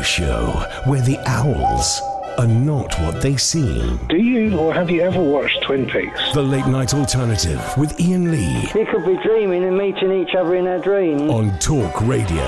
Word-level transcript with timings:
radio 0.00 0.02
show 0.02 0.64
where 0.84 1.02
the 1.02 1.18
owls 1.26 2.00
are 2.38 2.46
not 2.46 2.98
what 3.00 3.20
they 3.20 3.36
seem. 3.36 3.98
Do 4.08 4.16
you 4.16 4.56
or 4.58 4.72
have 4.72 4.90
you 4.90 5.02
ever 5.02 5.20
watched 5.20 5.62
Twin 5.62 5.86
Peaks? 5.86 6.32
The 6.32 6.42
Late 6.42 6.66
Night 6.66 6.94
Alternative 6.94 7.60
with 7.76 8.00
Iain 8.00 8.30
Lee 8.30 8.70
We 8.74 8.84
could 8.86 9.04
be 9.04 9.16
dreaming 9.22 9.64
and 9.64 9.76
meeting 9.76 10.12
each 10.12 10.34
other 10.34 10.54
in 10.54 10.66
our 10.66 10.78
dreams. 10.78 11.30
on 11.30 11.58
Talk 11.58 12.00
Radio. 12.02 12.46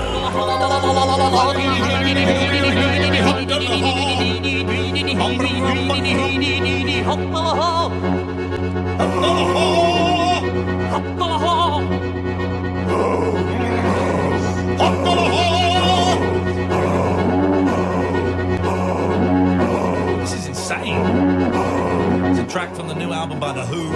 track 22.53 22.75
from 22.75 22.87
the 22.87 22.93
new 22.93 23.11
album 23.11 23.39
by 23.39 23.51
The 23.51 23.65
Who. 23.65 23.91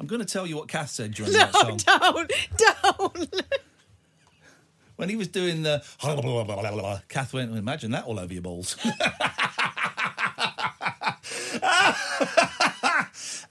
I'm 0.00 0.06
going 0.06 0.20
to 0.20 0.26
tell 0.26 0.46
you 0.46 0.56
what 0.56 0.68
Kath 0.68 0.88
said 0.88 1.12
during 1.12 1.32
No, 1.32 1.38
that 1.38 1.52
song. 1.52 1.76
don't, 1.86 2.32
don't. 2.82 3.42
When 4.96 5.10
he 5.10 5.16
was 5.16 5.28
doing 5.28 5.60
the 5.60 5.82
Kath 7.10 7.34
went, 7.34 7.54
imagine 7.54 7.90
that 7.90 8.06
all 8.06 8.18
over 8.18 8.32
your 8.32 8.40
balls. 8.40 8.78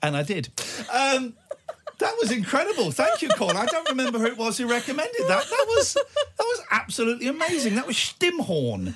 and 0.01 0.17
I 0.17 0.23
did. 0.25 0.49
Um, 0.91 1.35
that 2.03 2.15
was 2.19 2.31
incredible. 2.31 2.91
Thank 2.91 3.21
you, 3.21 3.29
Colin. 3.29 3.57
I 3.57 3.65
don't 3.65 3.87
remember 3.89 4.19
who 4.19 4.25
it 4.25 4.37
was 4.37 4.57
who 4.57 4.67
recommended 4.67 5.21
that. 5.27 5.45
That 5.49 5.65
was 5.69 5.93
that 5.93 6.05
was 6.37 6.61
absolutely 6.71 7.27
amazing. 7.27 7.75
That 7.75 7.87
was 7.87 7.95
Stimmhorn 7.95 8.95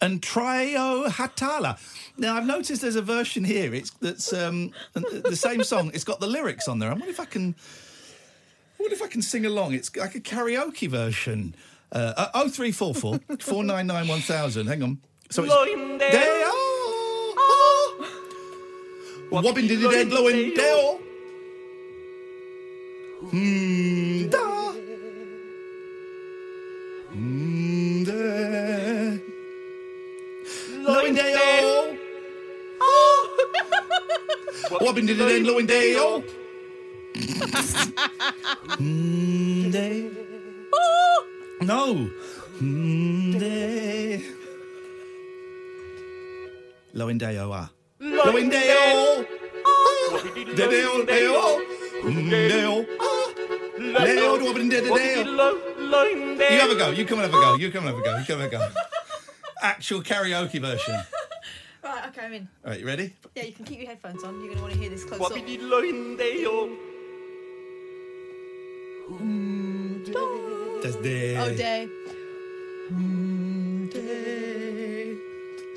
and 0.00 0.22
Trio 0.22 1.08
Hatala. 1.08 1.78
Now 2.16 2.36
I've 2.36 2.46
noticed 2.46 2.82
there's 2.82 2.96
a 2.96 3.02
version 3.02 3.44
here. 3.44 3.74
It's 3.74 3.90
that's 3.90 4.32
um, 4.32 4.72
the 4.94 5.36
same 5.36 5.64
song. 5.64 5.90
It's 5.94 6.04
got 6.04 6.20
the 6.20 6.26
lyrics 6.26 6.68
on 6.68 6.78
there. 6.78 6.90
I 6.90 6.92
wonder 6.92 7.08
if 7.08 7.20
I 7.20 7.24
can. 7.24 7.54
I 8.78 8.82
wonder 8.82 8.94
if 8.94 9.02
I 9.02 9.08
can 9.08 9.22
sing 9.22 9.46
along. 9.46 9.74
It's 9.74 9.94
like 9.96 10.14
a 10.14 10.20
karaoke 10.20 10.88
version. 10.88 11.54
Uh, 11.90 12.12
uh, 12.16 12.48
0344 12.48 13.18
499 13.38 14.08
1000. 14.08 14.66
Hang 14.66 14.82
on. 14.82 14.98
So 15.30 15.44
it's. 15.44 15.52
They 15.98 16.42
are. 16.42 16.50
Wobbin 19.30 19.66
did 19.66 19.82
it, 19.82 21.04
blowing 23.30 24.28
dale. 24.30 24.30
Hmm, 24.30 24.30
da. 24.30 24.72
Hmm, 27.12 28.04
da. 28.04 29.18
Blowing 30.84 31.14
dale. 31.18 31.98
Wobbin 34.80 35.06
did 35.06 35.20
it, 35.20 35.42
blowing 35.44 35.66
dale. 35.66 36.22
Hmm, 38.78 39.70
day. 39.70 40.10
No. 41.62 41.94
Hmm, 42.58 43.38
day. 43.38 44.22
Loindeo 46.94 47.52
ah. 47.52 47.68
Loindeo. 48.00 49.26
Deo 50.54 51.04
deo. 51.04 51.60
Deo. 52.30 53.13
You 53.76 53.92
have 53.94 54.08
a 56.70 56.74
go. 56.76 56.90
You 56.90 57.04
come 57.04 57.18
and 57.18 57.32
have 57.32 57.34
a 57.34 57.44
go. 57.44 57.54
You 57.56 57.70
come 57.70 57.86
and 57.86 57.94
have 57.94 57.98
a 57.98 58.02
go. 58.04 58.16
You 58.18 58.24
come 58.24 58.40
and 58.40 58.52
have 58.52 58.62
a 58.62 58.64
go. 58.68 58.68
Actual 59.62 60.02
karaoke 60.02 60.60
version. 60.60 61.00
Right, 61.84 62.08
okay, 62.08 62.24
I'm 62.24 62.32
in. 62.32 62.48
All 62.64 62.70
right, 62.70 62.80
you 62.80 62.86
ready? 62.86 63.12
Yeah, 63.34 63.42
you 63.42 63.52
can 63.52 63.66
keep 63.66 63.78
your 63.78 63.88
headphones 63.88 64.24
on. 64.24 64.40
You're 64.40 64.54
going 64.54 64.56
to 64.56 64.62
want 64.62 64.72
to 64.72 64.80
hear 64.80 64.88
this 64.88 65.04
close 65.04 65.20
up. 65.20 65.32
That's 70.82 70.96
the. 70.96 71.36
Oh, 71.36 71.54
day. 71.54 71.88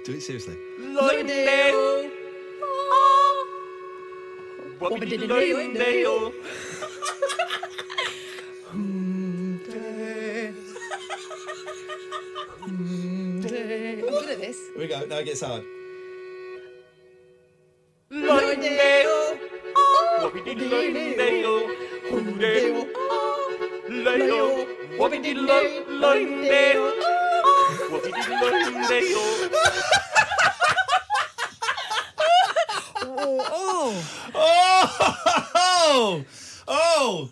Do 0.06 0.14
it 0.14 0.22
seriously. 0.22 0.56
Loindale. 0.80 2.10
Wobbididideo. 4.80 6.34
this. 14.48 14.58
Here 14.74 14.80
we 14.80 14.88
go. 14.88 15.06
Now 15.06 15.18
it 15.18 15.26
gets 15.26 15.42
hard. 15.42 15.64
Loindale. 18.12 19.38
Oh, 33.00 33.94
oh, 34.36 36.26
Oh, 36.70 37.30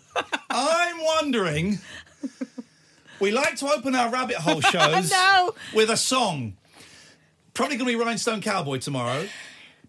I'm 0.50 1.04
wondering. 1.04 1.78
We 3.20 3.30
like 3.30 3.56
to 3.56 3.66
open 3.68 3.94
our 3.94 4.10
rabbit 4.10 4.36
hole 4.36 4.60
shows 4.72 5.10
No. 5.10 5.54
with 5.74 5.90
a 5.90 5.96
song. 5.96 6.56
Probably 7.56 7.78
going 7.78 7.90
to 7.90 7.98
be 7.98 8.04
Rhinestone 8.04 8.42
Cowboy 8.42 8.76
tomorrow. 8.76 9.26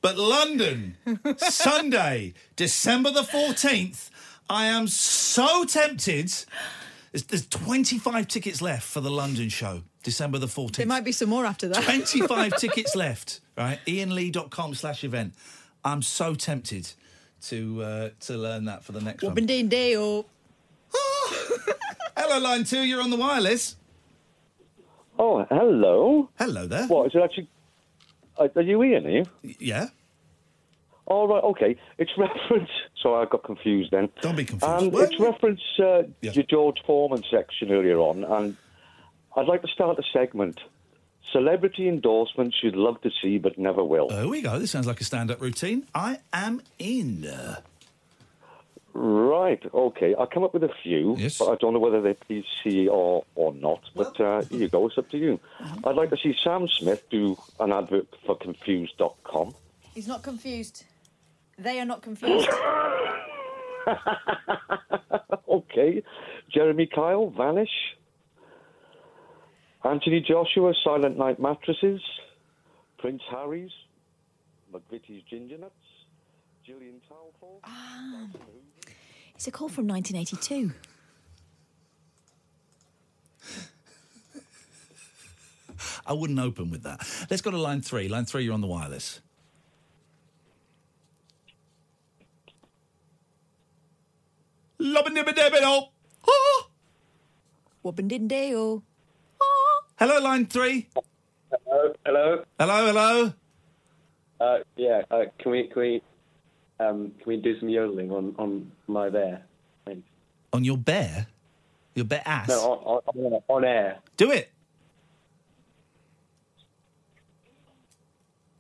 But 0.01 0.17
London, 0.17 0.95
Sunday, 1.37 2.33
December 2.55 3.11
the 3.11 3.23
14th. 3.23 4.09
I 4.49 4.67
am 4.67 4.87
so 4.87 5.65
tempted. 5.65 6.31
There's, 7.11 7.25
there's 7.25 7.45
25 7.47 8.29
tickets 8.29 8.61
left 8.61 8.83
for 8.83 9.01
the 9.01 9.11
London 9.11 9.49
show, 9.49 9.81
December 10.01 10.37
the 10.37 10.47
14th. 10.47 10.77
there 10.77 10.85
might 10.85 11.03
be 11.03 11.11
some 11.11 11.27
more 11.27 11.45
after 11.45 11.67
that. 11.67 11.83
25 11.83 12.55
tickets 12.57 12.95
left, 12.95 13.41
right? 13.57 13.79
ianlee.com 13.85 14.73
slash 14.73 15.03
event. 15.03 15.33
I'm 15.83 16.01
so 16.01 16.35
tempted 16.35 16.89
to 17.47 17.83
uh, 17.83 18.09
to 18.21 18.37
learn 18.37 18.63
that 18.65 18.85
for 18.85 18.93
the 18.93 19.01
next 19.01 19.23
one. 19.23 19.35
Wobbididideo. 19.35 20.23
Hello, 22.15 22.39
line 22.39 22.63
two, 22.63 22.79
you're 22.81 23.01
on 23.01 23.09
the 23.09 23.17
wireless. 23.17 23.75
Oh, 25.19 25.45
hello. 25.49 26.29
Hello 26.39 26.65
there. 26.65 26.87
What 26.87 27.07
is 27.07 27.15
it 27.15 27.21
actually? 27.21 27.49
Are 28.39 28.49
are 28.55 28.61
you 28.61 28.81
Iain? 28.83 29.05
Are 29.05 29.09
you? 29.09 29.25
Yeah? 29.59 29.87
All 31.05 31.27
right. 31.27 31.43
Okay. 31.43 31.77
It's 31.97 32.11
reference. 32.17 32.69
Sorry, 33.01 33.25
I 33.25 33.29
got 33.29 33.43
confused 33.43 33.91
then. 33.91 34.09
Don't 34.21 34.35
be 34.35 34.43
confused. 34.45 34.93
Um, 34.95 35.03
it's 35.03 35.19
reference 35.19 35.61
uh, 35.79 36.03
Yeah. 36.21 36.31
your 36.33 36.43
George 36.43 36.77
Foreman 36.85 37.23
section 37.31 37.71
earlier 37.71 37.97
on, 37.99 38.23
and 38.23 38.57
I'd 39.35 39.47
like 39.47 39.61
to 39.61 39.67
start 39.69 39.97
a 39.99 40.03
segment. 40.11 40.59
Celebrity 41.31 41.87
endorsements 41.89 42.57
you'd 42.63 42.75
love 42.75 43.01
to 43.01 43.09
see 43.21 43.37
but 43.37 43.57
never 43.57 43.83
will. 43.83 44.07
There 44.07 44.27
we 44.29 44.41
go. 44.41 44.57
This 44.59 44.71
sounds 44.71 44.87
like 44.87 45.01
a 45.01 45.03
stand 45.03 45.29
up 45.29 45.41
routine. 45.41 45.85
I 45.93 46.19
am 46.31 46.61
in. 46.79 47.29
Right. 48.99 49.61
Okay. 49.75 50.15
I'll 50.15 50.25
come 50.25 50.43
up 50.43 50.55
with 50.55 50.63
a 50.63 50.73
few, 50.81 51.15
Yes. 51.19 51.37
but 51.37 51.49
I 51.51 51.55
don't 51.57 51.71
know 51.73 51.79
whether 51.79 52.01
they're 52.01 52.15
PC 52.15 52.87
or 52.89 53.23
or 53.35 53.53
not. 53.53 53.81
But 53.95 54.19
uh, 54.19 54.41
here 54.49 54.59
you 54.61 54.69
go. 54.69 54.87
It's 54.87 54.97
up 54.97 55.07
to 55.11 55.17
you. 55.19 55.39
I'd 55.83 55.95
like 55.95 56.09
to 56.09 56.17
see 56.17 56.33
Sam 56.43 56.67
Smith 56.67 57.07
do 57.11 57.37
an 57.59 57.71
advert 57.71 58.07
for 58.25 58.35
Confused.com. 58.35 59.53
He's 59.93 60.07
not 60.07 60.23
confused. 60.23 60.83
They 61.59 61.79
are 61.79 61.85
not 61.85 62.01
confused. 62.01 62.49
Okay. 65.49 66.03
Jeremy 66.53 66.87
Kyle, 66.87 67.29
Vanish. 67.29 67.69
Anthony 69.83 70.19
Joshua, 70.19 70.73
Silent 70.83 71.17
Night 71.17 71.39
Mattresses. 71.39 72.01
Prince 72.97 73.21
Harry's, 73.29 73.71
McVitie's 74.73 75.23
Ginger 75.29 75.57
Nuts. 75.57 75.73
Gillian 76.65 76.99
Taylforth. 77.09 77.61
It's 79.37 79.45
a 79.45 79.51
call 79.51 79.69
from 79.69 79.87
1982. 79.87 80.73
I 86.07 86.13
wouldn't 86.13 86.39
open 86.39 86.71
with 86.71 86.81
that. 86.83 87.07
Let's 87.29 87.43
go 87.43 87.51
to 87.51 87.57
line 87.57 87.81
three. 87.81 88.07
Line 88.07 88.25
three, 88.25 88.45
you're 88.45 88.55
on 88.55 88.61
the 88.61 88.67
wireless. 88.67 89.21
Lobbin-dibba-dibba-dop. 94.79 95.91
Ah. 96.27 96.67
Wobbididideo. 97.85 98.81
Hello, 99.99 100.19
line 100.19 100.47
three. 100.47 100.89
Hello, 101.51 101.93
hello. 102.03 102.43
Hello, 102.59 102.85
hello. 102.87 103.33
Uh, 104.39 104.57
yeah, 104.75 105.03
uh, 105.11 105.25
can 105.37 105.51
we 105.51 105.67
can 105.67 105.81
we 105.81 106.01
Um, 106.79 107.11
can 107.17 107.25
we 107.25 107.37
do 107.37 107.59
some 107.59 107.69
yodeling 107.69 108.11
on, 108.11 108.35
on 108.37 108.71
my 108.87 109.09
there? 109.09 109.41
Thanks. 109.85 110.07
On 110.53 110.63
your 110.63 110.77
bear? 110.77 111.27
Your 111.95 112.05
bear 112.05 112.21
ass? 112.25 112.49
No, 112.49 112.73
on, 112.85 113.01
on, 113.15 113.41
on 113.47 113.65
air. 113.65 113.99
Do 114.17 114.31
it. 114.31 114.51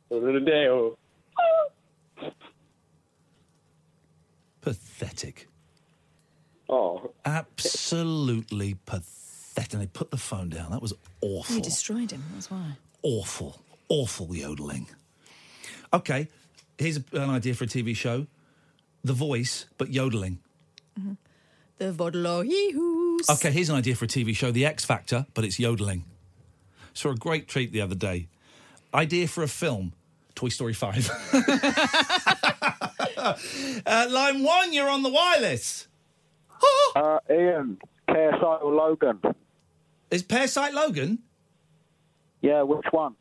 Dale. 0.09 0.97
Pathetic. 4.61 5.47
Oh, 6.69 7.11
Absolutely 7.25 8.75
pathetic. 8.85 9.73
And 9.73 9.81
they 9.81 9.87
put 9.87 10.11
the 10.11 10.17
phone 10.17 10.49
down. 10.49 10.71
That 10.71 10.81
was 10.81 10.93
awful. 11.21 11.55
You 11.55 11.61
destroyed 11.61 12.11
him. 12.11 12.23
That's 12.33 12.49
why. 12.51 12.77
awful, 13.03 13.61
awful 13.89 14.35
yodeling. 14.35 14.87
Okay, 15.93 16.27
here's 16.77 16.97
an 17.11 17.29
idea 17.29 17.53
for 17.53 17.63
a 17.65 17.67
TV 17.67 17.95
show: 17.95 18.27
The 19.03 19.13
Voice, 19.13 19.65
but 19.77 19.93
yodeling. 19.93 20.39
The 21.77 21.91
vodlo 21.91 22.43
Vodlohihoos. 22.43 23.29
Okay, 23.29 23.51
here's 23.51 23.69
an 23.69 23.75
idea 23.75 23.95
for 23.95 24.05
a 24.05 24.07
TV 24.07 24.35
show: 24.35 24.51
The 24.51 24.65
X 24.65 24.85
Factor, 24.85 25.25
but 25.33 25.45
it's 25.45 25.59
yodeling. 25.59 26.05
Saw 26.93 27.11
a 27.11 27.15
great 27.15 27.47
treat 27.47 27.71
the 27.71 27.81
other 27.81 27.95
day. 27.95 28.27
Idea 28.93 29.27
for 29.27 29.43
a 29.43 29.47
film: 29.47 29.93
Toy 30.35 30.49
Story 30.49 30.73
Five. 30.73 31.09
uh, 33.17 34.07
line 34.09 34.43
one, 34.43 34.73
you're 34.73 34.89
on 34.89 35.03
the 35.03 35.09
wireless. 35.09 35.87
Uh, 36.95 37.19
Ian, 37.29 37.77
KSI 38.09 38.63
or 38.63 38.73
Logan? 38.73 39.19
Is 40.09 40.23
Parasite 40.23 40.73
Logan? 40.73 41.19
Yeah, 42.41 42.63
which 42.63 42.85
one? 42.91 43.15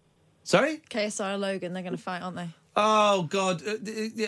Sorry. 0.45 0.81
KSI 0.89 1.35
or 1.35 1.39
Logan, 1.39 1.73
they're 1.73 1.83
going 1.83 1.97
to 1.97 2.03
fight, 2.03 2.23
aren't 2.23 2.37
they? 2.37 2.49
Oh 2.77 3.23
God! 3.23 3.63
Uh, 3.67 3.77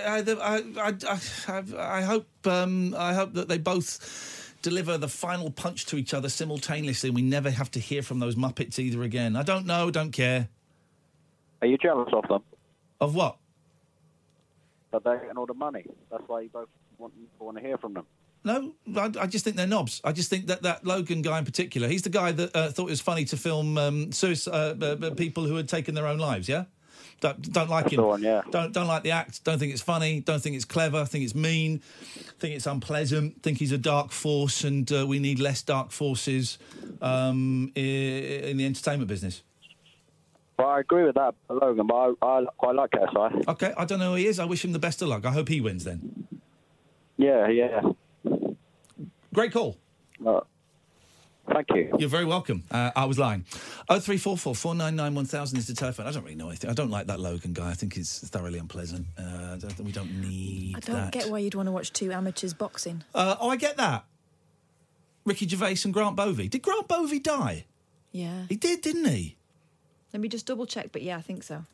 I, 0.07 0.25
I, 0.27 0.63
I, 0.81 1.21
I, 1.49 1.63
I 1.79 2.03
hope 2.03 2.27
um, 2.47 2.95
I 2.97 3.13
hope 3.13 3.35
that 3.35 3.49
they 3.49 3.59
both 3.59 4.55
deliver 4.63 4.97
the 4.97 5.09
final 5.09 5.51
punch 5.51 5.87
to 5.87 5.97
each 5.97 6.15
other 6.15 6.29
simultaneously, 6.29 7.11
and 7.11 7.17
we 7.17 7.23
never 7.23 7.51
have 7.51 7.71
to 7.73 7.79
hear 7.79 8.03
from 8.03 8.21
those 8.21 8.37
Muppets 8.37 8.79
either 8.79 9.03
again. 9.03 9.37
I 9.37 9.43
don't 9.43 9.67
know, 9.67 9.91
don't 9.91 10.13
care. 10.13 10.49
Are 11.61 11.67
you 11.67 11.77
jealous 11.77 12.09
of 12.13 12.27
them? 12.29 12.43
Of 13.01 13.15
what? 13.15 13.37
That 14.93 15.05
they're 15.05 15.19
getting 15.19 15.37
all 15.37 15.47
the 15.47 15.55
money. 15.55 15.85
That's 16.11 16.25
why 16.27 16.41
you 16.43 16.49
both 16.49 16.69
want, 16.97 17.13
want 17.39 17.59
to 17.59 17.63
hear 17.63 17.77
from 17.77 17.95
them. 17.95 18.07
No, 18.45 18.73
I, 18.97 19.13
I 19.21 19.27
just 19.27 19.45
think 19.45 19.57
they're 19.57 19.67
knobs. 19.67 20.01
I 20.05 20.13
just 20.13 20.31
think 20.31 20.47
that 20.47 20.63
that 20.63 20.87
Logan 20.87 21.23
guy 21.23 21.39
in 21.39 21.45
particular, 21.45 21.89
he's 21.89 22.03
the 22.03 22.09
guy 22.09 22.33
that 22.33 22.57
uh, 22.57 22.71
thought 22.71 22.87
it 22.87 22.91
was 22.91 23.01
funny 23.01 23.25
to 23.27 23.37
film 23.37 23.77
um, 23.77 24.13
suicide, 24.13 24.83
uh, 24.83 24.97
uh, 25.03 25.11
people 25.11 25.45
who 25.45 25.57
had 25.57 25.69
taken 25.69 25.95
their 25.95 26.07
own 26.07 26.19
lives. 26.19 26.49
Yeah, 26.49 26.65
don't, 27.21 27.53
don't 27.53 27.69
like 27.71 27.85
That's 27.85 27.95
him. 27.97 28.05
one, 28.07 28.23
yeah. 28.23 28.43
Don't 28.51 28.73
don't 28.73 28.87
like 28.87 29.03
the 29.03 29.11
act. 29.11 29.45
Don't 29.45 29.59
think 29.59 29.73
it's 29.73 29.83
funny. 29.83 30.21
Don't 30.21 30.41
think 30.41 30.55
it's 30.57 30.65
clever. 30.65 31.05
Think 31.05 31.25
it's 31.25 31.35
mean. 31.35 31.81
Think 32.39 32.55
it's 32.55 32.67
unpleasant. 32.67 33.43
Think 33.43 33.59
he's 33.59 33.73
a 33.73 33.79
dark 33.79 34.13
force, 34.13 34.65
and 34.65 34.91
uh, 34.93 35.07
we 35.07 35.19
need 35.19 35.41
less 35.41 35.63
dark 35.63 35.91
forces 35.91 36.59
um, 37.03 37.73
in 37.75 38.57
the 38.57 38.67
entertainment 38.67 39.09
business. 39.09 39.43
Well, 40.59 40.69
I 40.69 40.81
agree 40.81 41.05
with 41.05 41.15
that, 41.15 41.35
Logan, 41.49 41.87
but 41.87 41.95
I, 41.95 42.13
I 42.27 42.45
quite 42.57 42.75
like 42.75 42.91
KSI. 42.91 43.47
Okay, 43.49 43.73
I 43.77 43.85
don't 43.85 44.01
know 44.01 44.11
who 44.11 44.17
he 44.17 44.27
is. 44.27 44.41
I 44.41 44.45
wish 44.45 44.65
him 44.65 44.73
the 44.73 44.79
best 44.81 45.01
of 45.03 45.09
luck. 45.09 45.25
I 45.25 45.31
hope 45.31 45.49
he 45.49 45.61
wins 45.61 45.85
then. 45.85 46.27
Yeah, 47.17 47.49
yeah. 47.49 47.81
Great 49.33 49.53
call. 49.53 49.77
Uh, 50.25 50.41
thank 51.53 51.67
you. 51.71 51.95
You're 51.99 52.09
very 52.09 52.25
welcome. 52.25 52.65
Uh, 52.71 52.91
I 52.95 53.05
was 53.07 53.19
lying. 53.19 53.45
Oh 53.89 53.99
three 54.01 54.17
four 54.19 54.37
four 54.37 54.55
four 54.55 54.75
nine 54.75 54.97
nine 54.97 55.15
one 55.15 55.25
thousand 55.25 55.59
is 55.59 55.67
the 55.67 55.75
telephone. 55.75 56.07
I 56.07 56.13
don't 56.13 56.23
really 56.25 56.37
know 56.37 56.49
anything. 56.49 56.71
I 56.71 56.75
don't 56.75 56.91
like 56.91 57.07
that 57.09 57.21
Logan 57.21 57.53
guy. 57.53 57.71
I 57.71 57.75
think 57.75 57.95
he's 57.95 58.19
thoroughly 58.29 58.59
unpleasant. 58.59 59.07
Uh, 59.19 59.23
I 59.23 59.57
don't, 59.59 59.73
think 59.73 59.87
we 59.87 59.93
don't 59.93 60.21
need 60.21 60.77
I 60.77 60.81
don't 60.81 60.97
that. 60.97 61.13
get 61.13 61.29
why 61.31 61.39
you'd 61.39 61.55
want 61.55 61.67
to 61.67 61.73
watch 61.73 61.93
two 61.93 62.13
amateurs 62.13 62.55
boxing. 62.55 63.03
Uh, 63.15 63.37
oh, 63.41 63.49
I 63.51 63.57
get 63.57 63.77
that. 63.77 64.05
Ricky 65.25 65.47
Gervais 65.47 65.77
and 65.85 65.93
Grant 65.93 66.17
Bovey. 66.17 66.49
Did 66.49 66.63
Grant 66.63 66.89
Bovey 66.89 67.19
die? 67.19 67.65
Yeah. 68.13 68.45
He 68.49 68.57
did, 68.57 68.81
didn't 68.81 69.05
he? 69.07 69.37
Let 70.13 70.21
me 70.21 70.29
just 70.29 70.47
double 70.47 70.65
check, 70.67 70.91
but 70.93 71.03
yeah, 71.03 71.19
I 71.19 71.21
think 71.21 71.43
so. 71.43 71.65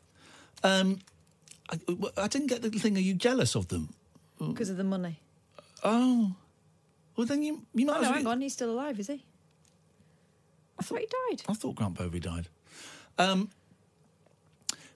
Um, 0.63 0.99
I, 1.69 1.79
I 2.17 2.27
didn't 2.27 2.47
get 2.47 2.61
the 2.61 2.69
thing. 2.71 2.97
Are 2.97 2.99
you 3.01 3.13
jealous 3.13 3.55
of 3.55 3.69
them? 3.69 3.89
Because 4.39 4.69
of 4.69 4.75
the 4.77 4.83
money. 4.83 5.19
Oh, 5.83 6.35
well 7.15 7.25
then 7.27 7.41
you 7.43 7.61
you 7.73 7.85
might 7.85 7.93
Oh, 7.93 7.95
as 7.97 8.01
no, 8.01 8.09
well. 8.09 8.17
hang 8.17 8.27
on, 8.27 8.41
he's 8.41 8.51
still 8.53 8.71
alive, 8.71 8.99
is 8.99 9.07
he? 9.07 9.23
I 10.79 10.83
thought 10.83 10.99
he 10.99 11.07
died. 11.29 11.43
I 11.47 11.53
thought 11.53 11.75
Grant 11.75 11.95
Bovey 11.97 12.19
died. 12.19 12.47
Um, 13.17 13.49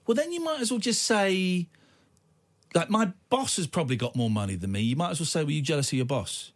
well, 0.06 0.14
then 0.14 0.32
you 0.32 0.40
might 0.42 0.60
as 0.60 0.70
well 0.70 0.80
just 0.80 1.02
say, 1.04 1.68
like, 2.74 2.90
my 2.90 3.12
boss 3.28 3.56
has 3.56 3.66
probably 3.66 3.96
got 3.96 4.14
more 4.16 4.30
money 4.30 4.56
than 4.56 4.72
me. 4.72 4.80
You 4.80 4.96
might 4.96 5.10
as 5.10 5.20
well 5.20 5.26
say, 5.26 5.44
were 5.44 5.50
you 5.50 5.62
jealous 5.62 5.88
of 5.88 5.94
your 5.94 6.04
boss? 6.06 6.52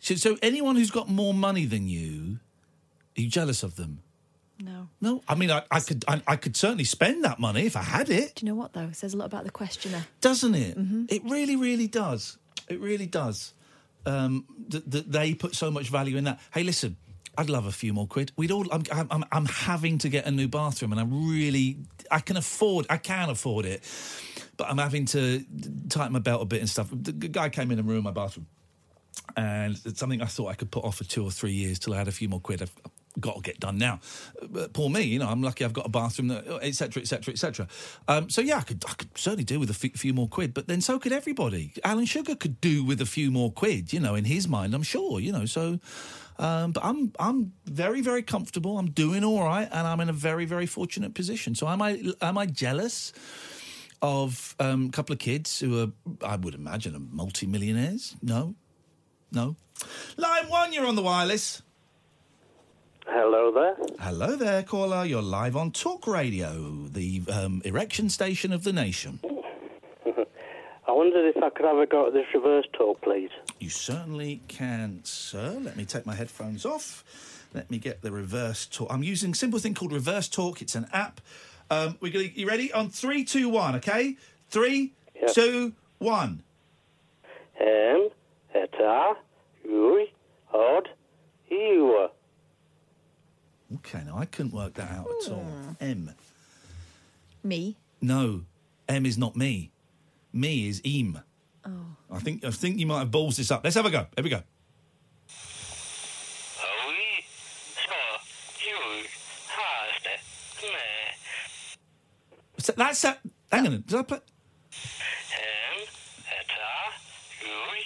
So, 0.00 0.14
so 0.14 0.36
anyone 0.42 0.76
who's 0.76 0.90
got 0.90 1.08
more 1.08 1.34
money 1.34 1.64
than 1.66 1.88
you, 1.88 2.38
are 3.16 3.20
you 3.20 3.28
jealous 3.28 3.62
of 3.62 3.76
them? 3.76 4.02
No. 4.58 4.88
No, 5.00 5.22
I 5.28 5.34
mean, 5.34 5.50
I, 5.50 5.62
I 5.70 5.80
could, 5.80 6.04
I, 6.06 6.22
I 6.26 6.36
could 6.36 6.56
certainly 6.56 6.84
spend 6.84 7.24
that 7.24 7.40
money 7.40 7.66
if 7.66 7.76
I 7.76 7.82
had 7.82 8.08
it, 8.10 8.36
Do 8.36 8.46
you 8.46 8.52
know 8.52 8.56
what, 8.58 8.72
though? 8.72 8.82
It 8.82 8.96
says 8.96 9.12
a 9.12 9.16
lot 9.16 9.24
about 9.26 9.44
the 9.44 9.50
questioner. 9.50 10.04
doesn't 10.20 10.54
it? 10.54 10.76
It 11.08 11.22
really, 11.24 11.56
really 11.56 11.88
does. 11.88 12.38
It 12.68 12.78
really 12.80 13.06
does. 13.06 13.54
Um, 14.06 14.44
that 14.68 14.88
that 14.90 15.12
they 15.12 15.34
put 15.34 15.54
so 15.54 15.70
much 15.70 15.88
value 15.88 16.16
in 16.16 16.24
that. 16.24 16.40
Hey, 16.52 16.62
listen, 16.64 16.96
I'd 17.38 17.50
love 17.50 17.66
a 17.66 17.72
few 17.72 17.92
more 17.92 18.06
quid. 18.06 18.32
We'd 18.36 18.50
all. 18.50 18.66
I'm, 18.72 18.82
I'm, 19.10 19.24
I'm 19.32 19.46
having 19.46 19.98
to 19.98 20.08
get 20.08 20.26
a 20.26 20.30
new 20.30 20.48
bathroom, 20.48 20.92
and 20.92 21.00
I'm 21.00 21.30
really. 21.30 21.78
I 22.10 22.20
can 22.20 22.36
afford. 22.36 22.86
I 22.90 22.98
can 22.98 23.30
afford 23.30 23.66
it, 23.66 23.82
but 24.56 24.68
I'm 24.68 24.78
having 24.78 25.06
to 25.06 25.44
tighten 25.88 26.12
my 26.12 26.18
belt 26.18 26.42
a 26.42 26.46
bit 26.46 26.60
and 26.60 26.68
stuff. 26.68 26.88
The 26.92 27.12
guy 27.12 27.48
came 27.48 27.70
in 27.70 27.78
and 27.78 27.88
ruined 27.88 28.04
my 28.04 28.10
bathroom, 28.12 28.46
and 29.36 29.78
it's 29.84 29.98
something 29.98 30.22
I 30.22 30.26
thought 30.26 30.48
I 30.48 30.54
could 30.54 30.70
put 30.70 30.84
off 30.84 30.96
for 30.98 31.04
two 31.04 31.24
or 31.24 31.30
three 31.30 31.52
years 31.52 31.78
till 31.78 31.94
I 31.94 31.98
had 31.98 32.08
a 32.08 32.12
few 32.12 32.28
more 32.28 32.40
quid. 32.40 32.62
I've 32.62 32.72
got 33.20 33.36
to 33.36 33.42
get 33.42 33.60
done 33.60 33.78
now. 33.78 34.00
But 34.42 34.72
poor 34.72 34.90
me, 34.90 35.02
you 35.02 35.18
know, 35.18 35.28
I'm 35.28 35.42
lucky 35.42 35.64
I've 35.64 35.72
got 35.72 35.86
a 35.86 35.90
bathroom, 35.90 36.28
that 36.28 36.46
etc., 36.62 37.02
etc., 37.02 37.32
etc. 37.32 37.68
So 38.30 38.40
yeah, 38.40 38.58
I 38.58 38.62
could, 38.62 38.84
I 38.88 38.94
could 38.94 39.16
certainly 39.16 39.44
do 39.44 39.60
with 39.60 39.70
a 39.70 39.88
f- 39.88 39.98
few 39.98 40.14
more 40.14 40.28
quid, 40.28 40.54
but 40.54 40.68
then 40.68 40.80
so 40.80 40.98
could 40.98 41.12
everybody. 41.12 41.72
Alan 41.84 42.06
Sugar 42.06 42.34
could 42.34 42.60
do 42.60 42.84
with 42.84 43.00
a 43.00 43.06
few 43.06 43.30
more 43.30 43.52
quid, 43.52 43.92
you 43.92 44.00
know, 44.00 44.14
in 44.14 44.24
his 44.24 44.48
mind, 44.48 44.74
I'm 44.74 44.82
sure, 44.82 45.20
you 45.20 45.32
know. 45.32 45.46
So, 45.46 45.80
um, 46.42 46.72
but 46.72 46.84
I'm, 46.84 47.12
I'm 47.18 47.52
very, 47.66 48.02
very 48.02 48.22
comfortable. 48.22 48.78
I'm 48.78 48.90
doing 48.90 49.24
all 49.24 49.42
right, 49.42 49.68
and 49.70 49.86
I'm 49.86 50.00
in 50.00 50.08
a 50.08 50.18
very, 50.28 50.44
very 50.44 50.66
fortunate 50.66 51.14
position. 51.14 51.54
So 51.54 51.68
am 51.68 51.80
I, 51.80 51.90
am 52.20 52.36
I 52.36 52.46
jealous? 52.46 53.12
Of 54.04 54.56
um, 54.58 54.86
a 54.86 54.90
couple 54.90 55.12
of 55.12 55.20
kids 55.20 55.60
who 55.60 55.80
are, 55.80 55.92
I 56.26 56.34
would 56.34 56.56
imagine, 56.56 56.96
are 56.96 57.06
multi-millionaires. 57.22 58.16
No, 58.20 58.56
no. 59.30 59.54
Line 60.16 60.48
one, 60.48 60.72
you're 60.72 60.88
on 60.88 60.96
the 60.96 61.02
wireless. 61.02 61.62
Hello 63.06 63.52
there. 63.52 63.76
Hello 64.00 64.34
there, 64.34 64.64
caller. 64.64 65.04
You're 65.04 65.22
live 65.22 65.56
on 65.56 65.70
Talk 65.70 66.08
Radio, 66.08 66.88
the 66.90 67.22
um, 67.32 67.62
erection 67.64 68.08
station 68.08 68.52
of 68.52 68.64
the 68.64 68.72
nation. 68.72 69.20
I 70.86 70.92
wondered 70.92 71.34
if 71.34 71.42
I 71.42 71.50
could 71.50 71.64
have 71.64 71.78
a 71.78 71.86
go 71.86 72.08
at 72.08 72.12
this 72.12 72.26
reverse 72.34 72.66
talk, 72.72 73.00
please. 73.02 73.30
You 73.60 73.70
certainly 73.70 74.42
can, 74.48 75.00
sir. 75.04 75.58
Let 75.60 75.76
me 75.76 75.84
take 75.84 76.06
my 76.06 76.14
headphones 76.14 76.66
off. 76.66 77.04
Let 77.54 77.70
me 77.70 77.78
get 77.78 78.02
the 78.02 78.10
reverse 78.10 78.66
talk. 78.66 78.88
I'm 78.90 79.02
using 79.02 79.32
a 79.32 79.34
simple 79.34 79.60
thing 79.60 79.74
called 79.74 79.92
Reverse 79.92 80.28
Talk. 80.28 80.60
It's 80.62 80.74
an 80.74 80.88
app. 80.92 81.20
Um, 81.70 81.96
we're 82.00 82.12
gonna, 82.12 82.24
you 82.34 82.48
ready? 82.48 82.72
On 82.72 82.88
three, 82.88 83.24
two, 83.24 83.48
one. 83.48 83.76
Okay, 83.76 84.16
three, 84.50 84.92
two, 85.32 85.72
one. 85.98 86.42
M, 87.60 88.08
eta, 88.54 89.14
ui, 89.68 90.12
od, 90.52 90.88
iwa. 91.50 92.10
Okay, 93.76 94.02
now 94.04 94.18
I 94.18 94.24
couldn't 94.24 94.52
work 94.52 94.74
that 94.74 94.90
out 94.90 95.06
at 95.06 95.30
all. 95.32 95.46
M. 95.80 96.14
Me? 97.44 97.76
No, 98.00 98.42
M 98.88 99.06
is 99.06 99.16
not 99.16 99.36
me. 99.36 99.70
Me 100.32 100.68
is 100.68 100.80
Eam. 100.84 101.20
Oh. 101.66 101.70
I 102.10 102.18
think 102.18 102.44
I 102.44 102.50
think 102.50 102.78
you 102.78 102.86
might 102.86 103.00
have 103.00 103.10
balls 103.10 103.36
this 103.36 103.50
up. 103.50 103.62
Let's 103.64 103.76
have 103.76 103.86
a 103.86 103.90
go. 103.90 104.06
Here 104.16 104.24
we 104.24 104.30
go. 104.30 104.42
So 112.62 112.72
that's 112.76 113.02
that. 113.02 113.18
Hang 113.50 113.66
on. 113.66 113.82
Did 113.84 113.98
I 113.98 114.02
play? 114.02 114.18
M, 114.18 114.22
eta, 116.30 116.72
ui, 117.42 117.80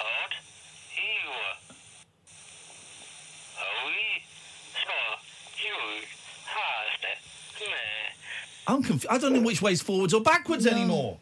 od, 0.00 0.32
iwa. 0.96 1.48
Ui, 3.84 4.04
so, 4.72 4.96
ui, 5.68 6.00
haste, 6.48 7.12
me. 7.60 7.76
I'm 8.66 8.82
confused. 8.82 9.06
I 9.10 9.18
don't 9.18 9.34
know 9.34 9.42
which 9.42 9.60
way's 9.60 9.82
forwards 9.82 10.14
or 10.14 10.22
backwards 10.22 10.66
anymore. 10.66 11.18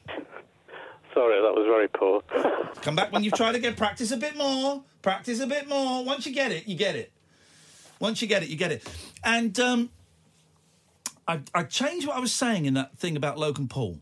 Sorry, 1.15 1.41
that 1.41 1.55
was 1.55 1.67
very 1.67 1.89
poor. 1.89 2.23
Come 2.83 2.95
back 2.97 3.13
when 3.13 3.25
you've 3.25 3.35
tried 3.35 3.55
again. 3.55 3.75
Practice 3.75 4.13
a 4.13 4.17
bit 4.17 4.37
more. 4.37 4.83
Practice 5.03 5.41
a 5.41 5.47
bit 5.47 5.69
more. 5.69 6.05
Once 6.05 6.27
you 6.27 6.33
get 6.33 6.53
it, 6.53 6.69
you 6.69 6.77
get 6.77 6.95
it. 6.95 7.13
Once 7.99 8.23
you 8.23 8.29
get 8.29 8.43
it, 8.43 8.49
you 8.49 8.57
get 8.57 8.73
it. 8.73 8.87
And 9.25 9.59
um, 9.61 9.91
I, 11.27 11.41
I 11.55 11.65
changed 11.65 12.07
what 12.07 12.17
I 12.17 12.21
was 12.21 12.33
saying 12.33 12.67
in 12.67 12.75
that 12.75 12.97
thing 12.99 13.17
about 13.17 13.39
Logan 13.39 13.69
Paul. 13.69 14.01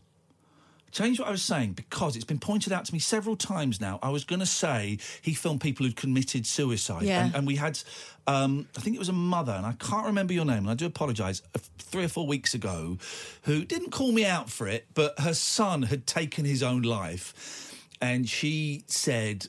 Change 0.91 1.19
what 1.19 1.27
I 1.27 1.31
was 1.31 1.43
saying 1.43 1.73
because 1.73 2.15
it's 2.15 2.25
been 2.25 2.39
pointed 2.39 2.73
out 2.73 2.85
to 2.85 2.93
me 2.93 2.99
several 2.99 3.35
times 3.35 3.79
now. 3.79 3.99
I 4.01 4.09
was 4.09 4.23
going 4.23 4.39
to 4.39 4.45
say 4.45 4.97
he 5.21 5.33
filmed 5.33 5.61
people 5.61 5.85
who'd 5.85 5.95
committed 5.95 6.45
suicide, 6.47 7.03
Yeah. 7.03 7.25
and, 7.25 7.35
and 7.35 7.47
we 7.47 7.55
had, 7.57 7.79
um, 8.27 8.67
I 8.77 8.81
think 8.81 8.95
it 8.95 8.99
was 8.99 9.09
a 9.09 9.13
mother, 9.13 9.51
and 9.53 9.65
I 9.65 9.73
can't 9.73 10.05
remember 10.07 10.33
your 10.33 10.45
name, 10.45 10.59
and 10.59 10.69
I 10.69 10.73
do 10.73 10.85
apologise. 10.85 11.41
Three 11.77 12.03
or 12.03 12.07
four 12.07 12.25
weeks 12.27 12.53
ago, 12.53 12.97
who 13.43 13.65
didn't 13.65 13.91
call 13.91 14.11
me 14.11 14.25
out 14.25 14.49
for 14.49 14.67
it, 14.67 14.87
but 14.93 15.19
her 15.19 15.33
son 15.33 15.83
had 15.83 16.05
taken 16.07 16.45
his 16.45 16.61
own 16.63 16.81
life, 16.83 17.75
and 18.01 18.27
she 18.29 18.83
said 18.87 19.47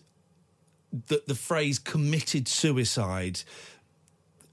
that 1.09 1.27
the 1.27 1.35
phrase 1.35 1.79
"committed 1.79 2.49
suicide." 2.49 3.41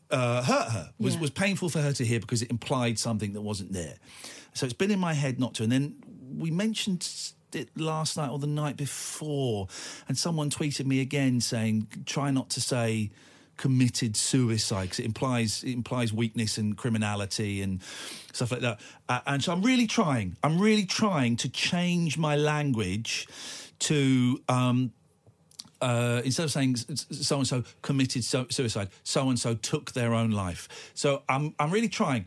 uh, 0.10 0.42
hurt 0.42 0.70
her 0.72 0.94
was 0.98 1.16
Yeah. 1.16 1.20
was 1.20 1.30
painful 1.32 1.68
for 1.68 1.82
her 1.82 1.92
to 1.92 2.06
hear 2.06 2.22
because 2.22 2.42
it 2.42 2.50
implied 2.50 2.98
something 2.98 3.34
that 3.34 3.42
wasn't 3.42 3.74
there. 3.74 3.96
So 4.54 4.66
it's 4.66 4.74
been 4.74 4.90
in 4.90 5.00
my 5.00 5.14
head 5.14 5.38
not 5.38 5.54
to. 5.56 5.64
And 5.64 5.72
then 5.72 5.96
we 6.36 6.52
mentioned 6.52 7.08
it 7.54 7.70
last 7.76 8.18
night 8.18 8.30
or 8.30 8.40
the 8.40 8.48
night 8.48 8.78
before, 8.78 9.68
and 10.08 10.18
someone 10.18 10.50
tweeted 10.50 10.86
me 10.86 11.02
again 11.02 11.42
saying, 11.42 11.88
"Try 12.06 12.32
not 12.32 12.50
to 12.52 12.62
say." 12.62 13.12
committed 13.58 14.16
suicide 14.16 14.84
because 14.84 15.00
it 15.00 15.06
implies 15.06 15.64
it 15.64 15.72
implies 15.72 16.14
weakness 16.14 16.60
and 16.60 16.78
criminality 16.78 17.64
and 17.64 17.82
stuff 18.32 18.52
like 18.52 18.62
that 18.62 18.80
uh, 19.10 19.20
and 19.26 19.44
so 19.44 19.52
i'm 19.52 19.64
really 19.64 19.88
trying 19.88 20.38
i'm 20.44 20.60
really 20.60 20.86
trying 20.86 21.36
to 21.36 21.50
change 21.50 22.20
my 22.20 22.36
language 22.36 23.28
to 23.80 24.40
um 24.48 24.92
uh, 25.82 26.22
instead 26.26 26.44
of 26.44 26.52
saying 26.52 26.76
so 26.76 27.38
and 27.38 27.48
so 27.48 27.64
committed 27.82 28.24
suicide, 28.24 28.90
so 29.04 29.30
and 29.30 29.40
so 29.40 29.54
took 29.54 29.92
their 29.92 30.14
own 30.14 30.32
life. 30.32 30.92
So 30.94 31.24
I'm 31.30 31.54
I'm 31.60 31.72
really 31.72 31.90
trying, 31.90 32.26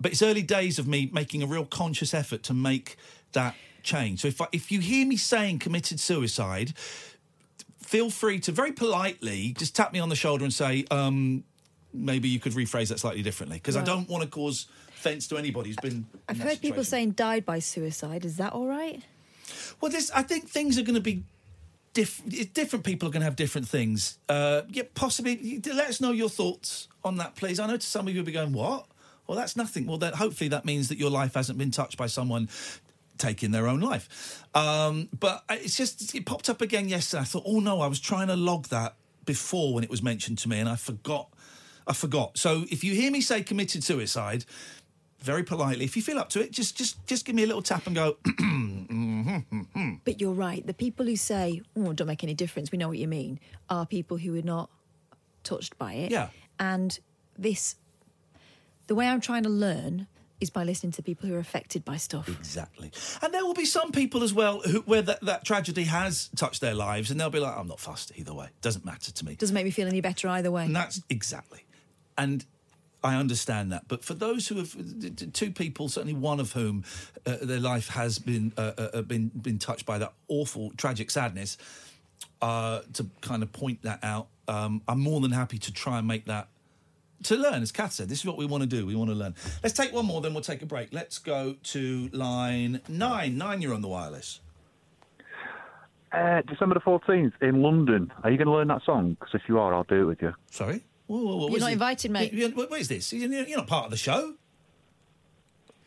but 0.00 0.12
it's 0.12 0.22
early 0.22 0.42
days 0.42 0.78
of 0.78 0.86
me 0.86 1.10
making 1.12 1.42
a 1.42 1.46
real 1.46 1.64
conscious 1.64 2.14
effort 2.14 2.42
to 2.44 2.54
make 2.54 2.96
that 3.32 3.54
change. 3.82 4.20
So 4.20 4.28
if 4.28 4.40
I, 4.40 4.46
if 4.52 4.70
you 4.70 4.80
hear 4.80 5.06
me 5.06 5.16
saying 5.16 5.58
committed 5.58 6.00
suicide, 6.00 6.74
feel 7.82 8.10
free 8.10 8.38
to 8.40 8.52
very 8.52 8.72
politely 8.72 9.54
just 9.58 9.74
tap 9.74 9.92
me 9.92 9.98
on 9.98 10.08
the 10.08 10.16
shoulder 10.16 10.44
and 10.44 10.52
say, 10.52 10.84
um, 10.90 11.44
maybe 11.92 12.28
you 12.28 12.38
could 12.38 12.52
rephrase 12.52 12.88
that 12.88 13.00
slightly 13.00 13.22
differently 13.22 13.58
because 13.58 13.76
I 13.76 13.82
don't 13.82 14.08
want 14.08 14.22
to 14.22 14.28
cause 14.30 14.66
offence 14.90 15.26
to 15.28 15.36
anybody 15.36 15.70
who's 15.70 15.76
been. 15.76 16.06
I've 16.28 16.38
heard 16.38 16.60
people 16.60 16.84
saying 16.84 17.12
died 17.12 17.44
by 17.44 17.58
suicide. 17.58 18.24
Is 18.24 18.36
that 18.36 18.52
all 18.52 18.66
right? 18.66 19.02
Well, 19.80 19.90
this 19.90 20.10
I 20.12 20.22
think 20.22 20.48
things 20.48 20.78
are 20.78 20.82
going 20.82 20.94
to 20.94 21.00
be 21.00 21.24
diff- 21.94 22.22
different. 22.52 22.84
People 22.84 23.08
are 23.08 23.12
going 23.12 23.22
to 23.22 23.24
have 23.24 23.36
different 23.36 23.68
things. 23.68 24.18
Uh, 24.28 24.62
yeah, 24.68 24.84
possibly. 24.94 25.60
Let 25.66 25.88
us 25.88 26.00
know 26.00 26.12
your 26.12 26.28
thoughts 26.28 26.88
on 27.02 27.16
that, 27.16 27.34
please. 27.34 27.58
I 27.58 27.66
know 27.66 27.76
to 27.76 27.86
some 27.86 28.06
of 28.06 28.14
you 28.14 28.20
will 28.20 28.26
be 28.26 28.32
going, 28.32 28.52
"What?" 28.52 28.86
Well, 29.26 29.38
that's 29.38 29.56
nothing. 29.56 29.86
Well, 29.86 29.98
that 29.98 30.14
hopefully 30.16 30.48
that 30.48 30.64
means 30.64 30.88
that 30.88 30.98
your 30.98 31.10
life 31.10 31.34
hasn't 31.34 31.58
been 31.58 31.70
touched 31.70 31.96
by 31.96 32.06
someone 32.06 32.48
taking 33.20 33.52
their 33.52 33.68
own 33.68 33.80
life. 33.80 34.44
Um, 34.54 35.08
but 35.18 35.44
it's 35.50 35.76
just 35.76 36.14
it 36.14 36.26
popped 36.26 36.48
up 36.48 36.60
again 36.60 36.88
yesterday. 36.88 37.22
I 37.22 37.24
thought, 37.24 37.44
oh 37.46 37.60
no, 37.60 37.80
I 37.80 37.86
was 37.86 38.00
trying 38.00 38.26
to 38.28 38.36
log 38.36 38.68
that 38.68 38.96
before 39.24 39.74
when 39.74 39.84
it 39.84 39.90
was 39.90 40.02
mentioned 40.02 40.38
to 40.38 40.48
me, 40.48 40.58
and 40.58 40.68
I 40.68 40.76
forgot. 40.76 41.28
I 41.86 41.92
forgot. 41.92 42.38
So 42.38 42.64
if 42.70 42.84
you 42.84 42.94
hear 42.94 43.10
me 43.10 43.20
say 43.20 43.42
committed 43.42 43.82
suicide, 43.82 44.44
very 45.20 45.42
politely, 45.42 45.84
if 45.84 45.96
you 45.96 46.02
feel 46.02 46.18
up 46.18 46.28
to 46.30 46.40
it, 46.40 46.50
just 46.50 46.76
just 46.76 47.04
just 47.06 47.24
give 47.24 47.34
me 47.34 47.42
a 47.42 47.46
little 47.46 47.62
tap 47.62 47.86
and 47.86 47.94
go. 47.94 48.16
But 50.04 50.20
you're 50.20 50.32
right. 50.32 50.66
The 50.66 50.74
people 50.74 51.06
who 51.06 51.16
say, 51.16 51.62
"Oh, 51.76 51.92
don't 51.92 52.06
make 52.06 52.24
any 52.24 52.34
difference," 52.34 52.72
we 52.72 52.78
know 52.78 52.88
what 52.88 52.98
you 52.98 53.06
mean, 53.06 53.38
are 53.68 53.86
people 53.86 54.16
who 54.16 54.36
are 54.38 54.42
not 54.42 54.70
touched 55.44 55.78
by 55.78 55.94
it. 55.94 56.10
Yeah. 56.10 56.28
And 56.58 56.98
this, 57.38 57.76
the 58.86 58.94
way 58.94 59.06
I'm 59.06 59.20
trying 59.20 59.44
to 59.44 59.48
learn 59.48 60.06
is 60.40 60.50
by 60.50 60.64
listening 60.64 60.92
to 60.92 61.02
people 61.02 61.28
who 61.28 61.34
are 61.34 61.40
affected 61.40 61.84
by 61.84 61.96
stuff. 61.96 62.28
Exactly. 62.28 62.90
And 63.22 63.32
there 63.32 63.44
will 63.44 63.54
be 63.54 63.64
some 63.64 63.92
people 63.92 64.22
as 64.22 64.32
well 64.32 64.60
who, 64.60 64.80
where 64.80 65.02
that, 65.02 65.20
that 65.22 65.44
tragedy 65.44 65.84
has 65.84 66.30
touched 66.36 66.60
their 66.60 66.74
lives, 66.74 67.10
and 67.10 67.20
they'll 67.20 67.30
be 67.30 67.40
like, 67.40 67.56
I'm 67.56 67.68
not 67.68 67.80
fussed 67.80 68.12
either 68.16 68.34
way. 68.34 68.48
Doesn't 68.60 68.84
matter 68.84 69.12
to 69.12 69.24
me. 69.24 69.34
Doesn't 69.34 69.54
make 69.54 69.64
me 69.64 69.70
feel 69.70 69.88
any 69.88 70.00
better 70.00 70.28
either 70.28 70.50
way. 70.50 70.64
And 70.64 70.74
that's 70.74 71.02
exactly. 71.08 71.64
And 72.16 72.44
I 73.02 73.16
understand 73.16 73.72
that. 73.72 73.88
But 73.88 74.04
for 74.04 74.14
those 74.14 74.48
who 74.48 74.56
have, 74.56 75.32
two 75.32 75.50
people, 75.50 75.88
certainly 75.88 76.14
one 76.14 76.40
of 76.40 76.52
whom 76.52 76.84
uh, 77.26 77.36
their 77.42 77.60
life 77.60 77.88
has 77.88 78.18
been, 78.18 78.52
uh, 78.56 78.72
uh, 78.76 79.02
been, 79.02 79.28
been 79.28 79.58
touched 79.58 79.86
by 79.86 79.98
that 79.98 80.12
awful, 80.28 80.70
tragic 80.76 81.10
sadness, 81.10 81.56
uh, 82.42 82.80
to 82.94 83.06
kind 83.20 83.42
of 83.42 83.52
point 83.52 83.82
that 83.82 84.00
out, 84.02 84.28
um, 84.48 84.82
I'm 84.88 85.00
more 85.00 85.20
than 85.20 85.30
happy 85.30 85.58
to 85.58 85.72
try 85.72 85.98
and 85.98 86.06
make 86.06 86.26
that 86.26 86.48
to 87.24 87.36
learn, 87.36 87.62
as 87.62 87.72
Kath 87.72 87.92
said, 87.92 88.08
this 88.08 88.20
is 88.20 88.24
what 88.26 88.36
we 88.38 88.46
want 88.46 88.62
to 88.62 88.68
do. 88.68 88.86
We 88.86 88.94
want 88.94 89.10
to 89.10 89.14
learn. 89.16 89.34
Let's 89.62 89.74
take 89.74 89.92
one 89.92 90.06
more, 90.06 90.20
then 90.20 90.32
we'll 90.34 90.42
take 90.42 90.62
a 90.62 90.66
break. 90.66 90.88
Let's 90.92 91.18
go 91.18 91.56
to 91.62 92.08
line 92.12 92.80
nine. 92.88 93.36
Nine, 93.38 93.60
you're 93.62 93.74
on 93.74 93.82
the 93.82 93.88
wireless. 93.88 94.40
Uh, 96.12 96.42
December 96.48 96.74
the 96.74 96.80
14th 96.80 97.32
in 97.40 97.62
London. 97.62 98.12
Are 98.24 98.30
you 98.30 98.36
going 98.36 98.46
to 98.48 98.52
learn 98.52 98.68
that 98.68 98.82
song? 98.84 99.10
Because 99.20 99.34
if 99.34 99.42
you 99.48 99.58
are, 99.60 99.72
I'll 99.72 99.84
do 99.84 100.02
it 100.02 100.04
with 100.06 100.22
you. 100.22 100.34
Sorry? 100.50 100.82
Whoa, 101.06 101.18
whoa, 101.24 101.36
whoa, 101.36 101.48
You're 101.50 101.60
not 101.60 101.70
it? 101.70 101.74
invited, 101.74 102.10
mate. 102.10 102.32
You- 102.32 102.48
you- 102.48 102.54
What 102.54 102.70
what 102.70 102.80
is 102.80 102.88
this? 102.88 103.12
You're 103.12 103.28
you're 103.30 103.58
not 103.58 103.66
part 103.68 103.84
of 103.84 103.90
the 103.92 103.96
show. 103.96 104.34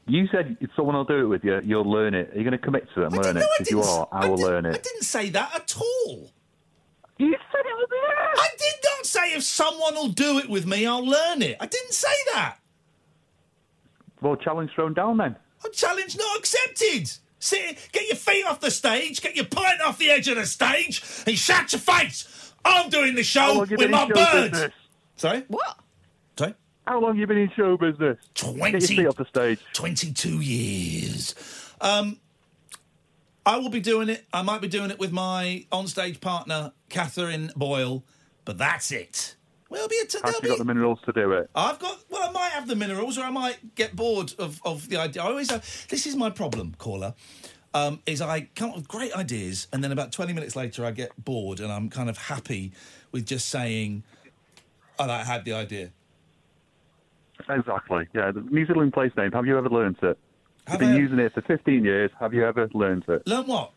You 0.06 0.28
said 0.28 0.58
if 0.60 0.70
someone 0.76 0.96
will 0.96 1.06
do 1.06 1.18
it 1.26 1.28
with 1.28 1.44
you, 1.46 1.62
you'll 1.64 1.90
learn 1.90 2.14
it. 2.14 2.30
Are 2.34 2.38
you 2.38 2.44
going 2.44 2.52
to 2.52 2.58
commit 2.58 2.88
to 2.94 3.04
it 3.04 3.06
and 3.08 3.16
I 3.16 3.18
learn 3.18 3.36
didn't- 3.36 3.38
it? 3.38 3.40
no, 3.40 3.46
I 3.46 3.62
if 3.62 3.72
you 3.72 3.82
are, 3.82 4.08
I 4.12 4.30
will 4.30 4.38
learn 4.38 4.66
it. 4.66 4.70
I 4.72 4.76
it. 4.76 4.84
didn't 4.84 5.04
say 5.04 5.30
that 5.30 5.56
at 5.56 5.76
all. 5.78 6.32
You 7.24 7.38
said 7.52 7.62
it 7.66 7.90
was 7.90 7.90
I 8.38 8.50
did 8.58 8.76
not 8.84 9.06
say 9.06 9.34
if 9.34 9.44
someone 9.44 9.96
will 9.96 10.10
do 10.10 10.40
it 10.40 10.50
with 10.50 10.66
me, 10.66 10.86
I'll 10.86 11.06
learn 11.06 11.42
it. 11.42 11.58
I 11.60 11.66
didn't 11.66 11.94
say 11.94 12.14
that. 12.34 12.58
Well, 14.22 14.36
challenge 14.36 14.72
thrown 14.76 14.94
down 14.94 15.18
then. 15.18 15.36
A 15.66 15.70
challenge 15.70 16.18
not 16.18 16.38
accepted. 16.40 17.12
Sit, 17.40 17.90
get 17.92 18.08
your 18.08 18.16
feet 18.16 18.46
off 18.46 18.62
the 18.62 18.72
stage, 18.72 19.22
get 19.22 19.36
your 19.36 19.46
pint 19.46 19.82
off 19.82 19.98
the 19.98 20.10
edge 20.10 20.30
of 20.30 20.38
the 20.38 20.46
stage, 20.46 21.04
and 21.28 21.38
shut 21.38 21.74
your 21.74 21.82
face. 21.82 22.54
I'm 22.64 22.90
doing 22.90 23.16
the 23.16 23.22
How 23.22 23.24
show 23.24 23.54
long 23.54 23.68
with 23.70 23.80
been 23.80 23.92
my 23.92 24.04
in 24.04 24.08
show 24.10 24.14
birds. 24.16 24.50
business? 24.52 24.72
Sorry? 25.18 25.44
What? 25.50 25.78
Sorry? 26.38 26.54
How 26.88 27.02
long 27.02 27.18
you 27.18 27.28
been 27.28 27.38
in 27.38 27.52
show 27.56 27.76
business? 27.78 28.18
Get 28.34 28.46
your 28.48 28.58
20, 28.58 28.80
feet 28.88 29.08
off 29.08 29.16
the 29.18 29.26
stage. 29.26 29.60
22 29.74 30.40
years. 30.40 31.36
Um, 31.82 32.18
I 33.46 33.58
will 33.58 33.70
be 33.70 33.80
doing 33.80 34.10
it. 34.10 34.26
I 34.34 34.42
might 34.42 34.62
be 34.62 34.68
doing 34.68 34.90
it 34.90 35.00
with 35.00 35.12
my 35.12 35.66
onstage 35.72 36.22
partner, 36.22 36.72
Catherine 36.90 37.52
Boyle, 37.56 38.04
but 38.46 38.58
that's 38.58 38.92
it. 38.92 39.36
We'll 39.70 39.88
be, 39.88 39.96
Have 39.98 40.22
there'll 40.22 40.40
you 40.44 40.50
got 40.50 40.58
the 40.60 40.66
minerals 40.66 41.00
to 41.06 41.12
do 41.12 41.32
it? 41.32 41.50
I've 41.56 41.80
got. 41.80 41.98
Well, 42.10 42.30
I 42.30 42.32
might 42.32 42.52
have 42.52 42.68
the 42.68 42.76
minerals, 42.76 43.18
or 43.18 43.24
I 43.24 43.32
might 43.32 43.74
get 43.76 43.96
bored 43.96 44.34
of, 44.38 44.62
of 44.64 44.88
the 44.88 44.98
idea. 44.98 45.24
I 45.24 45.26
always 45.26 45.50
have. 45.50 45.88
This 45.90 46.06
is 46.06 46.16
my 46.16 46.30
problem, 46.30 46.76
caller. 46.78 47.16
Um, 47.74 48.00
is 48.06 48.22
I 48.22 48.50
come 48.56 48.70
up 48.70 48.76
with 48.76 48.88
great 48.88 49.14
ideas, 49.14 49.68
and 49.74 49.84
then 49.84 49.92
about 49.92 50.12
twenty 50.12 50.32
minutes 50.32 50.56
later, 50.56 50.86
I 50.86 50.92
get 50.92 51.12
bored, 51.26 51.60
and 51.60 51.72
I'm 51.72 51.90
kind 51.90 52.08
of 52.08 52.18
happy 52.20 52.72
with 53.12 53.26
just 53.26 53.50
saying, 53.50 54.04
"Oh, 55.00 55.10
I 55.10 55.24
had 55.24 55.44
the 55.44 55.54
idea." 55.54 55.90
Exactly. 57.50 58.08
Yeah, 58.14 58.32
the 58.32 58.42
New 58.42 58.68
Zealand 58.68 58.94
place 58.94 59.12
name. 59.18 59.32
Have 59.32 59.48
you 59.48 59.58
ever 59.58 59.70
learnt 59.70 59.98
it? 60.04 60.20
Have 60.68 60.82
You've 60.82 60.90
been 60.90 60.96
I- 60.98 61.00
using 61.04 61.20
it 61.20 61.34
for 61.34 61.42
15 61.42 61.84
years. 61.84 62.12
Have 62.20 62.34
you 62.34 62.46
ever 62.46 62.70
learned 62.74 63.06
it? 63.08 63.28
Learn 63.28 63.46
what? 63.48 63.72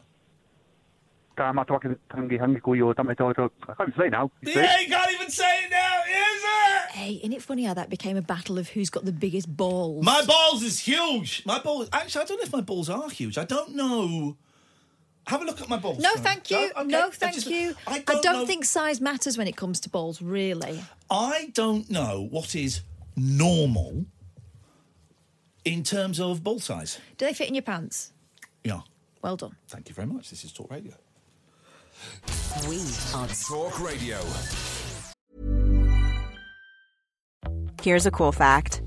Tamatwaka 1.37 1.97
tangi 2.11 2.39
hangi 2.39 2.61
kuyo 2.61 2.95
tamatoto. 2.95 3.51
I 3.69 3.75
can't 3.75 3.89
even 3.91 3.95
say 4.01 4.09
now. 4.09 4.31
You 4.41 4.53
see? 4.53 4.61
Yeah, 4.61 4.81
you 4.81 4.89
can't 4.89 5.13
even 5.13 5.31
say 5.31 5.65
it 5.65 5.71
now, 5.71 6.01
is 6.09 6.43
it? 6.45 6.91
Hey, 6.93 7.13
isn't 7.23 7.33
it 7.35 7.43
funny 7.43 7.65
how 7.65 7.75
that 7.75 7.91
became 7.91 8.17
a 8.17 8.23
battle 8.23 8.57
of 8.59 8.69
who's 8.71 8.89
got 8.89 9.05
the 9.05 9.13
biggest 9.13 9.55
balls? 9.55 10.03
My 10.05 10.23
balls 10.25 10.63
is 10.63 10.79
huge. 10.81 11.43
My 11.45 11.59
balls. 11.59 11.91
Actually, 11.93 12.23
I 12.23 12.25
don't 12.25 12.39
know 12.39 12.45
if 12.45 12.53
my 12.53 12.63
balls 12.63 12.89
are 12.89 13.11
huge. 13.11 13.37
I 13.37 13.45
don't 13.45 13.75
know. 13.75 14.37
Have 15.27 15.43
a 15.43 15.45
look 15.45 15.61
at 15.61 15.69
my 15.69 15.77
balls. 15.77 15.99
No, 15.99 16.09
sorry. 16.15 16.21
thank 16.25 16.51
you. 16.51 16.71
okay. 16.75 16.85
No, 16.87 17.09
I 17.09 17.11
thank 17.11 17.35
just- 17.35 17.51
you. 17.51 17.75
I 17.87 17.97
I 17.97 17.99
don't, 17.99 18.23
don't, 18.23 18.33
know- 18.41 18.47
think 18.47 18.65
size 18.65 19.01
matters 19.03 19.37
when 19.37 19.47
it 19.49 19.57
comes 19.57 19.81
to 19.81 19.91
balls, 19.91 20.23
really. 20.23 20.83
I 21.11 21.51
don't 21.53 21.91
know 21.91 22.29
what 22.31 22.55
is 22.55 22.81
normal 23.15 24.07
in 25.67 25.83
terms 25.83 26.21
of 26.21 26.43
ball 26.43 26.61
size. 26.61 26.99
Do 27.19 27.27
they 27.27 27.35
fit 27.35 27.49
in 27.49 27.55
your 27.55 27.63
pants? 27.63 28.13
Yeah. 28.65 28.81
Well 29.21 29.37
done. 29.37 29.57
Thank 29.67 29.89
you 29.89 29.95
very 29.95 30.07
much. 30.07 30.31
This 30.31 30.45
is 30.45 30.53
Talk 30.53 30.71
Radio. 30.71 30.95
We 32.69 32.81
are 33.15 33.27
Talk 33.27 33.81
Radio. 33.81 34.21
Here's 37.83 38.07
a 38.07 38.11
cool 38.11 38.33
fact 38.33 38.81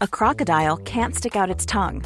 a 0.00 0.06
crocodile 0.06 0.76
can't 0.76 1.14
stick 1.14 1.34
out 1.34 1.50
its 1.50 1.64
tongue. 1.64 2.04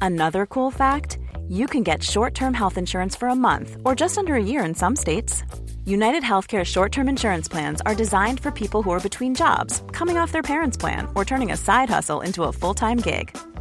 Another 0.00 0.46
cool 0.46 0.70
fact 0.70 1.18
you 1.48 1.66
can 1.66 1.82
get 1.82 2.02
short 2.02 2.34
term 2.34 2.54
health 2.54 2.76
insurance 2.76 3.14
for 3.14 3.28
a 3.28 3.36
month 3.36 3.76
or 3.84 3.94
just 3.94 4.18
under 4.18 4.34
a 4.34 4.42
year 4.42 4.64
in 4.64 4.74
some 4.74 4.96
states. 4.96 5.44
United 5.84 6.22
Healthcare 6.22 6.64
short 6.64 6.90
term 6.92 7.08
insurance 7.08 7.48
plans 7.48 7.80
are 7.82 7.94
designed 7.94 8.40
for 8.40 8.50
people 8.50 8.82
who 8.82 8.90
are 8.90 9.00
between 9.00 9.34
jobs, 9.34 9.82
coming 9.92 10.16
off 10.18 10.32
their 10.32 10.42
parents' 10.42 10.76
plan, 10.76 11.08
or 11.14 11.24
turning 11.24 11.52
a 11.52 11.56
side 11.56 11.88
hustle 11.88 12.20
into 12.20 12.44
a 12.44 12.52
full 12.52 12.74
time 12.74 12.98
gig. 12.98 13.36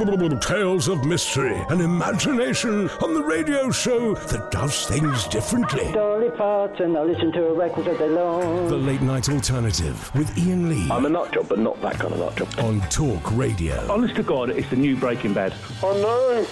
True 0.00 0.38
tales 0.38 0.88
of 0.88 1.04
mystery 1.04 1.62
and 1.68 1.82
imagination 1.82 2.88
on 3.02 3.12
the 3.12 3.22
radio 3.22 3.70
show 3.70 4.14
that 4.14 4.50
does 4.50 4.86
things 4.86 5.28
differently. 5.28 5.92
Dolly 5.92 6.30
Parton, 6.30 6.96
I 6.96 7.02
listen 7.02 7.30
to 7.32 7.38
her 7.40 7.52
records 7.52 7.86
all 7.86 7.98
day 7.98 8.08
long. 8.08 8.68
The 8.68 8.76
Late 8.76 9.02
Night 9.02 9.28
Alternative 9.28 10.10
with 10.14 10.30
Iain 10.38 10.70
Lee. 10.70 10.90
I'm 10.90 11.04
a 11.04 11.10
nut 11.10 11.32
job, 11.32 11.50
but 11.50 11.58
not 11.58 11.82
that 11.82 11.98
kind 11.98 12.14
of 12.14 12.18
nut 12.18 12.34
job. 12.34 12.48
On 12.60 12.80
Talk 12.88 13.36
Radio. 13.36 13.92
Honest 13.92 14.14
to 14.16 14.22
God, 14.22 14.48
it's 14.48 14.70
the 14.70 14.76
new 14.76 14.96
Breaking 14.96 15.34
Bad. 15.34 15.52
Oh 15.82 15.92
no! 15.92 16.46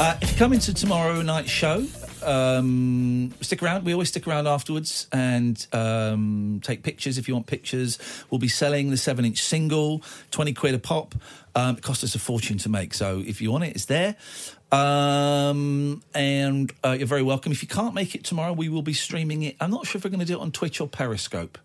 Uh, 0.00 0.16
if 0.22 0.30
you 0.30 0.38
come 0.38 0.52
into 0.52 0.72
tomorrow 0.72 1.20
night's 1.22 1.50
show, 1.50 1.84
um, 2.28 3.32
stick 3.40 3.62
around. 3.62 3.84
We 3.84 3.92
always 3.92 4.08
stick 4.08 4.26
around 4.26 4.46
afterwards 4.46 5.08
and 5.12 5.66
um, 5.72 6.60
take 6.62 6.82
pictures 6.82 7.18
if 7.18 7.26
you 7.26 7.34
want 7.34 7.46
pictures. 7.46 7.98
We'll 8.30 8.38
be 8.38 8.48
selling 8.48 8.90
the 8.90 8.96
seven 8.96 9.24
inch 9.24 9.42
single, 9.42 10.02
20 10.30 10.52
quid 10.52 10.74
a 10.74 10.78
pop. 10.78 11.14
Um, 11.54 11.76
it 11.76 11.82
cost 11.82 12.04
us 12.04 12.14
a 12.14 12.18
fortune 12.18 12.58
to 12.58 12.68
make. 12.68 12.94
So 12.94 13.22
if 13.26 13.40
you 13.40 13.50
want 13.50 13.64
it, 13.64 13.74
it's 13.74 13.86
there. 13.86 14.16
Um, 14.70 16.02
and 16.14 16.72
uh, 16.84 16.96
you're 16.98 17.06
very 17.06 17.22
welcome. 17.22 17.52
If 17.52 17.62
you 17.62 17.68
can't 17.68 17.94
make 17.94 18.14
it 18.14 18.24
tomorrow, 18.24 18.52
we 18.52 18.68
will 18.68 18.82
be 18.82 18.92
streaming 18.92 19.42
it. 19.42 19.56
I'm 19.60 19.70
not 19.70 19.86
sure 19.86 19.98
if 19.98 20.04
we're 20.04 20.10
going 20.10 20.20
to 20.20 20.26
do 20.26 20.38
it 20.38 20.42
on 20.42 20.52
Twitch 20.52 20.80
or 20.80 20.86
Periscope 20.86 21.58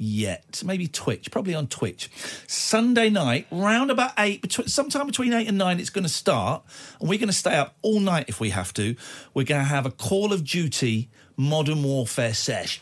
yet. 0.00 0.62
Maybe 0.64 0.88
Twitch, 0.88 1.30
probably 1.30 1.54
on 1.54 1.66
Twitch. 1.66 2.10
Sunday 2.48 3.10
night, 3.10 3.46
round 3.50 3.90
about 3.90 4.12
eight, 4.18 4.42
between, 4.42 4.66
sometime 4.66 5.06
between 5.06 5.32
eight 5.32 5.46
and 5.46 5.58
nine, 5.58 5.78
it's 5.78 5.90
going 5.90 6.04
to 6.04 6.10
start, 6.10 6.64
and 6.98 7.08
we're 7.08 7.18
going 7.18 7.28
to 7.28 7.34
stay 7.34 7.54
up 7.54 7.76
all 7.82 8.00
night 8.00 8.24
if 8.28 8.40
we 8.40 8.50
have 8.50 8.72
to. 8.74 8.96
We're 9.34 9.44
going 9.44 9.60
to 9.60 9.68
have 9.68 9.86
a 9.86 9.90
Call 9.90 10.32
of 10.32 10.44
Duty 10.44 11.10
Modern 11.36 11.82
Warfare 11.82 12.34
sesh. 12.34 12.80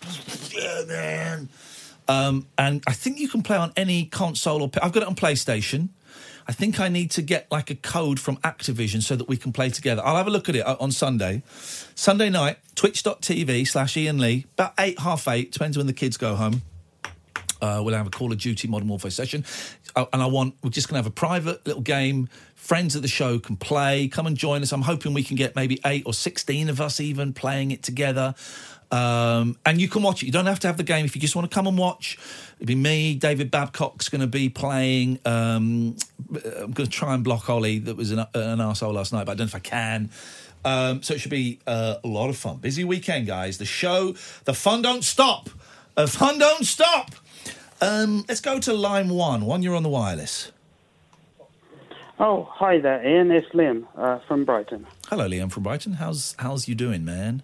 Yeah, 0.54 0.84
man. 0.86 1.48
Um, 2.06 2.46
and 2.56 2.82
I 2.86 2.92
think 2.92 3.18
you 3.18 3.28
can 3.28 3.42
play 3.42 3.56
on 3.56 3.72
any 3.76 4.06
console 4.06 4.62
or. 4.62 4.70
I've 4.82 4.92
got 4.92 5.02
it 5.02 5.08
on 5.08 5.14
PlayStation. 5.14 5.90
I 6.46 6.52
think 6.52 6.80
I 6.80 6.88
need 6.88 7.10
to 7.10 7.22
get 7.22 7.46
like 7.50 7.70
a 7.70 7.74
code 7.74 8.18
from 8.18 8.38
Activision 8.38 9.02
so 9.02 9.16
that 9.16 9.28
we 9.28 9.36
can 9.36 9.52
play 9.52 9.68
together. 9.68 10.00
I'll 10.02 10.16
have 10.16 10.26
a 10.26 10.30
look 10.30 10.48
at 10.48 10.56
it 10.56 10.66
uh, 10.66 10.76
on 10.80 10.92
Sunday. 10.92 11.42
Sunday 11.94 12.30
night, 12.30 12.56
twitch.tv 12.74 13.68
slash 13.68 13.98
Iain 13.98 14.18
Lee, 14.18 14.46
about 14.54 14.72
eight, 14.78 15.00
half 15.00 15.28
eight, 15.28 15.52
depends 15.52 15.76
when 15.76 15.86
the 15.86 15.92
kids 15.92 16.16
go 16.16 16.36
home. 16.36 16.62
Uh, 17.60 17.82
we'll 17.84 17.94
have 17.94 18.06
a 18.06 18.10
Call 18.10 18.32
of 18.32 18.38
Duty 18.38 18.68
Modern 18.68 18.88
Warfare 18.88 19.10
session, 19.10 19.44
uh, 19.96 20.06
and 20.12 20.22
I 20.22 20.26
want 20.26 20.54
we're 20.62 20.70
just 20.70 20.88
going 20.88 20.94
to 20.94 21.04
have 21.04 21.10
a 21.10 21.14
private 21.14 21.66
little 21.66 21.82
game. 21.82 22.28
Friends 22.54 22.94
of 22.94 23.02
the 23.02 23.08
show 23.08 23.38
can 23.38 23.56
play. 23.56 24.08
Come 24.08 24.26
and 24.26 24.36
join 24.36 24.62
us. 24.62 24.72
I'm 24.72 24.82
hoping 24.82 25.14
we 25.14 25.22
can 25.22 25.36
get 25.36 25.56
maybe 25.56 25.80
eight 25.86 26.04
or 26.06 26.12
sixteen 26.12 26.68
of 26.68 26.80
us 26.80 27.00
even 27.00 27.32
playing 27.32 27.70
it 27.70 27.82
together. 27.82 28.34
Um, 28.90 29.58
and 29.66 29.80
you 29.80 29.88
can 29.88 30.02
watch 30.02 30.22
it. 30.22 30.26
You 30.26 30.32
don't 30.32 30.46
have 30.46 30.60
to 30.60 30.66
have 30.66 30.78
the 30.78 30.82
game 30.82 31.04
if 31.04 31.14
you 31.14 31.20
just 31.20 31.36
want 31.36 31.50
to 31.50 31.54
come 31.54 31.66
and 31.66 31.76
watch. 31.76 32.18
It'll 32.56 32.66
be 32.66 32.74
me. 32.74 33.14
David 33.14 33.50
Babcock's 33.50 34.08
going 34.08 34.22
to 34.22 34.26
be 34.26 34.48
playing. 34.48 35.18
Um, 35.26 35.96
I'm 36.34 36.72
going 36.72 36.88
to 36.88 36.88
try 36.88 37.14
and 37.14 37.22
block 37.22 37.50
Ollie. 37.50 37.80
That 37.80 37.96
was 37.96 38.12
an, 38.12 38.20
an 38.20 38.58
arsehole 38.58 38.94
last 38.94 39.12
night, 39.12 39.26
but 39.26 39.32
I 39.32 39.34
don't 39.34 39.46
know 39.46 39.50
if 39.50 39.54
I 39.54 39.58
can. 39.58 40.10
Um, 40.64 41.02
so 41.02 41.14
it 41.14 41.20
should 41.20 41.30
be 41.30 41.60
uh, 41.66 41.96
a 42.02 42.08
lot 42.08 42.30
of 42.30 42.36
fun. 42.36 42.56
Busy 42.56 42.82
weekend, 42.82 43.26
guys. 43.26 43.58
The 43.58 43.66
show, 43.66 44.14
the 44.44 44.54
fun 44.54 44.80
don't 44.80 45.04
stop. 45.04 45.50
The 45.94 46.06
fun 46.06 46.38
don't 46.38 46.64
stop. 46.64 47.14
Um, 47.80 48.24
let's 48.28 48.40
go 48.40 48.58
to 48.58 48.72
line 48.72 49.08
one. 49.10 49.44
One, 49.44 49.62
you're 49.62 49.76
on 49.76 49.82
the 49.82 49.88
wireless. 49.88 50.52
Oh, 52.20 52.48
hi 52.50 52.80
there, 52.80 53.00
Iain. 53.00 53.30
It's 53.30 53.46
Liam 53.54 53.86
uh, 53.96 54.18
from 54.26 54.44
Brighton. 54.44 54.86
Hello, 55.08 55.28
Liam 55.28 55.52
from 55.52 55.62
Brighton. 55.62 55.94
How's 55.94 56.34
how's 56.40 56.66
you 56.66 56.74
doing, 56.74 57.04
man? 57.04 57.42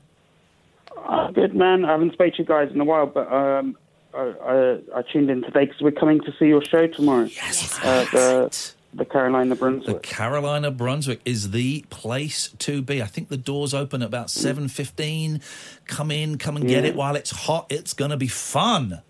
Uh, 0.96 1.30
good, 1.30 1.54
man. 1.54 1.84
I 1.84 1.92
haven't 1.92 2.12
spoken 2.14 2.32
to 2.34 2.38
you 2.42 2.44
guys 2.44 2.70
in 2.72 2.80
a 2.80 2.84
while, 2.84 3.06
but 3.06 3.32
um, 3.32 3.76
I, 4.12 4.32
I, 4.44 4.78
I 4.98 5.02
tuned 5.02 5.30
in 5.30 5.42
today 5.42 5.66
because 5.66 5.80
we're 5.80 5.92
coming 5.92 6.20
to 6.22 6.32
see 6.38 6.46
your 6.46 6.62
show 6.62 6.88
tomorrow. 6.88 7.24
Yes, 7.26 7.78
uh, 7.84 8.04
the, 8.12 8.72
the 8.94 9.04
Caroline 9.04 9.52
of 9.52 9.60
Brunswick. 9.60 10.02
The 10.02 10.08
Caroline 10.08 10.64
of 10.64 10.76
Brunswick 10.76 11.20
is 11.24 11.52
the 11.52 11.84
place 11.90 12.48
to 12.58 12.82
be. 12.82 13.00
I 13.00 13.06
think 13.06 13.28
the 13.28 13.36
doors 13.36 13.74
open 13.74 14.02
at 14.02 14.08
about 14.08 14.28
seven 14.28 14.66
fifteen. 14.66 15.40
Come 15.86 16.10
in, 16.10 16.36
come 16.38 16.56
and 16.56 16.66
get 16.66 16.82
Yeah. 16.82 16.90
it 16.90 16.96
while 16.96 17.14
it's 17.14 17.30
hot. 17.30 17.66
It's 17.70 17.92
going 17.92 18.10
to 18.10 18.16
be 18.16 18.28
fun. 18.28 19.02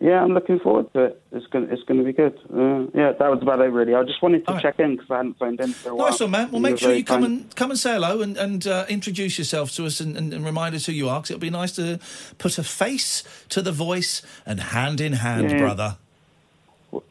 Yeah, 0.00 0.22
I'm 0.22 0.32
looking 0.32 0.60
forward 0.60 0.92
to 0.92 1.04
it. 1.06 1.22
It's 1.32 1.46
gonna, 1.48 1.66
it's 1.70 1.82
gonna 1.82 2.04
be 2.04 2.12
good. 2.12 2.38
Uh, 2.52 2.86
yeah, 2.94 3.12
that 3.18 3.28
was 3.30 3.40
about 3.42 3.60
it, 3.60 3.64
really. 3.64 3.94
I 3.94 4.04
just 4.04 4.22
wanted 4.22 4.46
to 4.46 4.60
check 4.60 4.78
in 4.78 4.92
because 4.96 5.10
I 5.10 5.16
hadn't 5.16 5.38
phoned 5.38 5.60
in 5.60 5.72
for 5.72 5.90
a 5.90 5.94
while. 5.96 6.10
Nice 6.10 6.20
one, 6.20 6.30
man. 6.30 6.50
Well, 6.52 6.60
make 6.60 6.78
sure 6.78 6.94
you 6.94 7.02
come 7.04 7.22
kind. 7.22 7.40
and 7.42 7.56
come 7.56 7.70
and 7.70 7.78
say 7.78 7.94
hello 7.94 8.20
and, 8.20 8.36
and 8.36 8.64
uh, 8.66 8.86
introduce 8.88 9.38
yourself 9.38 9.72
to 9.72 9.86
us 9.86 9.98
and, 10.00 10.16
and, 10.16 10.32
and 10.32 10.44
remind 10.44 10.76
us 10.76 10.86
who 10.86 10.92
you 10.92 11.08
are. 11.08 11.18
Because 11.20 11.32
it'll 11.32 11.40
be 11.40 11.50
nice 11.50 11.72
to 11.72 11.98
put 12.38 12.58
a 12.58 12.62
face 12.62 13.24
to 13.48 13.60
the 13.60 13.72
voice 13.72 14.22
and 14.46 14.60
hand 14.60 15.00
in 15.00 15.14
hand, 15.14 15.50
Yeah. 15.50 15.58
brother. 15.58 15.96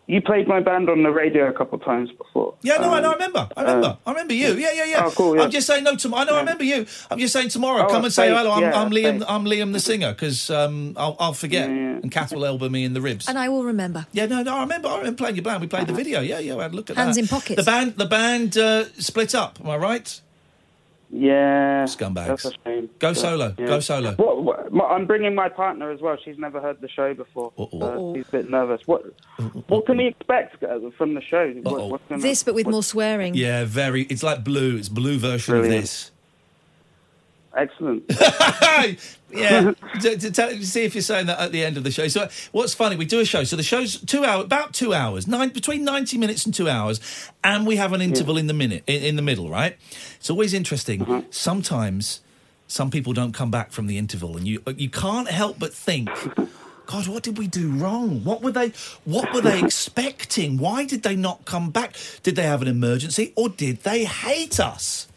You 0.08 0.22
played 0.22 0.48
my 0.48 0.60
band 0.60 0.90
on 0.90 1.04
the 1.04 1.12
radio 1.12 1.48
a 1.50 1.54
couple 1.54 1.78
of 1.78 1.86
times 1.86 2.10
before. 2.12 2.56
Yeah, 2.63 2.78
no, 2.78 2.90
I 2.94 2.98
Um, 2.98 3.04
know. 3.04 3.10
I 3.10 3.13
remember. 3.13 3.50
I 3.56 3.62
remember. 3.62 3.88
uh, 3.88 3.96
I 4.08 4.12
remember 4.12 4.34
you. 4.34 4.54
Yeah, 4.56 4.72
yeah, 4.74 4.86
yeah. 4.86 5.04
Oh, 5.06 5.12
cool, 5.12 5.36
yeah. 5.36 5.44
I'm 5.44 5.52
just 5.52 5.68
saying 5.68 5.84
no. 5.84 5.96
Tomorrow. 5.96 6.22
I 6.24 6.26
know. 6.26 6.36
I 6.36 6.40
remember 6.40 6.63
you. 6.63 6.86
I'm 7.12 7.20
just 7.20 7.32
saying 7.34 7.50
tomorrow. 7.50 7.86
Oh, 7.86 7.90
come 7.90 8.04
and 8.04 8.12
say 8.12 8.30
hello. 8.30 8.52
I'm, 8.54 8.62
yeah, 8.63 8.82
I'm 8.82 8.90
Liam. 8.90 9.04
thanks. 9.04 9.26
I'm 9.30 9.46
Liam 9.46 9.74
the 9.74 9.80
singer 9.80 10.13
because 10.13 10.50
um, 10.50 10.94
I'll, 10.98 11.16
I'll 11.20 11.34
forget 11.34 11.70
and 11.70 12.12
Kath 12.12 12.34
will 12.34 12.46
elbow 12.46 12.70
me 12.70 12.86
in 12.86 12.94
the 12.94 13.02
ribs. 13.02 13.28
And 13.30 13.38
I 13.38 13.50
will 13.50 13.66
remember. 13.66 14.08
Yeah, 14.13 14.26
no, 14.26 14.42
no. 14.42 14.56
I 14.58 14.62
remember. 14.62 14.88
I 14.88 14.98
remember 14.98 15.18
playing 15.18 15.36
your 15.36 15.44
band. 15.44 15.62
We 15.62 15.68
played 15.68 15.86
the 15.88 15.94
video. 15.94 16.22
Yeah, 16.22 16.40
yeah. 16.40 16.56
I 16.58 16.63
had 16.63 16.74
a 16.74 16.76
look 16.76 16.90
at 16.90 16.96
Hands 16.98 17.16
that. 17.16 17.22
in 17.22 17.28
pockets. 17.28 17.63
The 17.63 17.70
band. 17.72 17.98
The 17.98 18.06
band 18.08 18.58
uh, 18.58 18.86
split 18.98 19.36
up. 19.36 19.60
Am 19.62 19.70
I 19.70 19.78
right? 19.78 20.22
Yeah. 21.10 21.84
Scumbags. 21.86 22.28
That's 22.28 22.46
a 22.46 22.52
shame. 22.66 22.90
Go 23.00 23.13
solo. 23.13 23.56
yeah. 23.58 23.66
Go 23.66 23.80
solo. 23.80 24.12
What, 24.16 24.44
what, 24.44 24.63
my- 24.66 24.66
I'm 24.84 25.06
bringing 25.06 25.36
my 25.36 25.49
partner 25.49 25.91
as 25.91 26.01
well. 26.01 26.17
She's 26.23 26.38
never 26.38 26.60
heard 26.62 26.82
the 26.82 26.89
show 26.89 27.13
before. 27.13 27.51
Uh, 27.58 28.13
she's 28.13 28.27
a 28.27 28.32
bit 28.32 28.49
nervous. 28.49 28.82
What 28.86 29.03
What 29.67 29.86
can 29.86 29.97
we 29.97 30.08
expect 30.08 30.63
uh, 30.63 30.80
from 30.97 31.13
the 31.13 31.21
show? 31.21 31.49
What, 31.63 32.08
gonna- 32.10 32.21
This, 32.21 32.43
but 32.43 32.56
with 32.56 32.67
more 32.67 32.84
swearing. 32.84 33.36
Yeah, 33.36 33.65
very. 33.65 34.03
It's 34.03 34.23
like 34.23 34.43
blue. 34.43 34.77
It's 34.77 34.89
blue 34.89 35.17
version 35.17 35.53
Brilliant. 35.53 35.75
of 35.75 35.82
this. 35.82 36.12
Excellent. 37.56 38.03
yeah, 39.32 39.71
to, 40.01 40.17
to, 40.17 40.32
tell, 40.32 40.49
to 40.49 40.65
see 40.65 40.84
if 40.84 40.93
you're 40.93 41.01
saying 41.01 41.25
that 41.25 41.39
at 41.39 41.51
the 41.51 41.65
end 41.65 41.75
of 41.75 41.84
the 41.84 41.89
show. 41.89 42.08
So, 42.08 42.30
what's 42.51 42.75
funny? 42.75 42.95
We 42.95 43.06
do 43.06 43.19
a 43.19 43.25
show. 43.25 43.43
So 43.45 43.56
the 43.56 43.63
show's 43.63 43.99
two 43.99 44.23
hours, 44.23 44.45
about 44.45 44.73
two 44.73 44.93
hours, 44.93 45.27
nine 45.27 45.49
between 45.49 45.84
ninety 45.84 46.19
minutes 46.19 46.45
and 46.45 46.53
two 46.53 46.69
hours, 46.69 46.99
and 47.43 47.65
we 47.65 47.77
have 47.77 47.93
an 47.93 48.01
interval 48.01 48.38
in 48.38 48.45
the 48.45 48.53
minute 48.53 48.84
in, 48.86 49.01
in 49.03 49.15
the 49.15 49.23
middle. 49.23 49.49
Right? 49.49 49.75
It's 50.17 50.30
always 50.30 50.53
interesting. 50.53 51.25
Sometimes 51.32 52.21
some 52.67 52.89
people 52.91 53.13
don't 53.13 53.34
come 53.34 53.49
back 53.51 53.71
from 53.71 53.88
the 53.88 53.97
interval, 53.97 54.38
and 54.38 54.47
you 54.47 54.62
you 54.75 54.89
can't 54.89 55.30
help 55.30 55.58
but 55.60 55.73
think. 55.73 56.10
God, 56.86 57.06
what 57.08 57.21
did 57.21 57.38
we 57.38 57.47
do 57.47 57.69
wrong? 57.71 58.23
What 58.23 58.41
were 58.41 58.51
they? 58.51 58.71
What 59.03 59.34
were 59.34 59.41
they 59.41 59.60
expecting? 59.62 60.58
Why 60.58 60.86
did 60.86 61.03
they 61.03 61.17
not 61.17 61.43
come 61.43 61.69
back? 61.69 61.95
Did 62.23 62.38
they 62.38 62.43
have 62.43 62.62
an 62.62 62.67
emergency, 62.69 63.34
or 63.36 63.49
did 63.49 63.84
they 63.84 64.06
hate 64.06 64.58
us? 64.60 65.08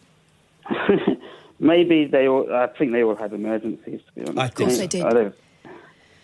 Maybe 1.59 2.05
they 2.05 2.27
all. 2.27 2.53
I 2.53 2.67
think 2.67 2.91
they 2.91 3.03
all 3.03 3.15
had 3.15 3.31
emergencies. 3.33 4.01
To 4.05 4.11
be 4.13 4.21
honest, 4.21 4.37
I 4.37 4.47
think 4.47 4.51
Of 4.51 4.55
course 4.65 4.77
they 4.79 4.87
did. 4.87 5.03
I 5.03 5.09
don't, 5.11 5.35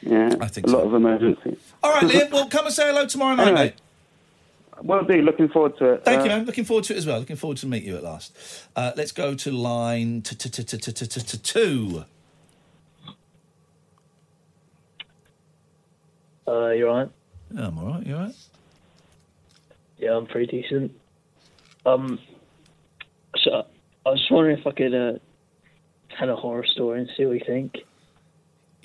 yeah, 0.01 0.35
I 0.41 0.47
think 0.47 0.67
a 0.67 0.69
lot 0.69 0.81
so. 0.81 0.87
of 0.87 0.93
emergencies. 0.95 1.57
All 1.83 1.91
right, 1.91 2.03
Liam. 2.03 2.31
Well, 2.31 2.49
come 2.49 2.65
and 2.65 2.73
say 2.73 2.87
hello 2.87 3.05
tomorrow 3.05 3.35
night, 3.35 3.47
Anyway, 3.47 3.63
mate. 3.65 3.73
Well, 4.83 5.03
do. 5.03 5.21
Looking 5.21 5.49
forward 5.49 5.77
to 5.77 5.93
it. 5.93 6.05
Thank 6.05 6.21
uh, 6.21 6.23
you, 6.23 6.29
man. 6.29 6.45
Looking 6.45 6.65
forward 6.65 6.83
to 6.85 6.93
it 6.93 6.97
as 6.97 7.07
well. 7.07 7.19
Looking 7.19 7.35
forward 7.35 7.57
to 7.57 7.67
meet 7.67 7.83
you 7.83 7.95
at 7.97 8.03
last. 8.03 8.37
Uh, 8.75 8.91
let's 8.95 9.11
go 9.11 9.33
to 9.35 9.51
line 9.51 10.21
two. 11.37 12.05
Uh, 16.47 16.69
you 16.69 16.87
alright? 16.87 17.09
Yeah, 17.53 17.67
I'm 17.67 17.77
alright. 17.77 18.05
You 18.05 18.15
alright? 18.15 18.35
Yeah, 19.97 20.15
I'm 20.15 20.27
pretty 20.27 20.61
decent. 20.61 20.91
Um, 21.85 22.19
so 23.43 23.65
I 24.05 24.09
was 24.09 24.25
wondering 24.31 24.57
if 24.57 24.67
I 24.67 24.71
could 24.71 24.93
uh, 24.93 25.13
tell 26.17 26.29
a 26.29 26.35
horror 26.35 26.65
story 26.65 27.01
and 27.01 27.09
see 27.17 27.25
what 27.25 27.33
you 27.33 27.45
think. 27.45 27.77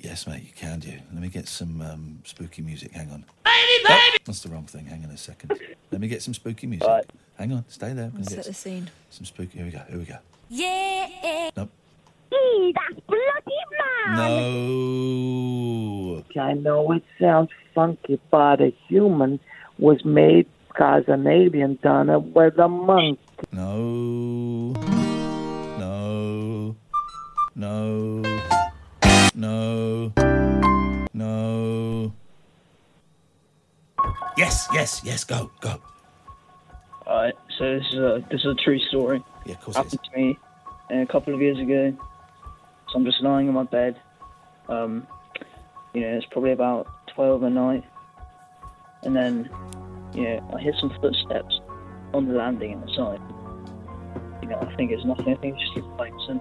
Yes, 0.03 0.27
mate. 0.27 0.43
You 0.43 0.51
can 0.57 0.81
do. 0.81 0.91
Let 1.13 1.23
me 1.23 1.29
get 1.29 1.47
some 1.47 1.81
um, 1.81 2.19
spooky 2.25 2.61
music. 2.61 2.91
Hang 2.91 3.09
on. 3.13 3.25
Baby, 3.45 3.85
baby. 3.87 4.19
That's 4.25 4.41
the 4.41 4.49
wrong 4.49 4.65
thing. 4.65 4.85
Hang 4.87 5.05
on 5.05 5.11
a 5.11 5.17
second. 5.17 5.53
Let 5.93 6.01
me 6.01 6.09
get 6.09 6.23
some 6.23 6.35
spooky 6.35 6.67
music. 6.67 6.89
Hang 7.39 7.53
on. 7.53 7.65
Stay 7.69 7.93
there. 7.93 8.07
I'm 8.07 8.11
gonna 8.11 8.25
Set 8.25 8.37
get 8.39 8.47
the 8.47 8.53
scene. 8.55 8.91
some 9.11 9.25
spooky. 9.25 9.59
Here 9.59 9.65
we 9.67 9.71
go. 9.71 9.79
Here 9.89 9.99
we 9.99 10.05
go. 10.05 10.17
Yeah. 10.49 11.51
Nope. 11.57 11.71
that's 12.75 13.01
bloody 13.07 13.57
man. 14.09 14.17
No. 14.17 16.25
I 16.43 16.55
know 16.55 16.91
it 16.93 17.05
sounds 17.21 17.51
funky, 17.73 18.19
but 18.31 18.61
a 18.61 18.75
human 18.89 19.39
was 19.79 20.05
made 20.05 20.49
because 20.69 21.05
an 21.07 21.27
alien 21.29 21.79
done 21.83 22.11
it 22.11 22.23
with 22.23 22.59
a 22.59 22.67
monkey. 22.69 23.21
No. 23.53 24.73
No. 25.79 26.75
No. 27.55 28.42
No. 29.35 30.13
No. 31.15 32.13
Yes, 34.37 34.69
yes, 34.73 35.03
yes, 35.05 35.25
go, 35.25 35.51
go. 35.61 35.81
Alright, 37.07 37.35
so 37.59 37.79
this 37.79 37.87
is 37.93 37.99
a 37.99 38.25
this 38.31 38.41
is 38.41 38.47
a 38.47 38.55
true 38.55 38.79
story. 38.79 39.23
Yeah, 39.45 39.55
of 39.55 39.61
course 39.61 39.77
Happened 39.77 40.01
to 40.05 40.19
me 40.19 40.39
uh, 40.91 40.97
a 40.99 41.07
couple 41.07 41.35
of 41.35 41.41
years 41.41 41.59
ago. 41.59 41.97
So 42.89 42.99
I'm 42.99 43.05
just 43.05 43.21
lying 43.23 43.49
in 43.49 43.55
my 43.55 43.65
bed. 43.65 44.01
Um, 44.69 45.07
you 45.95 46.03
know, 46.03 46.09
it's 46.09 46.27
probably 46.27 46.53
about 46.53 46.87
twelve 47.09 47.43
at 47.45 47.53
night, 47.53 47.85
and 49.03 49.15
then, 49.15 49.51
you 50.15 50.23
know, 50.23 50.55
I 50.57 50.61
hear 50.61 50.75
some 50.81 50.91
footsteps 51.01 51.61
on 52.15 52.29
the 52.29 52.35
landing 52.35 52.73
inside. 52.73 53.21
You 54.43 54.49
know, 54.49 54.59
I 54.61 54.75
think 54.77 54.93
it's 54.93 55.05
nothing. 55.05 55.35
I 55.35 55.37
think 55.37 55.57
it's 55.59 55.75
just 55.75 55.87
lights, 55.99 56.27
and 56.29 56.41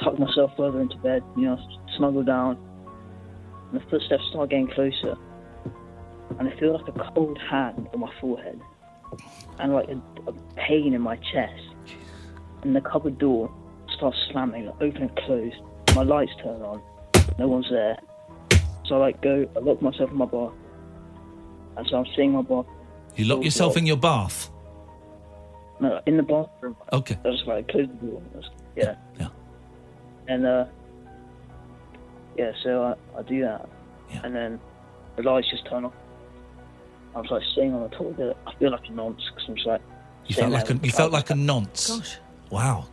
I 0.00 0.04
tuck 0.04 0.18
myself 0.18 0.52
further 0.56 0.80
into 0.80 0.96
bed. 0.98 1.22
You 1.36 1.46
know, 1.46 1.58
snuggle 1.96 2.22
down, 2.22 2.56
and 3.72 3.80
the 3.80 3.84
footsteps 3.86 4.22
start 4.30 4.50
getting 4.50 4.68
closer, 4.68 5.16
and 6.38 6.48
I 6.48 6.58
feel 6.58 6.72
like 6.74 6.88
a 6.88 7.12
cold 7.14 7.38
hand 7.50 7.88
on 7.92 8.00
my 8.00 8.12
forehead 8.20 8.60
and 9.58 9.72
like 9.72 9.88
a, 9.88 10.00
a 10.28 10.32
pain 10.56 10.92
in 10.94 11.00
my 11.00 11.16
chest. 11.16 11.62
And 12.62 12.74
the 12.74 12.80
cupboard 12.80 13.18
door 13.18 13.52
starts 13.96 14.16
slamming, 14.30 14.66
like 14.66 14.74
open 14.82 15.02
and 15.02 15.16
closed. 15.16 15.56
My 15.94 16.02
lights 16.02 16.32
turn 16.42 16.60
on. 16.62 16.82
No 17.38 17.48
one's 17.48 17.70
there. 17.70 17.96
So 18.86 18.96
I 18.96 18.98
like 18.98 19.22
go, 19.22 19.48
I 19.56 19.58
lock 19.60 19.80
myself 19.80 20.10
in 20.10 20.16
my 20.16 20.26
bath. 20.26 20.52
And 21.76 21.86
so 21.88 21.98
I'm 21.98 22.06
seeing 22.16 22.32
my 22.32 22.42
bath. 22.42 22.66
You 23.16 23.24
lock 23.26 23.44
yourself 23.44 23.76
in 23.76 23.86
your 23.86 23.96
bath. 23.96 24.50
No, 25.80 26.00
in 26.06 26.16
the 26.16 26.22
bathroom. 26.22 26.76
Okay. 26.92 27.16
I 27.24 27.30
just 27.30 27.46
like 27.46 27.68
close 27.68 27.86
the 27.88 28.06
door. 28.06 28.22
Just- 28.34 28.50
yeah. 28.76 28.96
Yeah. 29.18 29.28
And 30.28 30.46
uh, 30.46 30.66
yeah, 32.36 32.52
so 32.62 32.82
I, 33.14 33.18
I 33.18 33.22
do 33.22 33.40
that. 33.42 33.68
And 34.22 34.34
then 34.34 34.60
the 35.16 35.22
lights 35.22 35.50
just 35.50 35.66
turn 35.68 35.84
off. 35.84 35.92
I 37.14 37.20
was 37.20 37.30
like 37.30 37.42
sitting 37.54 37.74
on 37.74 37.82
the 37.82 37.88
toilet. 37.96 38.36
I 38.46 38.54
feel 38.56 38.70
like 38.70 38.86
a 38.88 38.92
nonce 38.92 39.22
because 39.34 39.48
I'm 39.48 39.54
just 39.56 39.66
like. 39.66 39.80
You 40.26 40.34
felt 40.34 40.52
like 40.52 40.70
a 40.70 40.76
you 40.82 40.90
felt 40.92 41.12
like 41.12 41.30
a 41.30 41.34
nonce. 41.34 41.88
Gosh. 41.88 42.18
Wow. 42.50 42.86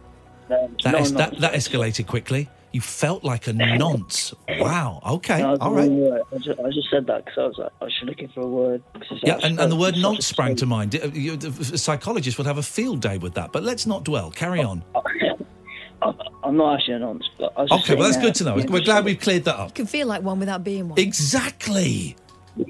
Um, 0.50 0.76
That, 0.84 0.92
no, 0.94 0.98
es- 1.00 1.12
that, 1.12 1.40
that 1.40 1.54
escalated 1.54 2.08
quickly. 2.08 2.50
You 2.72 2.82
felt 2.82 3.24
like 3.24 3.48
a 3.48 3.54
nonce. 3.54 4.34
Wow. 4.60 5.02
Okay. 5.08 5.42
No, 5.42 5.54
I 5.54 5.58
All 5.58 5.74
right. 5.74 5.90
I 6.34 6.38
just, 6.40 6.60
I 6.60 6.70
just 6.72 6.90
said 6.90 7.08
that 7.08 7.24
because 7.26 7.38
I 7.38 7.46
was 7.48 7.58
like, 7.58 7.72
I 7.82 7.84
was 7.86 7.94
looking 8.04 8.28
for 8.30 8.42
a 8.42 8.48
word. 8.48 8.84
Yeah, 9.24 9.40
and, 9.44 9.60
and 9.60 9.72
the 9.72 9.76
word 9.78 9.96
nonce 9.98 10.26
sprang 10.28 10.56
to 10.58 10.66
mind. 10.66 10.94
You- 11.14 11.38
The 11.38 11.78
psychologist 11.78 12.38
would 12.38 12.48
have 12.48 12.58
a 12.58 12.64
field 12.64 13.00
day 13.02 13.18
with 13.18 13.34
that, 13.36 13.52
but 13.54 13.64
let's 13.64 13.86
not 13.86 14.04
dwell. 14.04 14.32
Carry 14.32 14.62
on. 14.62 14.84
I'm 16.44 16.58
not 16.58 16.76
actually 16.80 16.96
a 16.96 17.00
nonce, 17.00 17.30
but 17.38 17.54
I 17.58 17.62
was 17.62 17.70
just 17.70 17.84
Okay, 17.84 17.96
well, 17.96 18.04
that's 18.04 18.16
sitting 18.16 18.28
good 18.30 18.36
to 18.36 18.44
know. 18.46 18.58
there, 18.60 18.68
We're 18.72 18.82
glad 18.84 19.06
we've 19.06 19.20
cleared 19.20 19.44
that 19.46 19.56
up. 19.56 19.70
You 19.70 19.74
can 19.74 19.86
feel 19.86 20.08
like 20.08 20.22
one 20.24 20.40
without 20.40 20.64
being 20.64 20.90
one. 20.90 21.00
Exactly. 21.00 22.16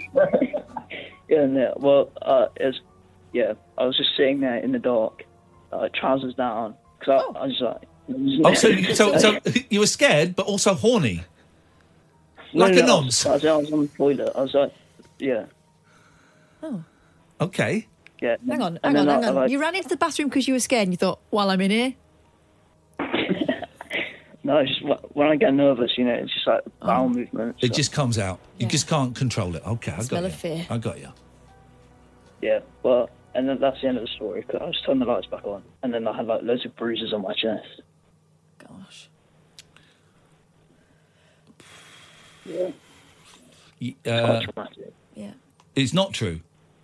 Yeah, 1.27 1.47
no, 1.47 1.73
well, 1.77 2.11
uh, 2.21 2.47
it's, 2.57 2.79
yeah, 3.33 3.53
I 3.79 3.85
was 3.85 3.97
just 3.97 4.11
sitting 4.15 4.41
there 4.41 4.57
in 4.57 4.73
the 4.73 4.77
dark, 4.79 5.23
uh, 5.73 5.89
trousers 5.91 6.35
down, 6.35 6.75
because 6.99 7.23
I, 7.35 7.39
I 7.39 7.47
was 7.47 7.59
like, 7.61 7.81
Oh, 8.45 8.53
so, 8.53 8.71
so, 8.93 9.17
so 9.17 9.39
you 9.71 9.79
were 9.79 9.87
scared, 9.87 10.35
but 10.35 10.45
also 10.45 10.75
horny. 10.75 11.23
No, 12.53 12.65
Like 12.65 12.75
no, 12.75 12.79
a 12.79 12.85
no, 12.85 12.87
nonce. 13.01 13.25
I 13.25 13.31
was, 13.33 13.43
I 13.45 13.57
was 13.57 13.71
on 13.73 13.81
the 13.81 13.87
toilet. 13.87 14.31
I 14.35 14.41
was 14.41 14.53
like, 14.53 14.71
yeah, 15.17 15.45
Oh. 16.61 16.83
Okay. 17.41 17.87
yeah. 18.21 18.35
Hang 18.47 18.61
on, 18.61 18.79
hang 18.83 18.95
on, 18.97 19.07
then 19.07 19.09
I- 19.09 19.13
hang 19.15 19.23
I 19.23 19.27
on. 19.29 19.35
like- 19.35 19.49
You 19.51 19.59
ran 19.59 19.75
into 19.75 19.89
the 19.89 19.97
bathroom 19.97 20.29
because 20.29 20.47
you 20.47 20.53
were 20.53 20.59
scared 20.59 20.83
and 20.83 20.93
you 20.93 20.97
thought, 20.97 21.19
while 21.31 21.49
I'm 21.49 21.61
in 21.61 21.71
here? 21.71 21.95
No, 24.45 24.57
it's 24.59 24.69
just 24.77 24.83
when 25.15 25.27
I 25.27 25.37
get 25.37 25.55
nervous, 25.55 25.97
you 25.97 26.03
know, 26.05 26.13
it's 26.13 26.31
just 26.31 26.45
like 26.45 26.61
Oh. 26.79 26.85
bowel 26.87 27.09
movements. 27.09 27.63
It 27.63 27.73
just 27.73 27.91
comes 27.91 28.19
out. 28.19 28.39
You 28.59 28.67
just 28.67 28.87
can't 28.87 29.15
control 29.15 29.55
it. 29.55 29.65
Okay, 29.65 29.91
I 29.91 29.95
got 29.95 30.05
Smell 30.05 30.21
you. 30.21 30.27
of 30.27 30.35
fear. 30.35 30.67
I 30.69 30.77
got 30.77 30.99
you. 30.99 31.11
Yeah, 32.43 32.59
well, 32.83 33.09
and 33.33 33.49
then 33.49 33.59
that's 33.59 33.81
the 33.81 33.87
end 33.87 33.97
of 33.97 34.03
the 34.03 34.07
story. 34.09 34.43
Cause 34.43 34.61
I 34.61 34.69
just 34.71 34.85
turned 34.85 35.01
the 35.01 35.05
lights 35.05 35.25
back 35.25 35.45
on, 35.45 35.63
and 35.81 35.91
then 35.91 36.07
I 36.07 36.15
had 36.15 36.27
like 36.27 36.43
loads 36.43 36.63
of 36.63 36.75
bruises 36.75 37.11
on 37.11 37.23
my 37.23 37.33
chest. 37.33 37.81
Gosh. 38.59 39.09
Yeah. 42.45 42.69
Uh, 44.05 44.41
traumatic. 44.43 44.93
Yeah. 45.15 45.31
it's 45.75 45.93
not 45.93 46.13
true. 46.13 46.41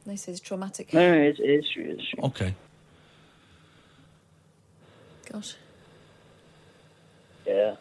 They 0.08 0.16
say 0.16 0.32
it's 0.32 0.42
traumatic. 0.42 0.94
No, 0.96 1.12
no, 1.16 1.22
it's, 1.22 1.40
it 1.40 1.44
is 1.44 1.66
true. 1.72 1.96
It's 1.96 2.10
true. 2.10 2.24
Okay. 2.24 2.56
Gosh. 5.32 5.54
Yeah. 7.46 7.76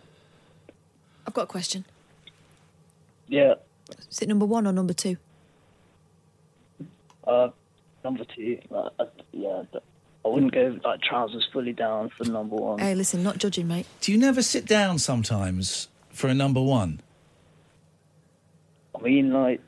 I've 1.26 1.34
got 1.34 1.42
a 1.42 1.46
question. 1.46 1.84
Yeah. 3.28 3.54
Is 4.10 4.20
it 4.20 4.28
number 4.28 4.46
one 4.46 4.66
or 4.66 4.72
number 4.72 4.92
two? 4.92 5.16
Uh, 7.26 7.50
number 8.04 8.24
two, 8.24 8.58
like, 8.70 8.92
I, 8.98 9.04
yeah, 9.32 9.62
I 10.24 10.28
wouldn't 10.28 10.52
go 10.52 10.78
like 10.84 11.00
trousers 11.00 11.46
fully 11.52 11.72
down 11.72 12.10
for 12.10 12.24
number 12.24 12.56
one. 12.56 12.78
Hey, 12.78 12.94
listen, 12.94 13.22
not 13.22 13.38
judging, 13.38 13.68
mate. 13.68 13.86
Do 14.00 14.10
you 14.12 14.18
never 14.18 14.42
sit 14.42 14.66
down 14.66 14.98
sometimes 14.98 15.88
for 16.10 16.28
a 16.28 16.34
number 16.34 16.60
one? 16.62 17.00
I 18.98 19.02
mean, 19.02 19.32
like, 19.32 19.60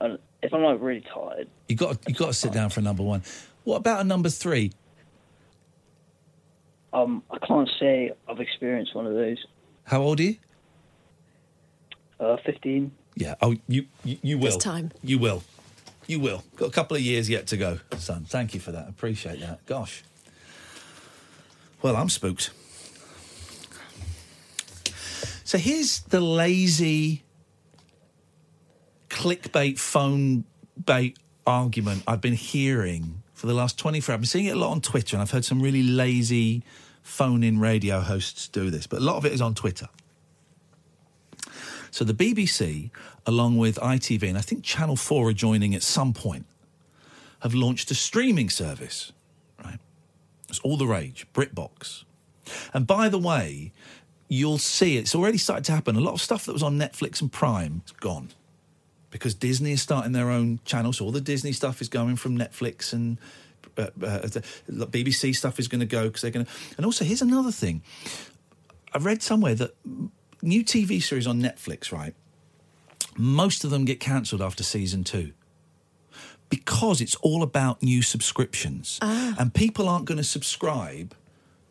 I, 0.00 0.16
if 0.42 0.52
I'm 0.52 0.62
like 0.62 0.80
really 0.80 1.04
tired, 1.12 1.48
You 1.68 1.76
got 1.76 1.98
you 2.08 2.14
got 2.14 2.26
to 2.28 2.34
sit 2.34 2.52
down 2.52 2.70
for 2.70 2.80
a 2.80 2.82
number 2.82 3.02
one. 3.02 3.22
What 3.64 3.76
about 3.76 4.00
a 4.00 4.04
number 4.04 4.28
three? 4.28 4.72
Um, 6.96 7.22
I 7.30 7.38
can't 7.38 7.68
say 7.78 8.12
I've 8.28 8.40
experienced 8.40 8.94
one 8.94 9.06
of 9.06 9.14
those. 9.14 9.44
How 9.84 10.00
old 10.00 10.18
are 10.18 10.22
you? 10.22 10.36
Uh, 12.18 12.36
fifteen. 12.44 12.92
Yeah. 13.14 13.34
Oh, 13.42 13.54
you 13.68 13.86
you, 14.02 14.18
you 14.22 14.38
will. 14.38 14.46
It's 14.46 14.56
time. 14.56 14.92
You 15.02 15.18
will. 15.18 15.42
You 16.06 16.20
will. 16.20 16.42
Got 16.56 16.66
a 16.66 16.72
couple 16.72 16.96
of 16.96 17.02
years 17.02 17.28
yet 17.28 17.46
to 17.48 17.56
go, 17.56 17.80
son. 17.98 18.24
Thank 18.24 18.54
you 18.54 18.60
for 18.60 18.72
that. 18.72 18.88
Appreciate 18.88 19.40
that. 19.40 19.64
Gosh. 19.66 20.02
Well, 21.82 21.96
I'm 21.96 22.08
spooked. 22.08 22.50
So 25.44 25.58
here's 25.58 26.00
the 26.00 26.20
lazy 26.20 27.22
clickbait 29.10 29.78
phone 29.78 30.44
bait 30.84 31.18
argument 31.46 32.02
I've 32.06 32.20
been 32.20 32.34
hearing 32.34 33.22
for 33.32 33.46
the 33.46 33.54
last 33.54 33.78
24 33.78 34.14
I've 34.14 34.20
been 34.20 34.26
seeing 34.26 34.46
it 34.46 34.56
a 34.56 34.58
lot 34.58 34.72
on 34.72 34.80
Twitter 34.80 35.14
and 35.14 35.22
I've 35.22 35.30
heard 35.30 35.44
some 35.44 35.62
really 35.62 35.82
lazy 35.82 36.64
phone 37.06 37.42
in 37.44 37.58
radio 37.58 38.00
hosts 38.00 38.48
do 38.48 38.70
this, 38.70 38.86
but 38.86 39.00
a 39.00 39.04
lot 39.04 39.16
of 39.16 39.24
it 39.24 39.32
is 39.32 39.40
on 39.40 39.54
Twitter. 39.54 39.88
So 41.90 42.04
the 42.04 42.12
BBC, 42.12 42.90
along 43.24 43.56
with 43.56 43.76
ITV, 43.76 44.28
and 44.28 44.36
I 44.36 44.40
think 44.42 44.64
Channel 44.64 44.96
4 44.96 45.28
are 45.28 45.32
joining 45.32 45.74
at 45.74 45.82
some 45.82 46.12
point, 46.12 46.46
have 47.40 47.54
launched 47.54 47.90
a 47.90 47.94
streaming 47.94 48.50
service, 48.50 49.12
right? 49.64 49.78
It's 50.48 50.58
all 50.60 50.76
the 50.76 50.86
rage, 50.86 51.26
BritBox. 51.32 52.04
And 52.74 52.86
by 52.86 53.08
the 53.08 53.18
way, 53.18 53.72
you'll 54.28 54.58
see 54.58 54.96
it's 54.96 55.14
already 55.14 55.38
started 55.38 55.64
to 55.66 55.72
happen. 55.72 55.96
A 55.96 56.00
lot 56.00 56.14
of 56.14 56.20
stuff 56.20 56.44
that 56.46 56.52
was 56.52 56.62
on 56.62 56.78
Netflix 56.78 57.20
and 57.20 57.32
Prime 57.32 57.82
is 57.86 57.92
gone 57.92 58.30
because 59.10 59.34
Disney 59.34 59.72
is 59.72 59.80
starting 59.80 60.12
their 60.12 60.30
own 60.30 60.60
channel. 60.64 60.92
So 60.92 61.04
all 61.04 61.12
the 61.12 61.20
Disney 61.20 61.52
stuff 61.52 61.80
is 61.80 61.88
going 61.88 62.16
from 62.16 62.36
Netflix 62.36 62.92
and 62.92 63.18
uh, 63.76 63.82
uh, 63.82 64.28
BBC 64.66 65.34
stuff 65.34 65.58
is 65.58 65.68
going 65.68 65.80
to 65.80 65.86
go 65.86 66.04
because 66.04 66.22
they're 66.22 66.30
going 66.30 66.46
to. 66.46 66.52
And 66.76 66.86
also, 66.86 67.04
here's 67.04 67.22
another 67.22 67.52
thing. 67.52 67.82
I 68.92 68.98
read 68.98 69.22
somewhere 69.22 69.54
that 69.54 69.74
new 70.42 70.64
TV 70.64 71.02
series 71.02 71.26
on 71.26 71.40
Netflix, 71.40 71.92
right? 71.92 72.14
Most 73.16 73.64
of 73.64 73.70
them 73.70 73.84
get 73.84 74.00
cancelled 74.00 74.42
after 74.42 74.62
season 74.62 75.04
two 75.04 75.32
because 76.48 77.00
it's 77.00 77.14
all 77.16 77.42
about 77.42 77.82
new 77.82 78.02
subscriptions, 78.02 78.98
and 79.38 79.52
people 79.52 79.88
aren't 79.88 80.04
going 80.04 80.18
to 80.18 80.24
subscribe 80.24 81.14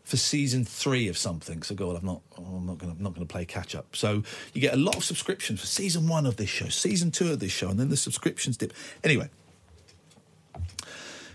for 0.04 0.18
season 0.18 0.64
three 0.64 1.08
of 1.08 1.18
something. 1.18 1.64
So, 1.64 1.74
God, 1.74 1.98
I'm 1.98 2.06
not, 2.06 2.22
oh, 2.38 2.44
I'm 2.44 2.66
not 2.66 2.78
going 2.78 2.92
to, 2.92 2.98
I'm 2.98 3.04
not 3.04 3.16
going 3.16 3.26
to 3.26 3.32
play 3.32 3.44
catch 3.44 3.74
up. 3.74 3.96
So, 3.96 4.24
you 4.54 4.62
get 4.62 4.74
a 4.74 4.78
lot 4.78 4.96
of 4.96 5.04
subscriptions 5.04 5.60
for 5.60 5.66
season 5.66 6.08
one 6.08 6.26
of 6.26 6.38
this 6.38 6.50
show, 6.50 6.68
season 6.68 7.10
two 7.10 7.32
of 7.32 7.40
this 7.40 7.52
show, 7.52 7.70
and 7.70 7.80
then 7.80 7.90
the 7.90 7.98
subscriptions 7.98 8.58
dip. 8.58 8.74
Anyway, 9.04 9.30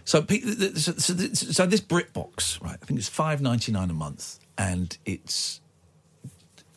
so, 0.05 0.23
pe- 0.23 0.41
th- 0.41 0.59
th- 0.59 0.77
so, 0.77 0.93
so, 0.93 1.15
so 1.35 1.67
this 1.67 1.81
BritBox, 1.81 2.63
right? 2.63 2.79
I 2.81 2.85
think 2.87 2.99
it's 2.99 3.09
five 3.09 3.41
ninety 3.41 3.73
nine 3.73 3.91
a 3.91 3.95
month, 3.95 4.39
and 4.59 4.97
it's 5.05 5.61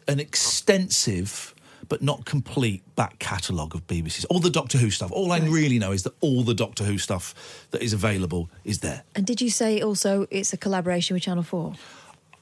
an 0.07 0.19
extensive 0.19 1.53
but 1.89 2.01
not 2.01 2.25
complete 2.25 2.81
back 2.95 3.19
catalogue 3.19 3.75
of 3.75 3.85
BBC's. 3.87 4.25
All 4.25 4.39
the 4.39 4.49
Doctor 4.49 4.77
Who 4.77 4.89
stuff. 4.89 5.11
All 5.11 5.31
I 5.31 5.39
really 5.39 5.79
know 5.79 5.91
is 5.91 6.03
that 6.03 6.13
all 6.21 6.43
the 6.43 6.53
Doctor 6.53 6.83
Who 6.85 6.97
stuff 6.97 7.67
that 7.71 7.81
is 7.81 7.93
available 7.93 8.49
is 8.63 8.79
there. 8.79 9.03
And 9.15 9.25
did 9.25 9.41
you 9.41 9.49
say 9.49 9.81
also 9.81 10.25
it's 10.31 10.53
a 10.53 10.57
collaboration 10.57 11.13
with 11.13 11.23
Channel 11.23 11.43
4? 11.43 11.73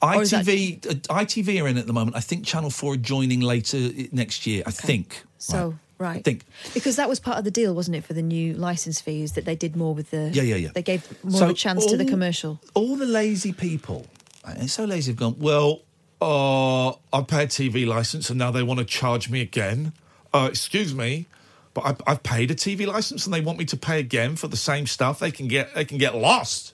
Or 0.04 0.22
is 0.22 0.32
that- 0.32 0.46
ITV, 0.46 0.86
uh, 1.10 1.16
ITV 1.16 1.62
are 1.62 1.68
in 1.68 1.78
at 1.78 1.88
the 1.88 1.94
moment. 1.94 2.16
I 2.16 2.22
think 2.22 2.46
Channel 2.46 2.70
Four 2.70 2.94
are 2.94 2.98
joining 2.98 3.42
later 3.42 3.90
next 4.12 4.46
year. 4.48 4.64
I 4.66 4.72
think. 4.72 5.24
So, 5.38 5.70
Right. 5.70 5.76
Right. 6.02 6.18
I 6.18 6.22
think. 6.24 6.46
Because 6.74 6.96
that 6.96 7.08
was 7.08 7.20
part 7.20 7.38
of 7.38 7.44
the 7.44 7.52
deal, 7.52 7.76
wasn't 7.76 7.96
it, 7.96 8.04
for 8.04 8.14
the 8.14 8.24
new 8.24 8.56
license 8.56 9.00
fees 9.00 9.34
that 9.34 9.46
they 9.46 9.56
did 9.56 9.76
more 9.76 9.94
with 9.94 10.10
the. 10.10 10.32
Yeah, 10.34 10.42
yeah, 10.42 10.56
yeah. 10.56 10.70
They 10.74 10.82
gave 10.82 11.08
more 11.24 11.38
So 11.38 11.46
of 11.46 11.52
a 11.52 11.54
chance 11.54 11.86
to 11.86 11.96
the 11.96 12.06
commercial. 12.06 12.60
All 12.74 12.96
the 12.96 13.06
lazy 13.06 13.54
people, 13.54 14.08
it's 14.48 14.74
so 14.74 14.86
lazy, 14.86 15.12
have 15.12 15.20
gone, 15.20 15.36
well, 15.38 15.82
uh, 16.20 16.90
I 16.90 17.22
paid 17.28 17.44
a 17.44 17.48
TV 17.48 17.86
license 17.86 18.32
and 18.32 18.40
now 18.40 18.50
they 18.50 18.64
want 18.64 18.80
to 18.80 18.86
charge 18.86 19.30
me 19.30 19.42
again. 19.42 19.94
Uh, 20.34 20.48
excuse 20.50 20.96
me, 20.96 21.28
but 21.76 21.86
I, 21.86 22.12
I've 22.12 22.24
paid 22.24 22.50
a 22.50 22.56
TV 22.56 22.88
license 22.88 23.26
and 23.26 23.34
they 23.34 23.42
want 23.42 23.60
me 23.60 23.66
to 23.66 23.78
pay 23.78 24.00
again 24.00 24.36
for 24.36 24.48
the 24.48 24.58
same 24.58 24.88
stuff. 24.88 25.20
They 25.20 25.30
can 25.30 25.48
get 25.48 25.76
they 25.76 25.86
can 25.86 26.00
get 26.00 26.16
lost. 26.16 26.74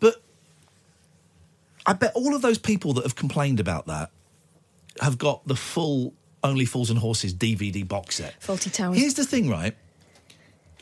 But 0.00 0.20
I 1.86 1.92
bet 1.92 2.12
all 2.14 2.34
of 2.34 2.42
those 2.42 2.58
people 2.58 2.92
that 2.94 3.04
have 3.04 3.14
complained 3.14 3.60
about 3.60 3.86
that 3.86 4.10
have 5.00 5.18
got 5.18 5.46
the 5.46 5.54
full 5.56 6.14
Only 6.44 6.64
Fools 6.64 6.90
and 6.90 6.98
Horses 6.98 7.32
DVD 7.34 7.86
box 7.86 8.16
set. 8.16 8.40
Fawlty 8.40 8.72
Towers. 8.72 8.98
Here's 8.98 9.14
the 9.14 9.24
thing, 9.24 9.48
right? 9.48 9.74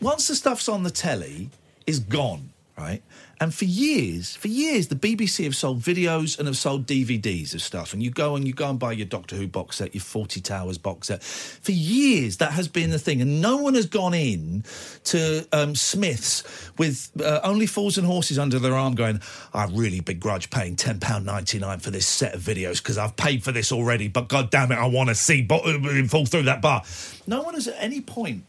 Once 0.01 0.29
the 0.29 0.35
stuff's 0.35 0.68
on 0.68 0.83
the 0.83 0.90
telly, 0.90 1.51
is 1.87 1.99
gone, 1.99 2.51
right? 2.81 3.03
And 3.40 3.55
for 3.55 3.64
years, 3.64 4.37
for 4.37 4.49
years, 4.49 4.88
the 4.88 4.97
BBC 4.97 5.45
have 5.45 5.57
sold 5.57 5.81
videos 5.81 6.38
and 6.38 6.47
have 6.47 6.57
sold 6.57 6.87
DVDs 6.87 7.55
of 7.55 7.62
stuff. 7.62 7.93
And 7.93 8.03
you 8.03 8.11
go 8.11 8.37
and 8.37 8.47
you 8.47 8.53
go 8.53 8.69
and 8.69 8.79
buy 8.79 8.93
your 8.93 9.07
Doctor 9.07 9.37
Who 9.37 9.47
box 9.47 9.77
set, 9.77 9.95
your 9.95 10.03
Fawlty 10.03 10.43
Towers 10.43 10.77
box 10.77 11.09
set. 11.09 11.23
For 11.23 11.73
years, 11.73 12.38
that 12.38 12.53
has 12.53 12.69
been 12.69 12.90
the 12.90 12.99
thing, 12.99 13.23
and 13.23 13.40
no 13.40 13.57
one 13.57 13.75
has 13.75 13.87
gone 13.87 14.14
in 14.14 14.64
to 15.05 15.47
um, 15.53 15.75
Smiths 15.75 16.71
with 16.77 17.11
uh, 17.23 17.40
only 17.43 17.66
fools 17.66 17.97
and 17.97 18.07
horses 18.07 18.38
under 18.38 18.59
their 18.59 18.75
arm, 18.75 18.95
going, 18.95 19.21
"I 19.55 19.64
really 19.66 20.01
begrudge 20.01 20.51
paying 20.51 20.77
ten 20.77 21.01
pound 21.01 21.25
ninety 21.25 21.59
nine 21.59 21.79
for 21.79 21.90
this 21.90 22.07
set 22.07 22.35
of 22.35 22.43
videos 22.43 22.83
because 22.83 22.99
I've 22.99 23.16
paid 23.16 23.43
for 23.43 23.53
this 23.53 23.73
already." 23.73 24.09
But 24.09 24.29
God 24.29 24.51
damn 24.51 24.73
it, 24.73 24.79
I 24.79 24.87
want 24.87 25.09
to 25.09 25.14
see 25.14 25.43
bo- 25.43 25.61
uh, 25.61 26.05
fall 26.09 26.27
through 26.27 26.45
that 26.45 26.61
bar. 26.61 26.83
No 27.27 27.43
one 27.43 27.55
has 27.55 27.69
at 27.69 27.77
any 27.79 28.01
point 28.01 28.45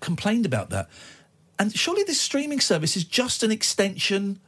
complained 0.00 0.46
about 0.46 0.70
that. 0.70 0.88
And 1.62 1.72
surely 1.72 2.02
this 2.02 2.20
streaming 2.20 2.58
service 2.58 2.96
is 2.96 3.04
just 3.04 3.44
an 3.44 3.52
extension 3.52 4.40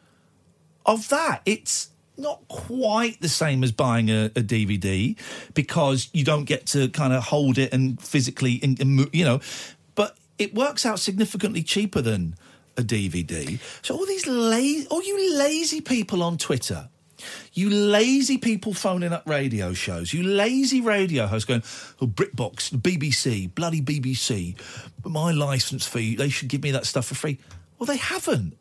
of 0.84 1.08
that. 1.10 1.42
It's 1.46 1.90
not 2.16 2.40
quite 2.48 3.20
the 3.20 3.28
same 3.28 3.62
as 3.62 3.70
buying 3.70 4.10
a, 4.10 4.24
a 4.34 4.42
DVD 4.42 5.16
because 5.54 6.08
you 6.12 6.24
don't 6.24 6.42
get 6.42 6.66
to 6.66 6.88
kind 6.88 7.12
of 7.12 7.22
hold 7.22 7.56
it 7.56 7.72
and 7.72 8.02
physically, 8.02 8.60
you 9.12 9.24
know, 9.24 9.40
but 9.94 10.16
it 10.38 10.56
works 10.56 10.84
out 10.84 10.98
significantly 10.98 11.62
cheaper 11.62 12.00
than 12.00 12.34
a 12.76 12.82
DVD. 12.82 13.60
So 13.82 13.94
all 13.94 14.06
these 14.06 14.26
lazy, 14.26 14.88
all 14.88 15.00
you 15.00 15.38
lazy 15.38 15.80
people 15.80 16.20
on 16.20 16.36
Twitter, 16.36 16.88
you 17.52 17.70
lazy 17.70 18.38
people 18.38 18.74
phoning 18.74 19.12
up 19.12 19.22
radio 19.26 19.72
shows, 19.72 20.12
you 20.12 20.22
lazy 20.22 20.80
radio 20.80 21.26
hosts 21.26 21.44
going, 21.44 21.62
oh, 22.00 22.06
BritBox, 22.06 22.70
BBC, 22.76 23.54
bloody 23.54 23.80
BBC, 23.80 24.56
my 25.04 25.32
licence 25.32 25.86
fee, 25.86 26.16
they 26.16 26.28
should 26.28 26.48
give 26.48 26.62
me 26.62 26.70
that 26.70 26.86
stuff 26.86 27.06
for 27.06 27.14
free. 27.14 27.38
Well, 27.78 27.86
they 27.86 27.96
haven't. 27.96 28.56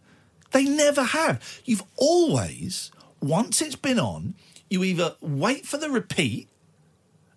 They 0.51 0.65
never 0.65 1.03
have. 1.03 1.61
You've 1.65 1.83
always, 1.95 2.91
once 3.21 3.61
it's 3.61 3.75
been 3.75 3.99
on, 3.99 4.35
you 4.69 4.83
either 4.83 5.15
wait 5.21 5.65
for 5.65 5.77
the 5.77 5.89
repeat, 5.89 6.49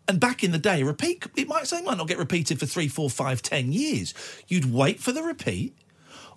and 0.09 0.21
back 0.21 0.45
in 0.45 0.53
the 0.53 0.59
day, 0.59 0.83
a 0.83 0.85
repeat, 0.85 1.27
it 1.37 1.49
might 1.49 1.67
say, 1.67 1.83
might 1.83 1.99
not 1.99 2.09
get 2.09 2.19
repeated 2.19 2.61
for 2.61 2.67
three, 2.67 2.89
four, 2.89 3.11
five, 3.11 3.43
ten 3.43 3.73
years. 3.73 4.15
You'd 4.47 4.73
wait 4.73 5.01
for 5.01 5.13
the 5.13 5.23
repeat, 5.23 5.77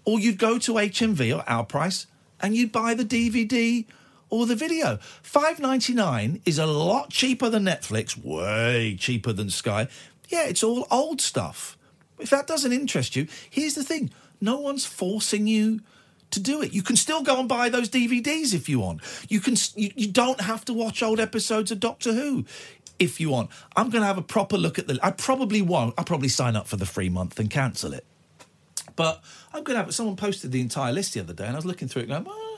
or 0.06 0.19
you'd 0.19 0.39
go 0.39 0.58
to 0.58 0.73
HMV 0.73 1.38
or 1.38 1.43
our 1.47 1.63
price 1.63 2.08
and 2.41 2.56
you'd 2.56 2.71
buy 2.71 2.93
the 2.93 3.06
DVD 3.06 3.86
or 4.30 4.46
the 4.46 4.56
video. 4.56 4.98
Five 5.22 5.60
ninety 5.60 5.94
nine 5.94 6.42
is 6.46 6.60
a 6.60 6.65
lot 6.65 7.10
cheaper 7.10 7.50
than 7.50 7.63
Netflix, 7.65 8.18
way 8.18 8.96
cheaper 9.00 9.34
than 9.34 9.50
Sky. 9.50 9.88
Yeah, 10.28 10.46
it's 10.46 10.63
all 10.63 10.88
old 10.92 11.22
stuff. 11.22 11.78
If 12.20 12.30
that 12.30 12.48
doesn't 12.48 12.74
interest 12.74 13.15
you, 13.15 13.28
here's 13.50 13.76
the 13.76 13.84
thing: 13.84 14.12
no 14.42 14.60
one's 14.60 14.86
forcing 14.86 15.48
you 15.48 15.82
to 16.32 16.39
do 16.39 16.62
it. 16.62 16.74
You 16.74 16.84
can 16.84 16.96
still 16.96 17.22
go 17.24 17.39
and 17.39 17.50
buy 17.50 17.70
those 17.70 17.89
DVDs 17.89 18.54
if 18.54 18.70
you 18.70 18.80
want. 18.80 19.02
You 19.28 19.39
can. 19.39 19.56
You, 19.76 19.92
you 19.96 20.12
don't 20.12 20.42
have 20.42 20.65
to 20.65 20.74
watch 20.74 21.02
old 21.02 21.20
episodes 21.20 21.72
of 21.72 21.80
Doctor 21.80 22.13
Who. 22.13 22.46
If 22.98 23.22
you 23.22 23.30
want, 23.30 23.50
I'm 23.78 23.89
going 23.89 24.02
to 24.02 24.08
have 24.08 24.18
a 24.18 24.22
proper 24.22 24.58
look 24.58 24.78
at 24.78 24.88
the. 24.88 25.00
I 25.02 25.12
probably 25.12 25.62
won't. 25.62 25.94
I'll 25.98 26.06
probably 26.06 26.28
sign 26.28 26.56
up 26.56 26.68
for 26.68 26.76
the 26.76 26.86
free 26.86 27.10
month 27.10 27.39
and 27.39 27.50
cancel 27.50 27.94
it. 27.94 28.06
But 28.96 29.24
I'm 29.54 29.63
going 29.63 29.78
to 29.78 29.86
have. 29.86 29.96
Someone 29.96 30.18
posted 30.18 30.52
the 30.52 30.62
entire 30.62 30.92
list 30.92 31.13
the 31.13 31.22
other 31.22 31.34
day, 31.34 31.46
and 31.46 31.54
I 31.54 31.56
was 31.56 31.65
looking 31.65 31.88
through 31.88 32.04
it, 32.04 32.10
going, 32.10 32.26
well, 32.26 32.49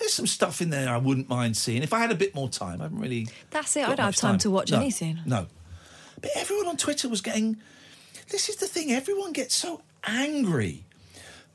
"There's 0.00 0.12
some 0.12 0.26
stuff 0.26 0.60
in 0.60 0.70
there 0.70 0.92
I 0.92 0.96
wouldn't 0.98 1.28
mind 1.28 1.56
seeing 1.56 1.82
if 1.84 1.92
I 1.92 2.00
had 2.00 2.10
a 2.10 2.16
bit 2.16 2.34
more 2.34 2.48
time." 2.48 2.80
I 2.80 2.84
haven't 2.84 2.98
really. 2.98 3.28
That's 3.50 3.76
it. 3.76 3.84
I 3.84 3.88
don't 3.88 3.98
have 3.98 4.06
much 4.06 4.18
time 4.18 4.38
to 4.38 4.50
watch 4.50 4.72
No, 4.72 4.78
anything. 4.78 5.20
No. 5.24 5.46
But 6.20 6.32
everyone 6.34 6.66
on 6.66 6.76
Twitter 6.76 7.08
was 7.08 7.20
getting. 7.20 7.58
This 8.30 8.48
is 8.48 8.56
the 8.56 8.66
thing. 8.66 8.90
Everyone 8.92 9.32
gets 9.32 9.54
so 9.54 9.82
angry 10.04 10.84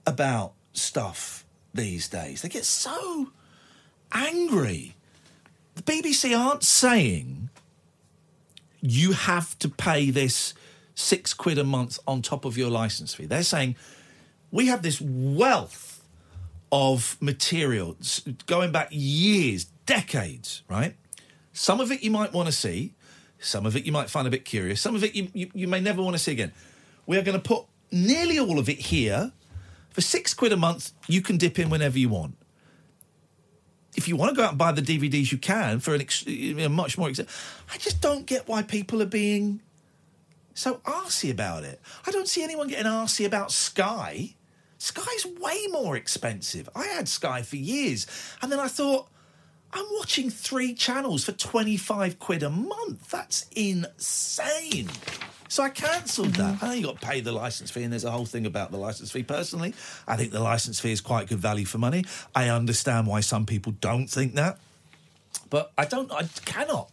about 0.05 0.53
stuff 0.73 1.45
these 1.73 2.07
days. 2.07 2.41
They 2.41 2.49
get 2.49 2.65
so 2.65 3.31
angry. 4.11 4.95
The 5.75 5.81
BBC 5.81 6.37
aren't 6.37 6.63
saying 6.63 7.49
you 8.81 9.13
have 9.13 9.57
to 9.59 9.69
pay 9.69 10.09
this 10.09 10.53
six 10.93 11.33
quid 11.33 11.57
a 11.57 11.63
month 11.63 11.99
on 12.07 12.21
top 12.21 12.45
of 12.45 12.57
your 12.57 12.69
license 12.69 13.13
fee. 13.13 13.25
They're 13.25 13.43
saying 13.43 13.75
we 14.51 14.67
have 14.67 14.81
this 14.81 15.01
wealth 15.01 15.94
of 16.77 17.15
material 17.21 17.95
going 18.47 18.69
back 18.73 18.89
years, 18.91 19.63
decades, 19.85 20.61
right? 20.67 20.93
Some 21.53 21.79
of 21.79 21.89
it 21.89 22.03
you 22.03 22.11
might 22.11 22.33
want 22.33 22.47
to 22.47 22.51
see, 22.51 22.95
some 23.39 23.65
of 23.65 23.77
it 23.77 23.85
you 23.85 23.93
might 23.93 24.09
find 24.09 24.27
a 24.27 24.29
bit 24.29 24.43
curious, 24.43 24.81
some 24.81 24.93
of 24.93 25.01
it 25.01 25.15
you, 25.15 25.29
you, 25.33 25.49
you 25.53 25.67
may 25.69 25.79
never 25.79 26.01
want 26.01 26.17
to 26.17 26.19
see 26.21 26.33
again. 26.33 26.51
We 27.05 27.17
are 27.17 27.21
going 27.21 27.39
to 27.39 27.41
put 27.41 27.63
nearly 27.93 28.37
all 28.37 28.59
of 28.59 28.67
it 28.67 28.77
here. 28.77 29.31
For 29.91 30.01
six 30.01 30.33
quid 30.33 30.51
a 30.51 30.57
month, 30.57 30.91
you 31.07 31.21
can 31.21 31.37
dip 31.37 31.57
in 31.59 31.69
whenever 31.69 31.97
you 31.97 32.09
want. 32.09 32.35
If 33.95 34.09
you 34.09 34.17
want 34.17 34.31
to 34.31 34.35
go 34.35 34.43
out 34.43 34.49
and 34.49 34.57
buy 34.57 34.73
the 34.73 34.81
DVDs, 34.81 35.31
you 35.31 35.37
can 35.37 35.79
for 35.79 35.95
an 35.95 36.01
ex- 36.01 36.25
much 36.27 36.97
more. 36.97 37.07
Ex- 37.07 37.21
I 37.21 37.77
just 37.77 38.01
don't 38.01 38.25
get 38.25 38.49
why 38.49 38.63
people 38.63 39.01
are 39.01 39.05
being 39.05 39.61
so 40.53 40.81
arsy 40.83 41.31
about 41.31 41.63
it. 41.63 41.79
I 42.05 42.11
don't 42.11 42.27
see 42.27 42.43
anyone 42.43 42.67
getting 42.67 42.91
arsy 42.91 43.25
about 43.25 43.53
Sky. 43.53 44.34
Sky's 44.85 45.25
way 45.25 45.65
more 45.71 45.95
expensive. 45.95 46.69
I 46.75 46.85
had 46.85 47.07
Sky 47.07 47.41
for 47.41 47.55
years, 47.55 48.05
and 48.43 48.51
then 48.51 48.59
I 48.59 48.67
thought, 48.67 49.07
I'm 49.73 49.85
watching 49.93 50.29
three 50.29 50.75
channels 50.75 51.25
for 51.25 51.31
25 51.31 52.19
quid 52.19 52.43
a 52.43 52.51
month. 52.51 53.09
That's 53.09 53.47
insane. 53.55 54.89
So 55.47 55.63
I 55.63 55.69
cancelled 55.69 56.35
that. 56.35 56.61
I 56.61 56.67
know 56.67 56.73
you 56.73 56.85
got 56.85 57.01
to 57.01 57.07
pay 57.07 57.19
the 57.19 57.31
license 57.31 57.71
fee, 57.71 57.81
and 57.81 57.91
there's 57.91 58.03
a 58.03 58.11
whole 58.11 58.27
thing 58.27 58.45
about 58.45 58.69
the 58.69 58.77
license 58.77 59.11
fee. 59.11 59.23
Personally, 59.23 59.73
I 60.07 60.17
think 60.17 60.31
the 60.31 60.39
license 60.39 60.79
fee 60.79 60.91
is 60.91 61.01
quite 61.01 61.29
good 61.29 61.39
value 61.39 61.65
for 61.65 61.79
money. 61.79 62.05
I 62.35 62.49
understand 62.49 63.07
why 63.07 63.21
some 63.21 63.47
people 63.47 63.71
don't 63.81 64.07
think 64.07 64.35
that, 64.35 64.59
but 65.49 65.71
I 65.79 65.85
don't. 65.85 66.11
I 66.11 66.23
cannot. 66.45 66.91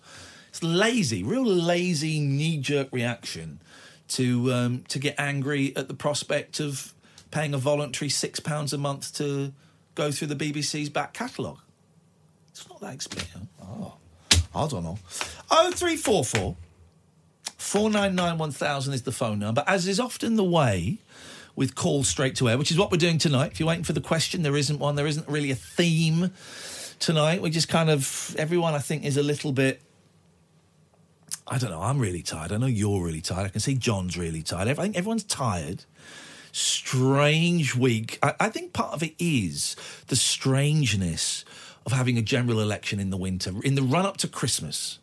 It's 0.48 0.62
lazy, 0.62 1.22
real 1.22 1.44
lazy, 1.44 2.20
knee-jerk 2.20 2.88
reaction 2.90 3.60
to 4.08 4.50
um, 4.50 4.84
to 4.88 4.98
get 4.98 5.14
angry 5.18 5.76
at 5.76 5.88
the 5.88 5.94
prospect 5.94 6.58
of 6.58 6.94
paying 7.32 7.54
a 7.54 7.58
voluntary 7.58 8.08
six 8.08 8.38
pounds 8.38 8.72
a 8.72 8.78
month 8.78 9.12
to 9.14 9.52
go 9.96 10.12
through 10.12 10.28
the 10.28 10.36
BBC's 10.36 10.88
back 10.88 11.12
catalogue. 11.12 11.60
It's 12.50 12.68
not 12.68 12.80
that 12.80 12.94
expensive. 12.94 13.42
Oh, 13.60 13.94
I 14.54 14.68
don't 14.68 14.84
know. 14.84 14.98
Oh 15.50 15.72
three 15.72 15.96
four 15.96 16.24
four. 16.24 16.56
499 17.58 18.38
1000 18.38 18.94
is 18.94 19.02
the 19.02 19.12
phone 19.12 19.38
number, 19.38 19.64
as 19.66 19.86
is 19.86 19.98
often 19.98 20.36
the 20.36 20.44
way 20.44 20.98
with 21.54 21.74
calls 21.74 22.08
straight 22.08 22.36
to 22.36 22.48
air, 22.48 22.58
which 22.58 22.70
is 22.70 22.78
what 22.78 22.90
we're 22.90 22.98
doing 22.98 23.18
tonight. 23.18 23.52
If 23.52 23.60
you're 23.60 23.68
waiting 23.68 23.84
for 23.84 23.92
the 23.92 24.00
question, 24.00 24.42
there 24.42 24.56
isn't 24.56 24.78
one. 24.78 24.96
There 24.96 25.06
isn't 25.06 25.28
really 25.28 25.50
a 25.50 25.54
theme 25.54 26.32
tonight. 26.98 27.40
We 27.40 27.50
just 27.50 27.68
kind 27.68 27.88
of, 27.88 28.34
everyone 28.38 28.74
I 28.74 28.78
think 28.78 29.04
is 29.04 29.16
a 29.16 29.22
little 29.22 29.52
bit, 29.52 29.80
I 31.46 31.58
don't 31.58 31.70
know, 31.70 31.80
I'm 31.80 31.98
really 31.98 32.22
tired. 32.22 32.52
I 32.52 32.56
know 32.56 32.66
you're 32.66 33.02
really 33.02 33.20
tired. 33.20 33.46
I 33.46 33.48
can 33.48 33.60
see 33.60 33.74
John's 33.74 34.16
really 34.18 34.42
tired. 34.42 34.68
I 34.68 34.74
think 34.74 34.96
everyone's 34.96 35.24
tired. 35.24 35.84
Strange 36.52 37.74
week. 37.74 38.18
I, 38.22 38.34
I 38.38 38.48
think 38.50 38.72
part 38.72 38.92
of 38.92 39.02
it 39.02 39.14
is 39.18 39.74
the 40.08 40.16
strangeness 40.16 41.44
of 41.84 41.92
having 41.92 42.16
a 42.18 42.22
general 42.22 42.60
election 42.60 43.00
in 43.00 43.10
the 43.10 43.16
winter, 43.16 43.52
in 43.64 43.74
the 43.74 43.82
run 43.82 44.06
up 44.06 44.18
to 44.18 44.28
Christmas. 44.28 44.98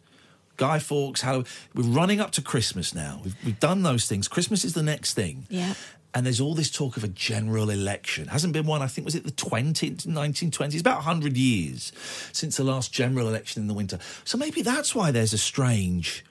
Guy 0.58 0.78
Fawkes, 0.78 1.22
how 1.22 1.46
we're 1.74 1.84
running 1.84 2.20
up 2.20 2.32
to 2.32 2.42
Christmas 2.42 2.94
now. 2.94 3.22
We've, 3.24 3.36
we've 3.46 3.60
done 3.60 3.84
those 3.84 4.08
things. 4.08 4.28
Christmas 4.28 4.66
is 4.66 4.74
the 4.74 4.84
next 4.84 5.14
thing. 5.14 5.48
Yeah. 5.50 5.74
And 6.14 6.26
there's 6.26 6.42
all 6.42 6.54
this 6.54 6.70
talk 6.72 6.98
of 6.98 7.04
a 7.04 7.08
general 7.08 7.70
election. 7.70 8.28
Hasn't 8.28 8.52
been 8.52 8.66
one, 8.66 8.82
I 8.82 8.88
think, 8.88 9.06
was 9.06 9.16
it 9.16 9.24
the 9.24 9.32
20, 9.32 9.92
1920s? 9.92 10.74
It's 10.74 10.82
about 10.82 10.98
100 10.98 11.38
years 11.38 11.94
since 12.34 12.58
the 12.58 12.64
last 12.64 12.92
general 12.92 13.28
election 13.28 13.62
in 13.62 13.68
the 13.68 13.74
winter. 13.74 14.00
So 14.26 14.38
maybe 14.38 14.62
that's 14.62 14.94
why 14.94 15.12
there's 15.12 15.34
a 15.34 15.38
strange 15.38 16.26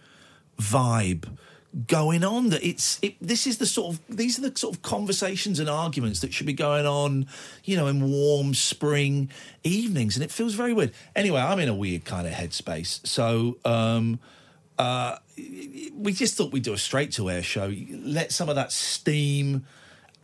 vibe 0.61 1.25
going 1.87 2.25
on 2.25 2.49
that 2.49 2.65
it's 2.67 2.99
it, 3.03 3.15
this 3.21 3.47
is 3.47 3.59
the 3.59 3.67
sort 3.67 3.95
of 3.95 4.01
these 4.17 4.39
are 4.39 4.49
the 4.49 4.57
sort 4.57 4.75
of 4.75 4.83
conversations 4.83 5.61
and 5.61 5.69
arguments 5.69 6.21
that 6.21 6.33
should 6.33 6.47
be 6.47 6.53
going 6.55 6.87
on 6.87 7.27
you 7.65 7.77
know 7.77 7.87
in 7.87 8.11
warm 8.11 8.55
spring 8.55 9.31
evenings 9.65 10.17
and 10.17 10.25
it 10.25 10.31
feels 10.31 10.55
very 10.55 10.73
weird 10.73 10.93
anyway 11.15 11.41
i'm 11.41 11.59
in 11.61 11.69
a 11.69 11.75
weird 11.75 12.05
kind 12.07 12.27
of 12.27 12.33
headspace 12.33 13.07
so 13.07 13.59
um 13.65 14.19
Uh, 14.79 15.19
we 15.93 16.13
just 16.13 16.37
thought 16.37 16.53
we'd 16.53 16.63
do 16.63 16.73
a 16.73 16.79
straight 16.79 17.11
to 17.11 17.29
air 17.29 17.43
show. 17.43 17.75
Let 17.91 18.31
some 18.31 18.49
of 18.49 18.55
that 18.55 18.71
steam 18.71 19.67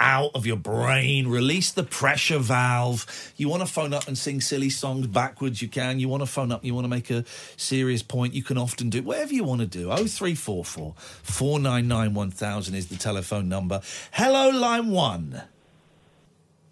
out 0.01 0.33
of 0.35 0.45
your 0.47 0.57
brain, 0.57 1.29
release 1.29 1.71
the 1.71 1.85
pressure 1.85 2.39
valve. 2.39 3.33
You 3.37 3.49
want 3.49 3.63
to 3.63 3.67
phone 3.67 3.93
up 3.93 4.09
and 4.09 4.19
sing 4.19 4.41
silly 4.41 4.71
songs 4.71 5.07
backwards, 5.07 5.63
you 5.63 5.69
can. 5.69 6.01
You 6.01 6.09
want 6.09 6.23
to 6.23 6.27
phone 6.27 6.53
up, 6.53 6.65
you 6.65 6.75
want 6.75 6.85
to 6.85 6.89
make 6.89 7.11
a 7.11 7.25
serious 7.57 8.03
point, 8.03 8.35
you 8.35 8.43
can 8.43 8.59
often 8.59 8.91
do 8.91 9.03
whatever 9.03 9.33
you 9.33 9.45
want 9.45 9.61
to 9.61 9.67
do. 9.67 9.87
0344 9.87 10.95
499 10.97 12.15
1000 12.15 12.75
is 12.75 12.89
the 12.89 12.97
telephone 12.97 13.49
number. 13.49 13.81
Hello, 14.13 14.51
line 14.51 14.91
one. 14.91 15.43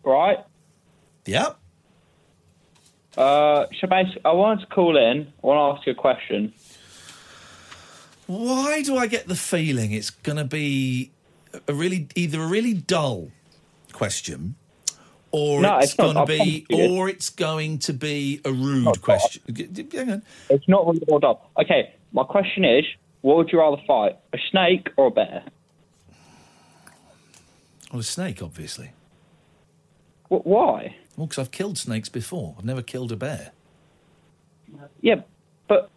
Right. 0.05 0.39
Yep. 1.27 1.59
Uh, 3.17 3.67
Shabazz, 3.81 4.19
I 4.25 4.33
wanted 4.33 4.63
to 4.63 4.67
call 4.75 4.97
in. 4.97 5.33
I 5.43 5.47
want 5.47 5.77
to 5.77 5.79
ask 5.79 5.87
you 5.87 5.93
a 5.93 5.95
question. 5.95 6.53
Why 8.27 8.83
do 8.83 8.97
I 8.97 9.07
get 9.07 9.29
the 9.29 9.35
feeling 9.35 9.93
it's 9.93 10.11
going 10.11 10.39
to 10.39 10.45
be 10.45 11.11
a 11.69 11.75
really 11.75 12.09
either 12.15 12.41
a 12.43 12.47
really 12.47 12.75
dull 12.75 13.31
question 13.93 14.57
or 15.33 15.61
No, 15.61 15.79
it's, 15.79 15.87
it's 15.87 15.95
going 15.95 16.17
to 16.17 16.27
be 16.27 16.67
or 16.71 17.09
it's 17.09 17.31
going 17.31 17.79
to 17.79 17.93
be 17.93 18.41
a 18.45 18.53
rude 18.53 18.87
oh, 18.87 18.93
question. 18.93 19.43
G- 19.53 19.67
g- 19.67 19.97
Hang 19.97 20.13
on. 20.13 20.23
It's 20.51 20.69
not 20.69 20.87
really 20.87 21.03
all 21.09 21.25
up. 21.25 21.51
Okay, 21.61 21.95
my 22.13 22.25
question 22.25 22.65
is, 22.65 22.85
what 23.23 23.37
would 23.39 23.51
you 23.51 23.59
rather 23.59 23.81
fight, 23.87 24.19
a 24.33 24.39
snake 24.51 24.91
or 24.97 25.07
a 25.07 25.11
bear? 25.11 25.45
Well, 27.91 28.01
a 28.01 28.05
snake, 28.05 28.43
obviously. 28.43 28.93
Wh- 30.29 30.47
why? 30.47 30.97
Well, 31.17 31.27
because 31.27 31.39
I've 31.39 31.51
killed 31.51 31.79
snakes 31.79 32.09
before. 32.09 32.55
I've 32.59 32.65
never 32.65 32.83
killed 32.83 33.13
a 33.13 33.17
bear. 33.17 33.53
Yeah, 35.01 35.17
but 35.69 35.91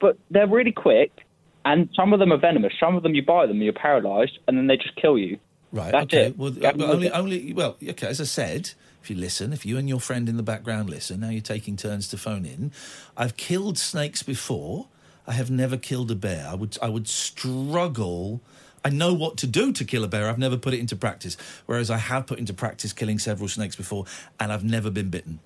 but 0.00 0.18
they're 0.30 0.46
really 0.46 0.72
quick, 0.72 1.24
and 1.64 1.88
some 1.94 2.12
of 2.12 2.18
them 2.18 2.32
are 2.32 2.38
venomous. 2.38 2.72
Some 2.78 2.96
of 2.96 3.02
them 3.02 3.14
you 3.14 3.22
buy 3.24 3.46
them, 3.46 3.62
you're 3.62 3.72
paralysed, 3.72 4.38
and 4.46 4.56
then 4.56 4.66
they 4.66 4.76
just 4.76 4.96
kill 4.96 5.18
you. 5.18 5.38
Right. 5.72 5.92
That's 5.92 6.04
okay. 6.04 6.26
it. 6.26 6.38
Well, 6.38 6.52
Yeah, 6.52 6.70
uh, 6.70 6.86
only, 6.86 7.10
only. 7.10 7.52
Well, 7.52 7.76
okay. 7.82 8.06
As 8.06 8.20
I 8.20 8.24
said, 8.24 8.72
if 9.02 9.10
you 9.10 9.16
listen, 9.16 9.52
if 9.52 9.64
you 9.64 9.78
and 9.78 9.88
your 9.88 10.00
friend 10.00 10.28
in 10.28 10.36
the 10.36 10.42
background 10.42 10.90
listen, 10.90 11.20
now 11.20 11.30
you're 11.30 11.40
taking 11.40 11.76
turns 11.76 12.08
to 12.08 12.18
phone 12.18 12.44
in. 12.44 12.72
I've 13.16 13.36
killed 13.36 13.78
snakes 13.78 14.22
before. 14.22 14.88
I 15.26 15.32
have 15.32 15.50
never 15.50 15.76
killed 15.76 16.10
a 16.10 16.14
bear. 16.14 16.46
I 16.48 16.54
would. 16.54 16.76
I 16.82 16.88
would 16.88 17.08
struggle. 17.08 18.40
I 18.84 18.90
know 18.90 19.14
what 19.14 19.36
to 19.38 19.46
do 19.46 19.72
to 19.72 19.84
kill 19.84 20.02
a 20.02 20.08
bear. 20.08 20.28
I've 20.28 20.38
never 20.38 20.56
put 20.56 20.74
it 20.74 20.80
into 20.80 20.96
practice. 20.96 21.36
Whereas 21.66 21.90
I 21.90 21.98
have 21.98 22.26
put 22.26 22.38
into 22.38 22.52
practice 22.52 22.92
killing 22.92 23.18
several 23.18 23.48
snakes 23.48 23.76
before, 23.76 24.04
and 24.40 24.52
I've 24.52 24.64
never 24.64 24.90
been 24.90 25.08
bitten. 25.08 25.38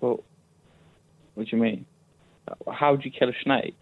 Well, 0.00 0.24
what 1.34 1.46
do 1.48 1.56
you 1.56 1.62
mean? 1.62 1.84
How 2.72 2.92
would 2.92 3.04
you 3.04 3.10
kill 3.10 3.28
a 3.28 3.34
snake? 3.44 3.74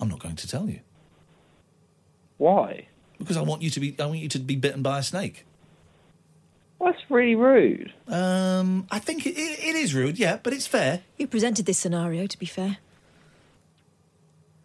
I'm 0.00 0.08
not 0.08 0.18
going 0.18 0.36
to 0.36 0.48
tell 0.48 0.68
you 0.68 0.80
Why? 2.38 2.88
because 3.18 3.36
I 3.36 3.42
want 3.42 3.62
you 3.62 3.70
to 3.70 3.80
be. 3.80 3.96
I 3.98 4.06
want 4.06 4.18
you 4.18 4.28
to 4.28 4.38
be 4.38 4.56
bitten 4.56 4.82
by 4.82 4.98
a 4.98 5.02
snake. 5.02 5.46
Well, 6.78 6.92
that's 6.92 7.04
really 7.10 7.36
rude. 7.36 7.92
Um, 8.08 8.86
I 8.90 8.98
think 8.98 9.26
it, 9.26 9.36
it, 9.36 9.58
it 9.60 9.74
is 9.76 9.94
rude, 9.94 10.18
yeah, 10.18 10.38
but 10.42 10.52
it's 10.52 10.66
fair. 10.66 11.02
You 11.16 11.26
presented 11.26 11.66
this 11.66 11.78
scenario, 11.78 12.26
to 12.26 12.38
be 12.38 12.46
fair. 12.46 12.78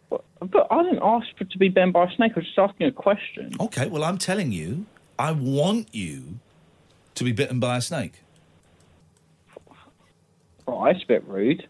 But 0.10 0.68
I 0.72 0.84
didn't 0.84 1.02
ask 1.04 1.28
for 1.38 1.44
to 1.44 1.58
be 1.58 1.70
bitten 1.70 1.92
by 1.92 2.06
a 2.06 2.16
snake. 2.16 2.32
I 2.36 2.40
was 2.40 2.46
just 2.46 2.58
asking 2.58 2.88
a 2.88 2.92
question. 2.92 3.54
Okay, 3.60 3.88
well, 3.88 4.04
I'm 4.04 4.18
telling 4.18 4.52
you, 4.52 4.86
I 5.18 5.34
want 5.34 5.94
you 5.94 6.40
to 7.16 7.24
be 7.24 7.32
bitten 7.32 7.60
by 7.60 7.78
a 7.78 7.82
snake. 7.82 8.14
Right, 10.66 10.96
it's 10.96 11.04
a 11.04 11.08
bit 11.08 11.28
rude. 11.28 11.68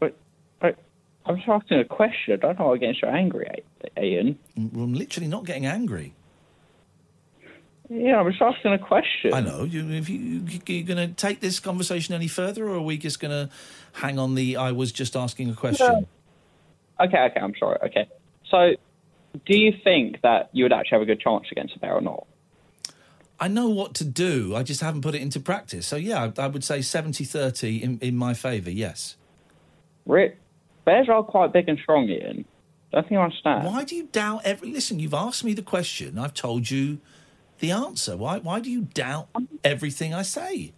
But, 0.00 0.16
but 0.60 0.78
I'm 1.26 1.36
just 1.36 1.48
asking 1.48 1.80
a 1.80 1.84
question. 1.84 2.34
I 2.34 2.36
don't 2.36 2.58
know 2.58 2.68
why 2.68 2.76
getting 2.76 2.96
so 3.00 3.08
angry, 3.08 3.48
Iain. 3.98 4.38
Well, 4.56 4.84
I'm 4.84 4.94
literally 4.94 5.28
not 5.28 5.44
getting 5.44 5.66
angry. 5.66 6.14
Yeah, 7.88 8.18
I'm 8.18 8.30
just 8.30 8.42
asking 8.42 8.72
a 8.72 8.78
question. 8.78 9.32
I 9.32 9.40
know. 9.40 9.64
You, 9.64 9.90
if 9.90 10.08
you, 10.08 10.18
you, 10.18 10.60
you're 10.66 10.82
going 10.82 11.08
to 11.08 11.14
take 11.14 11.40
this 11.40 11.60
conversation 11.60 12.14
any 12.14 12.28
further, 12.28 12.66
or 12.66 12.76
are 12.76 12.80
we 12.80 12.98
just 12.98 13.20
going 13.20 13.30
to 13.30 13.52
hang 13.94 14.18
on 14.18 14.34
the 14.34 14.56
I 14.56 14.72
was 14.72 14.92
just 14.92 15.16
asking 15.16 15.50
a 15.50 15.54
question? 15.54 16.06
Okay, 16.98 17.18
okay, 17.18 17.40
I'm 17.40 17.54
sorry. 17.58 17.78
Okay. 17.84 18.08
So, 18.50 18.74
do 19.44 19.56
you 19.56 19.72
think 19.84 20.22
that 20.22 20.50
you 20.52 20.64
would 20.64 20.72
actually 20.72 20.96
have 20.96 21.02
a 21.02 21.06
good 21.06 21.20
chance 21.20 21.46
against 21.50 21.76
a 21.76 21.78
bear 21.78 21.94
or 21.94 22.00
not? 22.00 22.26
I 23.38 23.48
know 23.48 23.68
what 23.68 23.94
to 23.94 24.04
do. 24.04 24.56
I 24.56 24.62
just 24.62 24.80
haven't 24.80 25.02
put 25.02 25.14
it 25.14 25.20
into 25.20 25.38
practice. 25.38 25.86
So, 25.86 25.96
yeah, 25.96 26.30
I, 26.38 26.42
I 26.42 26.46
would 26.46 26.64
say 26.64 26.80
70 26.80 27.24
30 27.24 27.82
in, 27.82 27.98
in 28.00 28.16
my 28.16 28.34
favour, 28.34 28.70
yes. 28.70 29.16
Rick, 30.06 30.38
bears 30.86 31.10
are 31.10 31.22
quite 31.22 31.52
big 31.52 31.68
and 31.68 31.78
strong, 31.78 32.08
Iain. 32.08 32.46
I 32.92 32.96
don't 32.96 33.02
think 33.02 33.12
you 33.12 33.20
understand. 33.20 33.66
Why 33.66 33.84
do 33.84 33.94
you 33.94 34.04
doubt 34.04 34.40
every. 34.44 34.72
Listen, 34.72 34.98
you've 34.98 35.12
asked 35.12 35.44
me 35.44 35.52
the 35.52 35.62
question. 35.62 36.18
I've 36.18 36.32
told 36.32 36.70
you 36.70 36.98
the 37.58 37.72
answer. 37.72 38.16
Why, 38.16 38.38
why 38.38 38.60
do 38.60 38.70
you 38.70 38.82
doubt 38.94 39.28
everything 39.62 40.14
I 40.14 40.22
say? 40.22 40.72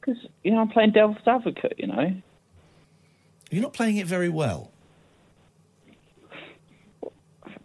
Because, 0.00 0.26
you 0.42 0.50
know, 0.50 0.58
I'm 0.58 0.68
playing 0.68 0.90
devil's 0.92 1.18
advocate, 1.26 1.74
you 1.78 1.86
know? 1.86 2.14
You're 3.50 3.62
not 3.62 3.72
playing 3.72 3.96
it 3.98 4.06
very 4.06 4.28
well. 4.28 4.70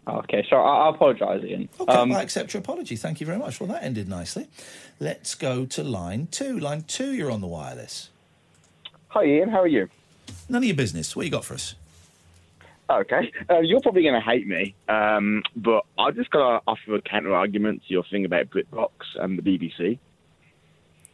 Okay, 0.08 0.45
so 0.49 0.58
I, 0.58 0.88
I 0.88 0.89
apologise, 0.89 1.43
Iain. 1.43 1.69
Okay, 1.80 1.91
Um, 1.91 2.12
I 2.12 2.21
accept 2.21 2.54
your 2.54 2.60
apology. 2.60 2.95
Thank 2.95 3.19
you 3.19 3.25
very 3.25 3.39
much. 3.39 3.60
Well, 3.60 3.69
that 3.69 3.84
ended 3.84 4.08
nicely. 4.08 4.47
Let's 4.99 5.34
go 5.34 5.65
to 5.65 5.84
line 5.84 6.28
two. 6.30 6.60
Line 6.60 6.84
two, 6.84 7.13
you're 7.13 7.32
on 7.32 7.41
the 7.41 7.47
wireless. 7.47 8.10
Hi, 9.08 9.23
Iain. 9.23 9.49
How 9.49 9.62
are 9.62 9.67
you? 9.67 9.88
None 10.50 10.64
of 10.64 10.66
your 10.66 10.76
business. 10.76 11.16
What 11.16 11.26
you 11.26 11.32
got 11.32 11.46
for 11.46 11.54
us? 11.54 11.76
Okay. 12.90 13.32
Uh, 13.50 13.60
you're 13.60 13.82
probably 13.82 14.04
going 14.04 14.14
to 14.14 14.22
hate 14.22 14.48
me, 14.48 14.76
um, 14.88 15.42
but 15.56 15.86
I 15.98 16.12
just 16.12 16.30
got 16.30 16.40
to 16.40 16.62
offer 16.68 16.96
a 16.96 17.02
counter 17.02 17.34
argument 17.34 17.82
to 17.88 17.94
your 17.94 18.04
thing 18.04 18.26
about 18.26 18.50
BritBox 18.52 18.92
and 19.16 19.40
the 19.40 19.42
BBC. 19.42 19.98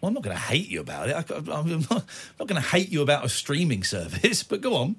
Well, 0.01 0.07
I'm 0.07 0.13
not 0.13 0.23
going 0.23 0.35
to 0.35 0.41
hate 0.41 0.67
you 0.67 0.81
about 0.81 1.09
it. 1.09 1.15
I, 1.15 1.59
am 1.59 1.67
not, 1.89 1.91
I'm 1.91 2.03
not 2.39 2.47
going 2.47 2.61
to 2.61 2.67
hate 2.67 2.91
you 2.91 3.01
about 3.01 3.23
a 3.23 3.29
streaming 3.29 3.83
service, 3.83 4.43
but 4.49 4.61
go 4.61 4.75
on. 4.75 4.97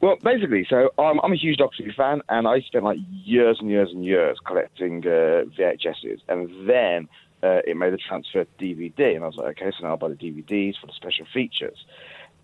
Well, 0.00 0.16
basically, 0.22 0.66
so 0.68 0.90
I'm, 0.98 1.18
I'm 1.20 1.32
a 1.32 1.36
huge 1.36 1.56
Doctor 1.56 1.82
Who 1.82 1.92
fan, 1.92 2.20
and 2.28 2.46
I 2.46 2.60
spent 2.60 2.84
like 2.84 2.98
years 3.10 3.58
and 3.60 3.70
years 3.70 3.90
and 3.90 4.04
years 4.04 4.38
collecting 4.44 5.06
uh, 5.06 5.46
VHSs, 5.58 6.20
and 6.28 6.68
then 6.68 7.08
uh, 7.42 7.60
it 7.66 7.76
made 7.76 7.92
the 7.92 7.98
transfer 7.98 8.44
to 8.44 8.50
DVD, 8.64 9.14
and 9.14 9.24
I 9.24 9.26
was 9.26 9.36
like, 9.36 9.60
okay, 9.60 9.70
so 9.70 9.84
now 9.84 9.90
I'll 9.90 9.96
buy 9.96 10.08
the 10.08 10.14
DVDs 10.14 10.74
for 10.80 10.86
the 10.86 10.92
special 10.92 11.26
features. 11.32 11.84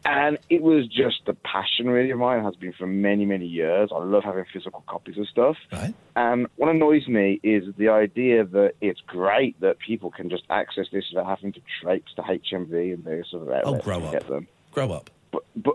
And 0.05 0.39
it 0.51 0.63
was 0.63 0.89
just 0.89 1.23
a 1.29 1.35
passion, 1.35 1.89
really, 1.89 2.11
of 2.11 2.19
mine. 2.19 2.41
It 2.41 2.43
has 2.43 2.57
been 2.57 2.73
for 2.73 2.87
many, 2.87 3.25
many 3.25 3.47
years. 3.47 3.91
I 3.95 3.99
love 4.03 4.25
having 4.25 4.45
physical 4.53 4.83
copies 4.89 5.17
of 5.19 5.29
stuff. 5.29 5.57
Right. 5.73 5.95
And 6.17 6.49
what 6.57 6.71
annoys 6.75 7.07
me 7.07 7.39
is 7.43 7.73
the 7.77 7.89
idea 7.89 8.45
that 8.45 8.73
it's 8.81 9.01
great 9.07 9.61
that 9.61 9.79
people 9.79 10.11
can 10.11 10.29
just 10.29 10.43
access 10.51 10.87
this 10.93 11.05
without 11.13 11.29
having 11.29 11.53
to 11.53 11.61
traipse 11.81 12.13
to 12.15 12.23
HMV 12.23 12.95
and 12.95 13.05
various 13.05 13.29
other 13.35 13.61
Oh, 13.65 13.79
grow 13.79 14.01
to 14.01 14.07
up. 14.07 14.13
get 14.13 14.29
them. 14.29 14.49
Grow 14.73 14.91
up. 14.93 15.11
But, 15.31 15.45
but 15.57 15.75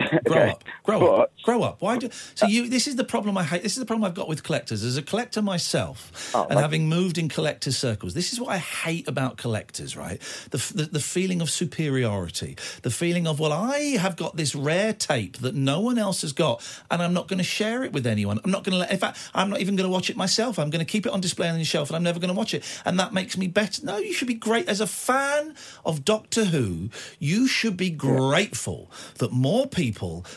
Grow 0.24 0.36
okay. 0.42 0.50
up. 0.50 0.64
Grow 0.82 1.00
But- 1.00 1.20
up. 1.20 1.32
Grow 1.42 1.62
up. 1.62 1.80
Why 1.80 1.96
do 1.96 2.10
so 2.34 2.46
you 2.46 2.68
this 2.68 2.86
is 2.86 2.96
the 2.96 3.04
problem 3.04 3.38
I 3.38 3.44
hate 3.44 3.62
this 3.62 3.72
is 3.72 3.78
the 3.78 3.86
problem 3.86 4.04
I've 4.04 4.14
got 4.14 4.28
with 4.28 4.42
collectors. 4.42 4.84
As 4.84 4.96
a 4.96 5.02
collector 5.02 5.40
myself 5.42 6.32
Oh, 6.34 6.46
and 6.50 6.58
having 6.58 6.88
moved 6.88 7.16
in 7.18 7.28
collector 7.28 7.72
circles, 7.72 8.14
this 8.14 8.32
is 8.32 8.40
what 8.40 8.50
I 8.50 8.58
hate 8.58 9.08
about 9.08 9.36
collectors, 9.38 9.96
right? 9.96 10.20
The, 10.50 10.58
the 10.74 10.84
the 10.84 11.00
feeling 11.00 11.40
of 11.40 11.50
superiority, 11.50 12.56
the 12.82 12.90
feeling 12.90 13.26
of, 13.26 13.40
well, 13.40 13.52
I 13.52 13.96
have 13.98 14.16
got 14.16 14.36
this 14.36 14.54
rare 14.54 14.92
tape 14.92 15.38
that 15.38 15.54
no 15.54 15.80
one 15.80 15.98
else 15.98 16.20
has 16.22 16.32
got, 16.32 16.62
and 16.90 17.02
I'm 17.02 17.14
not 17.14 17.26
going 17.28 17.38
to 17.38 17.44
share 17.44 17.82
it 17.84 17.92
with 17.92 18.06
anyone. 18.06 18.38
I'm 18.44 18.50
not 18.50 18.64
going 18.64 18.72
to 18.74 18.78
let 18.78 18.90
in 18.92 18.98
fact, 18.98 19.18
I'm 19.34 19.48
not 19.50 19.60
even 19.60 19.76
going 19.76 19.88
to 19.88 19.92
watch 19.92 20.10
it 20.10 20.16
myself. 20.16 20.58
I'm 20.58 20.70
going 20.70 20.84
to 20.84 20.90
keep 20.90 21.06
it 21.06 21.12
on 21.12 21.20
display 21.20 21.48
on 21.48 21.58
the 21.58 21.64
shelf 21.64 21.88
and 21.88 21.96
I'm 21.96 22.02
never 22.02 22.20
going 22.20 22.32
to 22.32 22.38
watch 22.38 22.54
it. 22.54 22.64
And 22.84 22.98
that 23.00 23.12
makes 23.14 23.36
me 23.36 23.46
better. 23.48 23.84
No, 23.84 23.96
you 23.98 24.12
should 24.12 24.28
be 24.28 24.34
great 24.34 24.68
as 24.68 24.80
a 24.80 24.86
fan 24.86 25.54
of 25.84 26.04
Doctor 26.04 26.44
Who, 26.46 26.90
you 27.18 27.46
should 27.48 27.76
be 27.76 27.90
grateful 27.90 28.90
that 29.18 29.32
more 29.32 29.66
people 29.66 29.89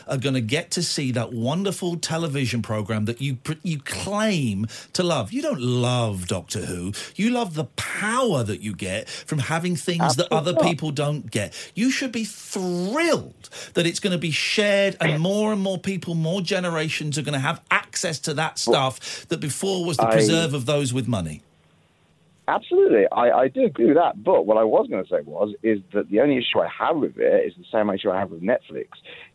are 0.06 0.16
going 0.16 0.34
to 0.34 0.40
get 0.40 0.70
to 0.72 0.82
see 0.82 1.12
that 1.12 1.32
wonderful 1.32 1.96
television 1.96 2.62
program 2.62 3.04
that 3.06 3.20
you 3.20 3.38
you 3.62 3.78
claim 3.78 4.66
to 4.92 5.02
love. 5.02 5.32
You 5.32 5.42
don't 5.42 5.60
love 5.60 6.26
Doctor 6.26 6.60
Who. 6.66 6.92
You 7.14 7.30
love 7.30 7.54
the 7.54 7.64
power 7.76 8.42
that 8.42 8.60
you 8.60 8.74
get 8.74 9.08
from 9.08 9.38
having 9.38 9.76
things 9.76 10.16
that 10.16 10.30
other 10.32 10.54
people 10.54 10.90
don't 10.90 11.30
get. 11.30 11.52
You 11.74 11.90
should 11.90 12.12
be 12.12 12.24
thrilled 12.24 13.48
that 13.74 13.86
it's 13.86 14.00
going 14.00 14.12
to 14.12 14.18
be 14.18 14.30
shared 14.30 14.96
and 15.00 15.20
more 15.20 15.52
and 15.52 15.60
more 15.62 15.78
people, 15.78 16.14
more 16.14 16.40
generations 16.42 17.16
are 17.18 17.22
going 17.22 17.34
to 17.34 17.38
have 17.38 17.60
access 17.70 18.18
to 18.20 18.34
that 18.34 18.58
stuff 18.58 19.26
that 19.28 19.40
before 19.40 19.84
was 19.84 19.96
the 19.96 20.06
I- 20.06 20.12
preserve 20.12 20.54
of 20.54 20.66
those 20.66 20.92
with 20.92 21.06
money. 21.08 21.42
Absolutely, 22.46 23.06
I, 23.10 23.30
I 23.30 23.48
do 23.48 23.64
agree 23.64 23.86
with 23.86 23.96
that. 23.96 24.22
But 24.22 24.44
what 24.44 24.58
I 24.58 24.64
was 24.64 24.86
going 24.88 25.02
to 25.02 25.08
say 25.08 25.22
was 25.22 25.54
is 25.62 25.78
that 25.94 26.10
the 26.10 26.20
only 26.20 26.36
issue 26.36 26.60
I 26.60 26.68
have 26.68 26.96
with 26.96 27.16
it 27.16 27.46
is 27.46 27.54
the 27.56 27.64
same 27.72 27.88
issue 27.88 28.10
I 28.10 28.18
have 28.18 28.30
with 28.30 28.42
Netflix, 28.42 28.88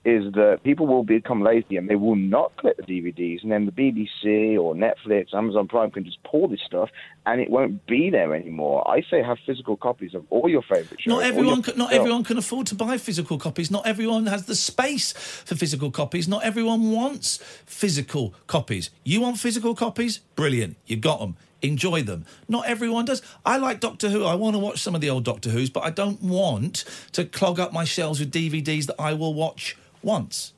is 0.05 0.31
that 0.33 0.59
people 0.63 0.85
will 0.85 1.03
become 1.03 1.41
lazy 1.41 1.75
and 1.77 1.89
they 1.89 1.95
will 1.95 2.15
not 2.15 2.55
collect 2.57 2.77
the 2.77 2.83
DVDs, 2.83 3.41
and 3.41 3.51
then 3.51 3.65
the 3.65 3.71
BBC 3.71 4.59
or 4.59 4.75
Netflix, 4.75 5.33
Amazon 5.33 5.67
Prime 5.67 5.89
can 5.89 6.05
just 6.05 6.21
pull 6.23 6.47
this 6.47 6.59
stuff, 6.63 6.89
and 7.25 7.41
it 7.41 7.49
won't 7.49 7.83
be 7.87 8.11
there 8.11 8.35
anymore. 8.35 8.87
I 8.87 9.01
say 9.09 9.23
have 9.23 9.39
physical 9.43 9.75
copies 9.75 10.13
of 10.13 10.23
all 10.29 10.47
your 10.47 10.61
favorite 10.61 11.01
shows. 11.01 11.07
Not 11.07 11.23
everyone, 11.23 11.63
can, 11.63 11.77
not 11.77 11.91
everyone 11.91 12.23
can 12.23 12.37
afford 12.37 12.67
to 12.67 12.75
buy 12.75 12.99
physical 12.99 13.39
copies. 13.39 13.71
Not 13.71 13.87
everyone 13.87 14.27
has 14.27 14.45
the 14.45 14.55
space 14.55 15.13
for 15.13 15.55
physical 15.55 15.89
copies. 15.89 16.27
Not 16.27 16.43
everyone 16.43 16.91
wants 16.91 17.37
physical 17.65 18.35
copies. 18.45 18.91
You 19.03 19.21
want 19.21 19.39
physical 19.39 19.73
copies? 19.73 20.19
Brilliant. 20.35 20.77
You 20.85 20.97
got 20.97 21.19
them. 21.19 21.37
Enjoy 21.61 22.01
them. 22.03 22.25
Not 22.47 22.67
everyone 22.67 23.05
does. 23.05 23.21
I 23.45 23.57
like 23.57 23.79
Doctor 23.81 24.09
Who. 24.09 24.23
I 24.23 24.35
want 24.35 24.55
to 24.55 24.59
watch 24.59 24.79
some 24.79 24.95
of 24.95 25.01
the 25.01 25.09
old 25.09 25.25
Doctor 25.25 25.49
Who's, 25.49 25.69
but 25.69 25.83
I 25.83 25.89
don't 25.89 26.21
want 26.21 26.85
to 27.13 27.25
clog 27.25 27.59
up 27.59 27.73
my 27.73 27.83
shelves 27.83 28.19
with 28.19 28.31
DVDs 28.31 28.85
that 28.85 28.95
I 28.99 29.13
will 29.13 29.33
watch 29.33 29.77
once. 30.01 30.53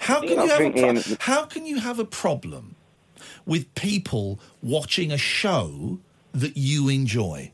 How 0.00 0.20
can 0.20 0.30
you 0.30 0.48
have 0.48 0.60
a 0.60 0.70
pro- 0.72 1.16
how 1.20 1.44
can 1.46 1.64
you 1.66 1.78
have 1.78 1.98
a 1.98 2.04
problem 2.04 2.74
with 3.46 3.72
people 3.74 4.40
watching 4.62 5.12
a 5.12 5.18
show 5.18 6.00
that 6.32 6.56
you 6.56 6.88
enjoy? 6.88 7.52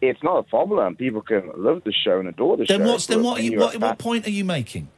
It's 0.00 0.22
not 0.22 0.38
a 0.38 0.42
problem. 0.44 0.96
People 0.96 1.22
can 1.22 1.50
love 1.56 1.82
the 1.84 1.92
show 1.92 2.18
and 2.18 2.28
adore 2.28 2.56
the 2.56 2.66
Then 2.68 2.80
show. 2.80 2.86
what's 2.86 3.06
then 3.06 3.22
what? 3.22 3.40
Are 3.40 3.42
you, 3.42 3.58
what, 3.58 3.76
what 3.78 3.98
point 3.98 4.26
are 4.26 4.30
you 4.30 4.44
making? 4.44 4.88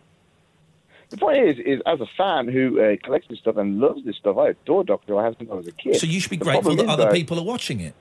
The 1.10 1.16
point 1.16 1.38
is, 1.38 1.58
is 1.58 1.80
as 1.86 2.00
a 2.00 2.06
fan 2.16 2.48
who 2.48 2.80
uh, 2.80 2.96
collects 3.02 3.26
this 3.28 3.38
stuff 3.40 3.56
and 3.56 3.80
loves 3.80 4.04
this 4.04 4.16
stuff, 4.16 4.36
I 4.38 4.50
adore 4.50 4.84
Doctor 4.84 5.12
Who. 5.14 5.18
I 5.18 5.24
have 5.24 5.34
since 5.38 5.50
I 5.50 5.54
was 5.54 5.66
a 5.66 5.72
kid. 5.72 5.96
So 5.96 6.06
you 6.06 6.20
should 6.20 6.30
be 6.30 6.36
The 6.36 6.44
grateful 6.44 6.76
that 6.76 6.84
is, 6.84 6.88
other 6.88 7.04
though, 7.06 7.12
people 7.12 7.38
are 7.38 7.44
watching 7.44 7.80
it. 7.80 7.94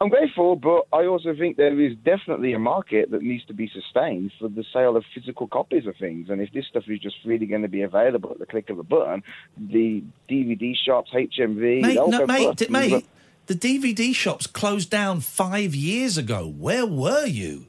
I'm 0.00 0.08
grateful, 0.08 0.56
but 0.56 0.86
I 0.92 1.06
also 1.06 1.32
think 1.34 1.56
there 1.56 1.78
is 1.80 1.96
definitely 2.04 2.52
a 2.54 2.58
market 2.58 3.12
that 3.12 3.22
needs 3.22 3.44
to 3.46 3.54
be 3.54 3.68
sustained 3.68 4.32
for 4.38 4.48
the 4.48 4.64
sale 4.72 4.96
of 4.96 5.04
physical 5.14 5.46
copies 5.46 5.86
of 5.86 5.96
things. 5.96 6.28
And 6.28 6.40
if 6.42 6.52
this 6.52 6.66
stuff 6.66 6.84
is 6.88 6.98
just 6.98 7.16
really 7.24 7.46
going 7.46 7.62
to 7.62 7.68
be 7.68 7.82
available 7.82 8.32
at 8.32 8.40
the 8.40 8.46
click 8.46 8.68
of 8.68 8.80
a 8.80 8.82
button, 8.82 9.22
the 9.56 10.02
DVD 10.28 10.74
shops, 10.76 11.12
HMV, 11.14 11.82
Mate, 11.82 11.94
no, 11.94 12.26
mate, 12.26 12.56
d- 12.56 12.66
mate, 12.68 13.06
the 13.46 13.54
DVD 13.54 14.12
shops 14.12 14.48
closed 14.48 14.90
down 14.90 15.20
five 15.20 15.72
years 15.72 16.18
ago. 16.18 16.48
Where 16.48 16.84
were 16.84 17.26
you? 17.26 17.66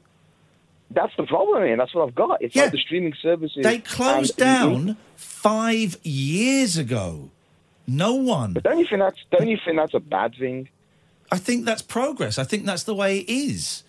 That's 0.90 1.14
the 1.16 1.24
problem, 1.24 1.64
and 1.64 1.80
that's 1.80 1.94
what 1.94 2.06
I've 2.08 2.14
got. 2.14 2.42
It's 2.42 2.54
like 2.54 2.70
the 2.70 2.78
streaming 2.78 3.14
services. 3.20 3.62
They 3.62 3.78
closed 3.78 4.36
down 4.36 4.96
five 5.16 5.98
years 6.02 6.76
ago. 6.76 7.30
No 7.86 8.14
one. 8.14 8.52
But 8.52 8.62
don't 8.62 8.78
you 8.78 8.86
think 8.86 9.00
that's 9.00 9.24
don't 9.30 9.48
you 9.48 9.58
think 9.64 9.76
that's 9.76 9.94
a 9.94 10.00
bad 10.00 10.34
thing? 10.38 10.68
I 11.32 11.38
think 11.38 11.64
that's 11.64 11.82
progress. 11.82 12.38
I 12.38 12.44
think 12.44 12.64
that's 12.64 12.84
the 12.84 12.94
way 12.94 13.18
it 13.18 13.28
is. 13.28 13.82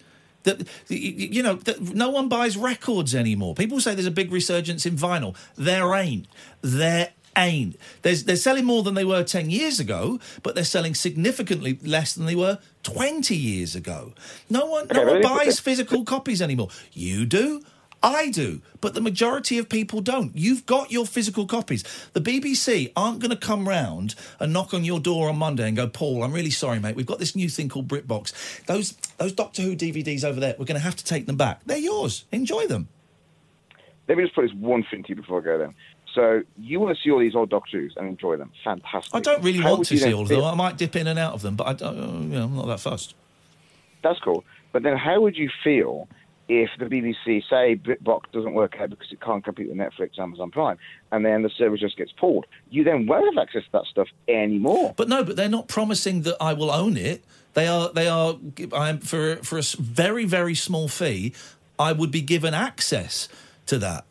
That 0.44 0.68
you 0.90 1.42
know, 1.42 1.56
that 1.56 1.82
no 1.82 2.10
one 2.10 2.30
buys 2.30 2.58
records 2.58 3.16
anymore. 3.16 3.56
People 3.56 3.80
say 3.80 3.94
there's 3.94 4.06
a 4.06 4.12
big 4.12 4.32
resurgence 4.32 4.86
in 4.86 4.96
vinyl. 4.96 5.36
There 5.56 5.94
ain't. 5.94 6.28
There 6.62 7.10
ain't. 7.38 7.78
There's, 8.02 8.24
they're 8.24 8.36
selling 8.36 8.66
more 8.66 8.84
than 8.84 8.94
they 8.94 9.06
were 9.06 9.24
ten 9.24 9.50
years 9.50 9.80
ago, 9.80 10.20
but 10.44 10.56
they're 10.56 10.64
selling 10.64 10.96
significantly 10.96 11.80
less 11.84 12.14
than 12.14 12.26
they 12.26 12.36
were 12.36 12.60
twenty 12.84 13.36
years 13.36 13.76
ago. 13.76 14.14
No 14.50 14.66
one, 14.66 14.88
no 14.94 15.06
one 15.06 15.22
buys 15.22 15.60
physical 15.60 16.04
copies 16.04 16.42
anymore. 16.42 16.70
You 16.94 17.26
do. 17.26 17.64
I 18.06 18.30
do, 18.30 18.62
but 18.82 18.94
the 18.94 19.02
majority 19.02 19.58
of 19.58 19.68
people 19.68 20.00
don't. 20.00 20.32
You've 20.36 20.68
got 20.68 20.92
your 20.92 21.08
physical 21.08 21.48
copies. 21.48 21.84
The 22.14 22.22
BBC 22.22 22.92
aren't 22.96 23.18
going 23.18 23.32
to 23.32 23.36
come 23.36 23.68
round 23.68 24.14
and 24.40 24.54
knock 24.54 24.76
on 24.76 24.84
your 24.84 25.00
door 25.00 25.28
on 25.28 25.38
Monday 25.38 25.68
and 25.68 25.76
go, 25.76 25.88
Paul, 25.88 26.24
I'm 26.24 26.32
really 26.32 26.52
sorry, 26.52 26.80
mate. 26.80 26.96
We've 26.96 27.08
got 27.08 27.18
this 27.18 27.36
new 27.36 27.50
thing 27.50 27.68
called 27.68 27.88
BritBox. 27.88 28.66
Those 28.68 28.92
those 29.18 29.32
Doctor 29.32 29.64
Who 29.64 29.76
DVDs 29.76 30.24
over 30.24 30.40
there, 30.40 30.56
we're 30.60 30.66
going 30.66 30.80
to 30.80 30.86
have 30.86 30.96
to 30.98 31.04
take 31.04 31.26
them 31.26 31.36
back. 31.36 31.62
They're 31.66 31.78
yours. 31.78 32.26
Enjoy 32.32 32.68
them. 32.68 32.90
Let 34.08 34.20
me 34.20 34.24
just 34.24 34.36
put 34.36 34.44
this 34.44 34.54
one 34.54 34.86
thing 34.92 35.02
to 35.02 35.10
you 35.10 35.16
before 35.16 35.42
I 35.42 35.44
go 35.44 35.58
then. 35.58 35.74
So 36.16 36.44
you 36.58 36.80
want 36.80 36.98
to 36.98 37.04
see 37.04 37.12
all 37.12 37.20
these 37.20 37.36
old 37.36 37.54
Who's 37.72 37.94
and 37.98 38.08
enjoy 38.08 38.38
them. 38.38 38.52
Fantastic. 38.64 39.14
I 39.14 39.20
don't 39.20 39.44
really 39.44 39.60
How 39.60 39.74
want 39.74 39.86
to 39.88 39.98
see 39.98 40.14
all 40.14 40.22
of 40.24 40.30
them. 40.30 40.44
I 40.44 40.56
might 40.56 40.78
dip 40.78 40.96
in 40.96 41.08
and 41.08 41.20
out 41.20 41.34
of 41.34 41.42
them, 41.42 41.56
but 41.56 41.68
I 41.68 41.74
don't, 41.74 42.32
you 42.32 42.40
know, 42.40 42.46
I'm 42.46 42.56
not 42.56 42.68
that 42.68 42.80
fussed. 42.80 43.14
That's 44.02 44.20
cool. 44.20 44.46
But 44.72 44.84
then 44.84 44.98
how 44.98 45.22
would 45.22 45.36
you 45.36 45.50
feel 45.64 46.08
if 46.48 46.70
the 46.80 46.86
BBC 46.86 47.44
say 47.50 47.76
BritBox 47.76 48.32
doesn't 48.32 48.54
work 48.54 48.80
out 48.80 48.92
because 48.92 49.12
it 49.12 49.20
can't 49.20 49.44
compete 49.44 49.68
with 49.68 49.78
Netflix, 49.78 50.18
Amazon 50.18 50.52
Prime, 50.52 50.78
and 51.12 51.26
then 51.26 51.42
the 51.44 51.50
service 51.50 51.82
just 51.82 51.98
gets 51.98 52.12
pulled? 52.14 52.46
You 52.70 52.84
then 52.84 53.08
won't 53.08 53.36
have 53.36 53.42
access 53.42 53.64
to 53.66 53.72
that 53.74 53.86
stuff 53.86 54.08
anymore. 54.28 54.94
But 54.96 55.10
no, 55.10 55.24
but 55.24 55.36
they're 55.36 55.50
not 55.50 55.68
promising 55.68 56.22
that 56.22 56.38
I 56.40 56.54
will 56.54 56.72
own 56.72 56.98
it. 56.98 57.24
They 57.56 57.68
are. 57.68 57.90
They 57.90 58.08
are. 58.08 58.36
I'm 58.74 59.00
for 59.00 59.38
for 59.38 59.58
a 59.58 59.64
very 59.80 60.26
very 60.26 60.56
small 60.56 60.88
fee. 60.88 61.34
I 61.78 61.92
would 61.92 62.12
be 62.12 62.22
given 62.22 62.54
access 62.54 63.28
to 63.66 63.78
that. 63.80 64.06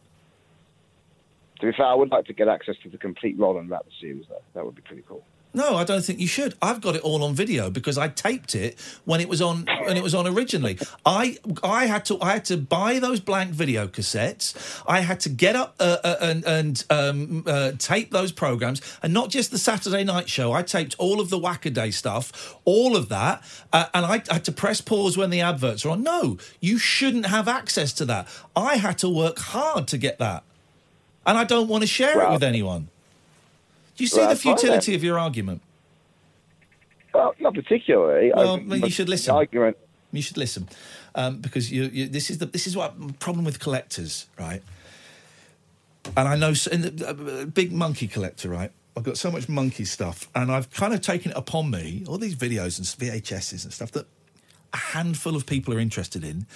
To 1.65 1.71
be 1.71 1.77
fair, 1.79 1.87
I 1.87 1.95
would 1.95 2.11
like 2.11 2.27
to 2.27 2.35
get 2.35 2.47
access 2.47 2.75
to 2.83 2.91
the 2.91 2.99
complete 2.99 3.39
Roland 3.39 3.71
Rat 3.71 3.87
the 3.87 3.91
series, 3.99 4.27
though. 4.29 4.43
That 4.53 4.67
would 4.67 4.75
be 4.75 4.83
pretty 4.83 5.03
cool. 5.09 5.25
No, 5.55 5.77
I 5.77 5.85
don't 5.85 6.05
think 6.05 6.21
you 6.21 6.27
should. 6.27 6.55
I've 6.61 6.83
got 6.83 6.95
it 6.95 7.01
all 7.01 7.25
on 7.25 7.33
video 7.33 7.71
because 7.71 7.97
I 7.97 8.09
taped 8.09 8.55
it 8.55 8.79
when 9.07 9.23
it 9.23 9.31
was 9.31 9.41
on 9.41 9.67
when 9.87 9.97
it 9.97 10.03
was 10.03 10.15
on 10.15 10.27
originally. 10.27 10.79
I 11.07 11.39
I 11.63 11.87
had 11.87 12.05
to 12.07 12.21
I 12.21 12.33
had 12.35 12.45
to 12.47 12.59
buy 12.59 12.99
those 12.99 13.21
blank 13.21 13.53
video 13.53 13.87
cassettes. 13.87 14.83
I 14.87 15.01
had 15.01 15.21
to 15.21 15.31
get 15.31 15.57
up 15.57 15.77
uh, 15.81 15.97
uh, 16.05 16.17
and 16.21 16.45
and 16.45 16.85
um, 16.91 17.45
uh, 17.47 17.73
tape 17.79 18.11
those 18.11 18.31
programs, 18.31 18.83
and 19.03 19.15
not 19.15 19.31
just 19.31 19.51
the 19.51 19.59
Saturday 19.59 20.05
night 20.05 20.29
show. 20.29 20.53
I 20.53 20.63
taped 20.63 20.97
all 20.99 21.19
of 21.19 21.31
the 21.31 21.39
Wacaday 21.39 21.95
stuff, 21.95 22.57
all 22.67 22.95
of 22.95 23.09
that, 23.09 23.43
uh, 23.73 23.87
and 23.95 24.05
I 24.05 24.23
had 24.29 24.45
to 24.45 24.53
press 24.53 24.83
pause 24.83 25.17
when 25.17 25.31
the 25.31 25.41
adverts 25.41 25.85
were 25.87 25.93
on. 25.93 26.03
No, 26.03 26.37
you 26.61 26.77
shouldn't 26.77 27.27
have 27.27 27.49
access 27.49 27.95
to 27.95 28.05
that. 28.05 28.29
I 28.55 28.77
had 28.77 28.99
to 28.99 29.09
work 29.09 29.39
hard 29.39 29.89
to 29.89 29.99
get 29.99 30.19
that, 30.19 30.43
and 31.27 31.39
I 31.39 31.45
don't 31.45 31.69
want 31.69 31.83
to 31.83 31.87
share 31.87 32.23
it 32.23 32.31
with 32.31 32.43
anyone. 32.43 32.89
Do 33.97 34.05
you 34.05 34.09
see 34.09 34.19
Well, 34.19 34.27
the 34.29 34.35
that's 34.35 34.43
fine 34.43 34.57
futility 34.57 34.95
of 34.95 35.05
your 35.05 35.19
argument? 35.19 35.63
Well, 37.13 37.35
not 37.39 37.55
particularly. 37.55 38.33
Well, 38.35 38.61
I- 38.71 38.77
you 38.77 38.91
should 38.91 39.09
listen. 39.09 39.35
Argument. 39.35 39.77
You 40.13 40.23
should 40.23 40.37
listen, 40.37 40.69
um, 41.17 41.41
because 41.41 41.73
you, 41.73 41.85
you, 41.85 42.07
this 42.07 42.31
is 42.31 42.39
the 42.39 42.47
this 42.47 42.69
is 42.69 42.77
what 42.77 43.19
problem 43.19 43.45
with 43.45 43.59
collectors, 43.59 44.27
right? 44.39 44.63
And 46.17 46.29
I 46.29 46.37
know 46.37 46.53
and 46.71 46.85
the, 46.85 47.09
uh, 47.09 47.45
big 47.47 47.73
Monkee 47.73 48.11
collector, 48.11 48.49
right? 48.49 48.71
I've 48.97 49.03
got 49.03 49.17
so 49.17 49.31
much 49.33 49.49
Monkee 49.49 49.87
stuff, 49.87 50.29
and 50.35 50.53
I've 50.53 50.71
kind 50.71 50.95
of 50.95 51.01
taken 51.01 51.33
it 51.33 51.37
upon 51.37 51.69
me 51.71 52.05
all 52.07 52.17
these 52.19 52.37
videos 52.37 52.79
and 52.79 52.87
VHSs 52.87 53.65
and 53.65 53.73
stuff 53.73 53.91
that 53.93 54.07
a 54.73 54.77
handful 54.77 55.35
of 55.35 55.47
people 55.47 55.75
are 55.75 55.81
interested 55.81 56.23
in. 56.23 56.47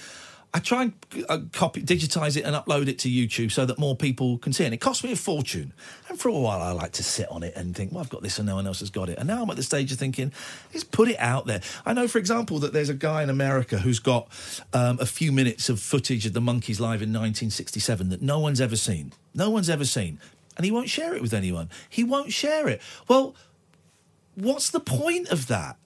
I 0.51 0.59
try 0.59 0.83
and 0.83 0.93
uh, 1.29 1.39
copy, 1.53 1.83
digitize 1.83 2.35
it, 2.35 2.41
and 2.41 2.55
upload 2.55 2.87
it 2.87 2.97
to 2.99 3.09
YouTube 3.09 3.51
so 3.51 3.65
that 3.65 3.77
more 3.77 3.95
people 3.95 4.39
can 4.39 4.51
see 4.51 4.63
it. 4.63 4.67
And 4.67 4.73
it 4.73 4.81
costs 4.81 5.03
me 5.03 5.11
a 5.11 5.15
fortune. 5.15 5.73
And 6.07 6.19
for 6.19 6.29
a 6.29 6.33
while, 6.33 6.59
I 6.59 6.71
like 6.71 6.93
to 6.93 7.03
sit 7.03 7.29
on 7.29 7.43
it 7.43 7.55
and 7.55 7.75
think, 7.75 7.91
well, 7.91 8.01
I've 8.01 8.09
got 8.09 8.23
this 8.23 8.39
and 8.39 8.47
no 8.47 8.55
one 8.55 8.65
else 8.65 8.79
has 8.79 8.89
got 8.89 9.09
it. 9.09 9.19
And 9.19 9.27
now 9.27 9.43
I'm 9.43 9.49
at 9.51 9.57
the 9.57 9.63
stage 9.63 9.91
of 9.91 9.99
thinking, 9.99 10.31
let's 10.73 10.83
put 10.83 11.07
it 11.07 11.19
out 11.19 11.45
there. 11.45 11.61
I 11.85 11.93
know, 11.93 12.07
for 12.07 12.17
example, 12.17 12.57
that 12.59 12.73
there's 12.73 12.89
a 12.89 12.95
guy 12.95 13.21
in 13.21 13.29
America 13.29 13.77
who's 13.77 13.99
got 13.99 14.27
um, 14.73 14.97
a 14.99 15.05
few 15.05 15.31
minutes 15.31 15.69
of 15.69 15.79
footage 15.79 16.25
of 16.25 16.33
the 16.33 16.41
Monkees 16.41 16.79
live 16.79 17.03
in 17.03 17.09
1967 17.09 18.09
that 18.09 18.23
no 18.23 18.39
one's 18.39 18.59
ever 18.59 18.75
seen. 18.75 19.13
No 19.35 19.51
one's 19.51 19.69
ever 19.69 19.85
seen. 19.85 20.19
And 20.57 20.65
he 20.65 20.71
won't 20.71 20.89
share 20.89 21.13
it 21.13 21.21
with 21.21 21.33
anyone. 21.33 21.69
He 21.87 22.03
won't 22.03 22.33
share 22.33 22.67
it. 22.67 22.81
Well, 23.07 23.35
what's 24.33 24.71
the 24.71 24.79
point 24.79 25.29
of 25.29 25.45
that? 25.47 25.77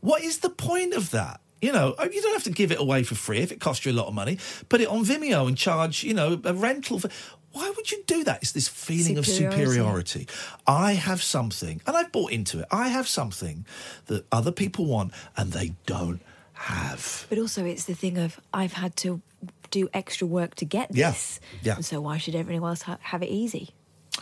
What 0.00 0.22
is 0.22 0.38
the 0.38 0.50
point 0.50 0.94
of 0.94 1.12
that? 1.12 1.40
You 1.62 1.72
know, 1.72 1.94
uh, 1.98 2.08
you 2.12 2.22
don't 2.22 2.32
have 2.32 2.44
to 2.44 2.50
give 2.50 2.72
it 2.72 2.80
away 2.80 3.02
for 3.02 3.14
free 3.14 3.38
if 3.38 3.52
it 3.52 3.60
costs 3.60 3.84
you 3.84 3.92
a 3.92 3.94
lot 3.94 4.06
of 4.06 4.14
money. 4.14 4.38
Put 4.68 4.80
it 4.80 4.88
on 4.88 5.04
Vimeo 5.04 5.46
and 5.46 5.56
charge, 5.56 6.02
you 6.04 6.14
know, 6.14 6.40
a 6.44 6.54
rental. 6.54 6.98
For, 6.98 7.10
why 7.52 7.70
would 7.76 7.90
you 7.92 8.02
do 8.06 8.24
that? 8.24 8.38
It's 8.42 8.52
this 8.52 8.68
feeling 8.68 9.18
of 9.18 9.26
Superiority. 9.26 9.66
superiority. 9.66 10.28
I 10.66 10.92
have 10.94 11.22
something, 11.22 11.82
and 11.86 11.96
I've 11.96 12.12
bought 12.12 12.32
into 12.32 12.60
it. 12.60 12.66
I 12.70 12.88
have 12.88 13.06
something 13.08 13.66
that 14.06 14.24
other 14.32 14.52
people 14.52 14.86
want, 14.86 15.12
and 15.36 15.52
they 15.52 15.74
don't 15.84 16.22
have. 16.54 17.26
But 17.28 17.38
also, 17.38 17.64
it's 17.64 17.84
the 17.84 17.94
thing 17.94 18.18
of 18.18 18.40
I've 18.54 18.74
had 18.74 18.96
to 18.98 19.20
do 19.70 19.88
extra 19.92 20.26
work 20.26 20.54
to 20.56 20.64
get 20.64 20.94
Yeah, 20.94 21.10
this. 21.10 21.40
yeah. 21.62 21.76
And 21.76 21.84
so 21.84 22.00
why 22.00 22.18
should 22.18 22.34
everyone 22.34 22.70
else 22.70 22.82
ha- 22.82 22.98
have 23.00 23.22
it 23.22 23.28
easy? 23.28 23.70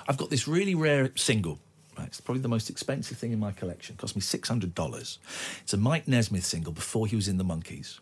I've 0.08 0.16
got 0.16 0.30
this 0.30 0.46
really 0.48 0.74
rare 0.74 1.10
single. 1.16 1.58
Right, 1.98 2.06
it's 2.06 2.20
probably 2.20 2.42
the 2.42 2.48
most 2.48 2.70
expensive 2.70 3.18
thing 3.18 3.32
in 3.32 3.40
my 3.40 3.50
collection. 3.50 3.94
It 3.94 3.98
cost 3.98 4.14
me 4.14 4.22
six 4.22 4.48
hundred 4.48 4.72
dollars. 4.72 5.18
It's 5.62 5.72
a 5.72 5.76
Mike 5.76 6.06
Nesmith 6.06 6.44
single 6.44 6.72
before 6.72 7.08
he 7.08 7.16
was 7.16 7.26
in 7.26 7.38
the 7.38 7.44
Monkees, 7.44 7.98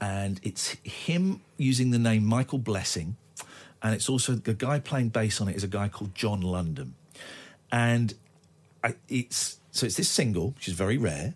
and 0.00 0.40
it's 0.42 0.76
him 0.82 1.42
using 1.58 1.90
the 1.90 1.98
name 1.98 2.24
Michael 2.24 2.58
Blessing, 2.58 3.16
and 3.82 3.94
it's 3.94 4.08
also 4.08 4.32
the 4.32 4.54
guy 4.54 4.80
playing 4.80 5.10
bass 5.10 5.42
on 5.42 5.48
it 5.48 5.56
is 5.56 5.62
a 5.62 5.68
guy 5.68 5.88
called 5.88 6.14
John 6.14 6.40
London, 6.40 6.94
and 7.70 8.14
I, 8.82 8.94
it's 9.10 9.58
so 9.72 9.84
it's 9.84 9.96
this 9.96 10.08
single 10.08 10.52
which 10.52 10.68
is 10.68 10.74
very 10.74 10.96
rare. 10.96 11.34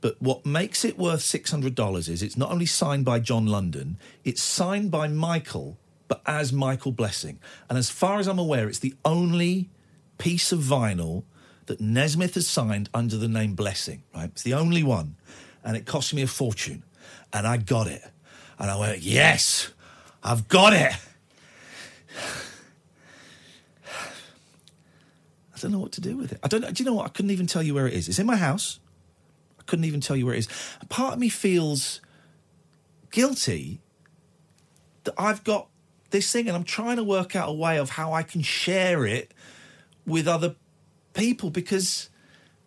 But 0.00 0.20
what 0.20 0.44
makes 0.44 0.84
it 0.84 0.98
worth 0.98 1.22
six 1.22 1.52
hundred 1.52 1.76
dollars 1.76 2.08
is 2.08 2.24
it's 2.24 2.36
not 2.36 2.50
only 2.50 2.66
signed 2.66 3.04
by 3.04 3.20
John 3.20 3.46
London, 3.46 3.98
it's 4.24 4.42
signed 4.42 4.90
by 4.90 5.06
Michael, 5.06 5.78
but 6.08 6.22
as 6.26 6.52
Michael 6.52 6.90
Blessing. 6.90 7.38
And 7.68 7.78
as 7.78 7.88
far 7.88 8.18
as 8.18 8.26
I'm 8.26 8.40
aware, 8.40 8.68
it's 8.68 8.80
the 8.80 8.96
only 9.04 9.70
piece 10.18 10.52
of 10.52 10.60
vinyl 10.60 11.24
that 11.66 11.80
Nesmith 11.80 12.34
has 12.34 12.46
signed 12.46 12.88
under 12.92 13.16
the 13.16 13.28
name 13.28 13.54
Blessing, 13.54 14.02
right? 14.14 14.30
It's 14.30 14.42
the 14.42 14.54
only 14.54 14.82
one. 14.82 15.16
And 15.64 15.76
it 15.76 15.86
cost 15.86 16.12
me 16.12 16.22
a 16.22 16.26
fortune. 16.26 16.82
And 17.32 17.46
I 17.46 17.56
got 17.56 17.86
it. 17.86 18.02
And 18.58 18.70
I 18.70 18.78
went, 18.78 19.00
yes, 19.00 19.72
I've 20.22 20.48
got 20.48 20.72
it. 20.72 20.92
I 25.54 25.58
don't 25.60 25.72
know 25.72 25.78
what 25.78 25.92
to 25.92 26.00
do 26.00 26.16
with 26.16 26.32
it. 26.32 26.38
I 26.42 26.48
don't. 26.48 26.60
Do 26.60 26.82
you 26.82 26.88
know 26.88 26.94
what? 26.94 27.06
I 27.06 27.08
couldn't 27.08 27.30
even 27.30 27.46
tell 27.46 27.62
you 27.62 27.74
where 27.74 27.86
it 27.86 27.94
is. 27.94 28.08
It's 28.08 28.18
in 28.18 28.26
my 28.26 28.36
house. 28.36 28.80
I 29.58 29.62
couldn't 29.62 29.86
even 29.86 30.00
tell 30.00 30.16
you 30.16 30.26
where 30.26 30.34
it 30.34 30.40
is. 30.40 30.48
And 30.80 30.90
part 30.90 31.14
of 31.14 31.18
me 31.18 31.28
feels 31.30 32.00
guilty 33.10 33.80
that 35.04 35.14
I've 35.16 35.42
got 35.44 35.68
this 36.10 36.30
thing, 36.30 36.48
and 36.48 36.56
I'm 36.56 36.64
trying 36.64 36.96
to 36.96 37.04
work 37.04 37.34
out 37.34 37.48
a 37.48 37.52
way 37.52 37.78
of 37.78 37.90
how 37.90 38.12
I 38.12 38.22
can 38.22 38.42
share 38.42 39.06
it 39.06 39.32
with 40.06 40.26
other 40.28 40.54
people 41.14 41.50
because 41.50 42.08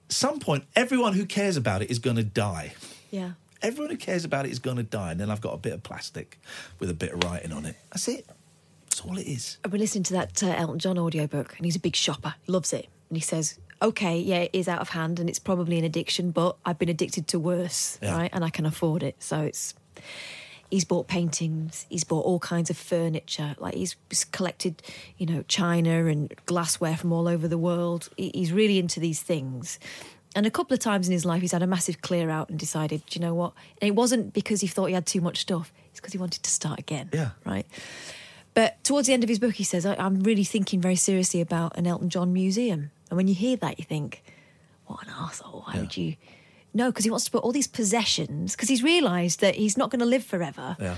at 0.07 0.11
some 0.13 0.39
point 0.39 0.63
everyone 0.75 1.13
who 1.13 1.25
cares 1.25 1.57
about 1.57 1.81
it 1.81 1.89
is 1.91 1.99
going 1.99 2.15
to 2.17 2.23
die. 2.23 2.73
Yeah. 3.11 3.31
Everyone 3.61 3.89
who 3.91 3.97
cares 3.97 4.23
about 4.23 4.45
it 4.45 4.51
is 4.51 4.59
going 4.59 4.77
to 4.77 4.83
die, 4.83 5.11
and 5.11 5.19
then 5.19 5.31
I've 5.31 5.41
got 5.41 5.53
a 5.53 5.57
bit 5.57 5.73
of 5.73 5.81
plastic 5.81 6.39
with 6.79 6.89
a 6.91 6.93
bit 6.93 7.11
of 7.13 7.23
writing 7.23 7.51
on 7.51 7.65
it. 7.65 7.75
That's 7.91 8.07
it. 8.07 8.27
That's 8.85 9.01
all 9.01 9.17
it 9.17 9.25
is. 9.25 9.57
I've 9.65 9.71
been 9.71 9.79
listening 9.81 10.03
to 10.05 10.13
that 10.13 10.43
uh, 10.43 10.47
Elton 10.55 10.77
John 10.77 10.99
audiobook, 10.99 11.55
and 11.57 11.65
he's 11.65 11.75
a 11.75 11.79
big 11.79 11.95
shopper, 11.95 12.35
loves 12.45 12.71
it. 12.71 12.87
And 13.09 13.17
he 13.17 13.21
says, 13.21 13.57
okay, 13.81 14.19
yeah, 14.19 14.41
it 14.41 14.51
is 14.53 14.67
out 14.67 14.79
of 14.81 14.89
hand 14.89 15.19
and 15.19 15.27
it's 15.29 15.39
probably 15.39 15.79
an 15.79 15.85
addiction, 15.85 16.29
but 16.31 16.55
I've 16.65 16.77
been 16.77 16.89
addicted 16.89 17.27
to 17.29 17.39
worse, 17.39 17.97
Yeah. 18.01 18.15
right? 18.15 18.29
And 18.33 18.43
I 18.45 18.49
can 18.51 18.65
afford 18.67 19.01
it. 19.01 19.15
So 19.19 19.41
it's. 19.41 19.73
He's 20.69 20.83
bought 20.83 21.07
paintings, 21.07 21.85
he's 21.89 22.03
bought 22.03 22.25
all 22.25 22.39
kinds 22.39 22.69
of 22.69 22.77
furniture, 22.77 23.55
like 23.57 23.73
he's, 23.73 23.95
collected, 24.33 24.81
you 25.17 25.25
know, 25.25 25.43
china 25.47 26.07
and 26.07 26.33
glassware 26.45 26.97
from 26.97 27.13
all 27.13 27.27
over 27.27 27.47
the 27.47 27.57
world. 27.57 28.09
He's 28.17 28.51
really 28.51 28.77
into 28.77 28.99
these 28.99 29.21
things. 29.21 29.79
And 30.35 30.45
a 30.45 30.51
couple 30.51 30.73
of 30.73 30.81
times 30.81 31.07
in 31.07 31.13
his 31.13 31.23
life, 31.23 31.41
he's 31.41 31.53
had 31.53 31.63
a 31.63 31.67
massive 31.67 32.01
clear 32.01 32.29
out 32.29 32.49
and 32.49 32.59
decided, 32.59 33.01
do 33.07 33.17
you 33.17 33.25
know 33.25 33.33
what? 33.33 33.53
And 33.81 33.87
it 33.87 33.95
wasn't 33.95 34.33
because 34.33 34.59
he 34.59 34.67
thought 34.67 34.87
he 34.87 34.93
had 34.93 35.05
too 35.05 35.21
much 35.21 35.37
stuff, 35.37 35.71
it's 35.89 36.01
because 36.01 36.11
he 36.11 36.19
wanted 36.19 36.43
to 36.43 36.49
start 36.49 36.79
again. 36.79 37.09
Yeah. 37.13 37.29
Right? 37.45 37.65
But 38.53 38.83
towards 38.83 39.07
the 39.07 39.13
end 39.13 39.23
of 39.23 39.29
his 39.29 39.39
book, 39.39 39.53
he 39.53 39.63
says, 39.63 39.85
I'm 39.85 40.19
really 40.21 40.43
thinking 40.43 40.81
very 40.81 40.95
seriously 40.95 41.41
about 41.41 41.77
an 41.77 41.87
Elton 41.87 42.09
John 42.09 42.33
museum. 42.33 42.91
And 43.09 43.15
when 43.15 43.27
you 43.27 43.35
hear 43.35 43.55
that, 43.57 43.79
you 43.79 43.85
think, 43.85 44.21
what 44.85 45.05
an 45.05 45.13
arsehole. 45.13 45.65
Why 45.65 45.79
would 45.79 45.95
you? 45.95 46.15
No, 46.73 46.89
because 46.89 47.05
he 47.05 47.11
wants 47.11 47.25
to 47.25 47.31
put 47.31 47.43
all 47.43 47.51
these 47.51 47.67
possessions, 47.67 48.55
because 48.55 48.69
he's 48.69 48.83
realised 48.83 49.39
that 49.41 49.55
he's 49.55 49.77
not 49.77 49.89
going 49.89 49.99
to 49.99 50.05
live 50.05 50.23
forever. 50.23 50.75
Yeah. 50.79 50.97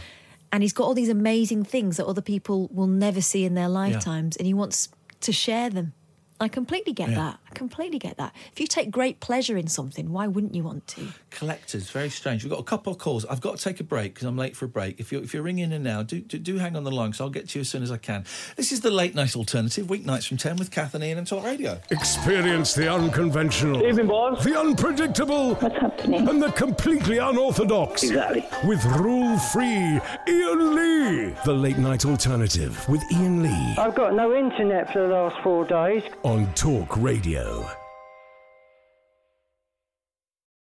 And 0.51 0.63
he's 0.63 0.73
got 0.73 0.85
all 0.85 0.95
these 0.95 1.09
amazing 1.09 1.63
things 1.63 1.97
that 1.97 2.05
other 2.05 2.21
people 2.21 2.69
will 2.71 2.87
never 2.87 3.21
see 3.21 3.45
in 3.45 3.53
their 3.53 3.69
lifetimes, 3.69 4.35
and 4.35 4.47
he 4.47 4.53
wants 4.53 4.89
to 5.21 5.31
share 5.31 5.69
them. 5.69 5.93
I 6.41 6.47
completely 6.47 6.93
get 6.93 7.09
Yeah. 7.09 7.15
that. 7.15 7.39
I 7.51 7.53
completely 7.55 7.99
get 7.99 8.15
that. 8.17 8.33
If 8.53 8.59
you 8.61 8.67
take 8.67 8.89
great 8.91 9.19
pleasure 9.19 9.57
in 9.57 9.67
something, 9.67 10.11
why 10.11 10.27
wouldn't 10.27 10.55
you 10.55 10.63
want 10.63 10.87
to? 10.87 11.07
Collectors, 11.31 11.89
very 11.89 12.09
strange. 12.09 12.43
We've 12.43 12.51
got 12.51 12.59
a 12.59 12.63
couple 12.63 12.93
of 12.93 12.97
calls. 12.99 13.25
I've 13.25 13.41
got 13.41 13.57
to 13.57 13.63
take 13.63 13.79
a 13.79 13.83
break 13.83 14.13
because 14.13 14.25
I'm 14.27 14.37
late 14.37 14.55
for 14.55 14.65
a 14.65 14.69
break. 14.69 14.99
If 14.99 15.11
you're, 15.11 15.21
if 15.21 15.33
you're 15.33 15.43
ringing 15.43 15.71
in 15.71 15.83
now, 15.83 16.01
do, 16.03 16.21
do, 16.21 16.37
do 16.37 16.57
hang 16.57 16.75
on 16.77 16.83
the 16.85 16.91
line 16.91 17.09
because 17.09 17.21
I'll 17.21 17.29
get 17.29 17.49
to 17.49 17.59
you 17.59 17.61
as 17.61 17.69
soon 17.69 17.83
as 17.83 17.91
I 17.91 17.97
can. 17.97 18.23
This 18.55 18.71
is 18.71 18.81
the 18.81 18.89
late 18.91 19.15
night 19.15 19.35
alternative, 19.35 19.87
weeknights 19.87 20.27
from 20.27 20.37
10 20.37 20.55
with 20.57 20.71
Kath 20.71 20.93
and 20.95 21.03
Iain 21.03 21.17
and 21.17 21.27
Talk 21.27 21.43
Radio. 21.43 21.79
Experience 21.91 22.73
the 22.73 22.89
unconventional, 22.91 23.85
Evening, 23.85 24.07
boss. 24.07 24.43
the 24.43 24.57
unpredictable, 24.57 25.55
and 25.59 26.41
the 26.41 26.51
completely 26.55 27.17
unorthodox. 27.17 28.03
Exactly. 28.03 28.45
With 28.65 28.83
rule 28.85 29.37
free 29.37 29.99
Iain 30.27 30.75
Lee. 30.75 31.35
The 31.45 31.53
late 31.53 31.77
night 31.77 32.05
alternative 32.05 32.87
with 32.87 33.01
Iain 33.11 33.43
Lee 33.43 33.75
I've 33.77 33.95
got 33.95 34.13
no 34.13 34.35
internet 34.35 34.91
for 34.93 34.99
the 34.99 35.13
last 35.13 35.35
four 35.43 35.65
days. 35.65 36.03
On 36.29 36.45
Talk 36.53 36.95
Radio. 36.97 37.88